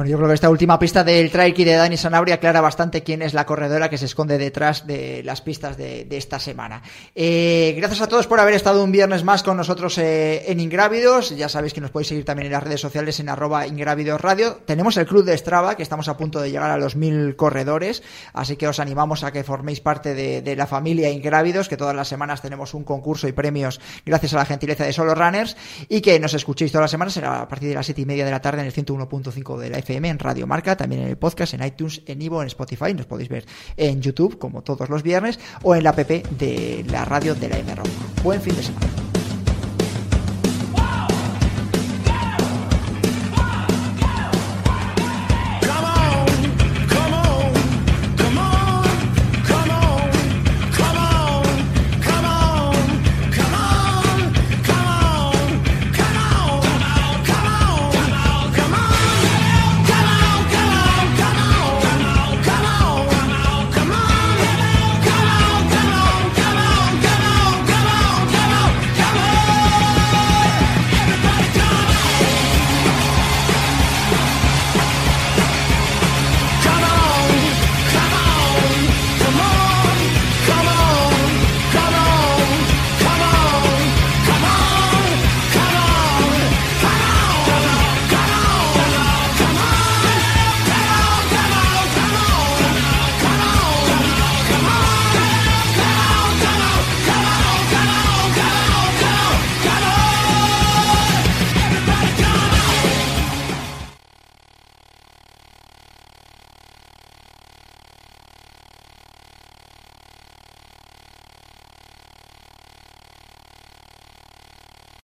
Bueno, 0.00 0.12
yo 0.12 0.16
creo 0.16 0.28
que 0.28 0.34
esta 0.34 0.48
última 0.48 0.78
pista 0.78 1.04
del 1.04 1.30
trail 1.30 1.52
kit 1.52 1.66
de 1.66 1.74
Dani 1.74 1.98
Sanabria 1.98 2.36
aclara 2.36 2.62
bastante 2.62 3.02
quién 3.02 3.20
es 3.20 3.34
la 3.34 3.44
corredora 3.44 3.90
que 3.90 3.98
se 3.98 4.06
esconde 4.06 4.38
detrás 4.38 4.86
de 4.86 5.22
las 5.24 5.42
pistas 5.42 5.76
de, 5.76 6.06
esta 6.12 6.38
semana. 6.38 6.80
Eh, 7.14 7.74
gracias 7.76 8.00
a 8.00 8.06
todos 8.06 8.26
por 8.26 8.40
haber 8.40 8.54
estado 8.54 8.82
un 8.82 8.92
viernes 8.92 9.24
más 9.24 9.42
con 9.42 9.58
nosotros 9.58 9.98
eh, 9.98 10.50
en 10.50 10.58
Ingrávidos. 10.58 11.36
Ya 11.36 11.50
sabéis 11.50 11.74
que 11.74 11.82
nos 11.82 11.90
podéis 11.90 12.08
seguir 12.08 12.24
también 12.24 12.46
en 12.46 12.52
las 12.52 12.62
redes 12.62 12.80
sociales 12.80 13.20
en 13.20 13.28
arroba 13.28 13.66
Ingrávidos 13.66 14.22
Radio. 14.22 14.54
Tenemos 14.64 14.96
el 14.96 15.04
club 15.04 15.22
de 15.22 15.36
Strava, 15.36 15.76
que 15.76 15.82
estamos 15.82 16.08
a 16.08 16.16
punto 16.16 16.40
de 16.40 16.50
llegar 16.50 16.70
a 16.70 16.78
los 16.78 16.96
mil 16.96 17.36
corredores, 17.36 18.02
así 18.32 18.56
que 18.56 18.68
os 18.68 18.80
animamos 18.80 19.22
a 19.22 19.32
que 19.32 19.44
forméis 19.44 19.82
parte 19.82 20.14
de, 20.14 20.40
de 20.40 20.56
la 20.56 20.66
familia 20.66 21.10
Ingrávidos, 21.10 21.68
que 21.68 21.76
todas 21.76 21.94
las 21.94 22.08
semanas 22.08 22.40
tenemos 22.40 22.72
un 22.72 22.84
concurso 22.84 23.28
y 23.28 23.32
premios 23.32 23.82
gracias 24.06 24.32
a 24.32 24.38
la 24.38 24.46
gentileza 24.46 24.84
de 24.84 24.94
Solo 24.94 25.14
Runners, 25.14 25.58
y 25.90 26.00
que 26.00 26.18
nos 26.18 26.32
escuchéis 26.32 26.72
todas 26.72 26.84
las 26.84 26.90
semanas 26.90 27.18
a 27.18 27.46
partir 27.46 27.68
de 27.68 27.74
las 27.74 27.84
siete 27.84 28.00
y 28.00 28.06
media 28.06 28.24
de 28.24 28.30
la 28.30 28.40
tarde 28.40 28.62
en 28.62 28.66
el 28.66 28.72
101.5 28.72 29.58
de 29.58 29.68
la 29.68 29.89
FM 29.90 30.08
en 30.08 30.18
Radio 30.18 30.46
Marca, 30.46 30.76
también 30.76 31.02
en 31.02 31.08
el 31.08 31.16
podcast, 31.16 31.54
en 31.54 31.64
iTunes, 31.64 32.02
en 32.06 32.22
Ivo, 32.22 32.40
en 32.42 32.46
Spotify. 32.46 32.94
Nos 32.94 33.06
podéis 33.06 33.28
ver 33.28 33.44
en 33.76 34.00
YouTube, 34.00 34.38
como 34.38 34.62
todos 34.62 34.88
los 34.88 35.02
viernes, 35.02 35.38
o 35.62 35.74
en 35.74 35.82
la 35.82 35.90
app 35.90 35.98
de 35.98 36.84
la 36.88 37.04
radio 37.04 37.34
de 37.34 37.48
la 37.48 37.58
M 37.58 37.74
Buen 38.22 38.40
fin 38.40 38.54
de 38.54 38.62
semana. 38.62 39.09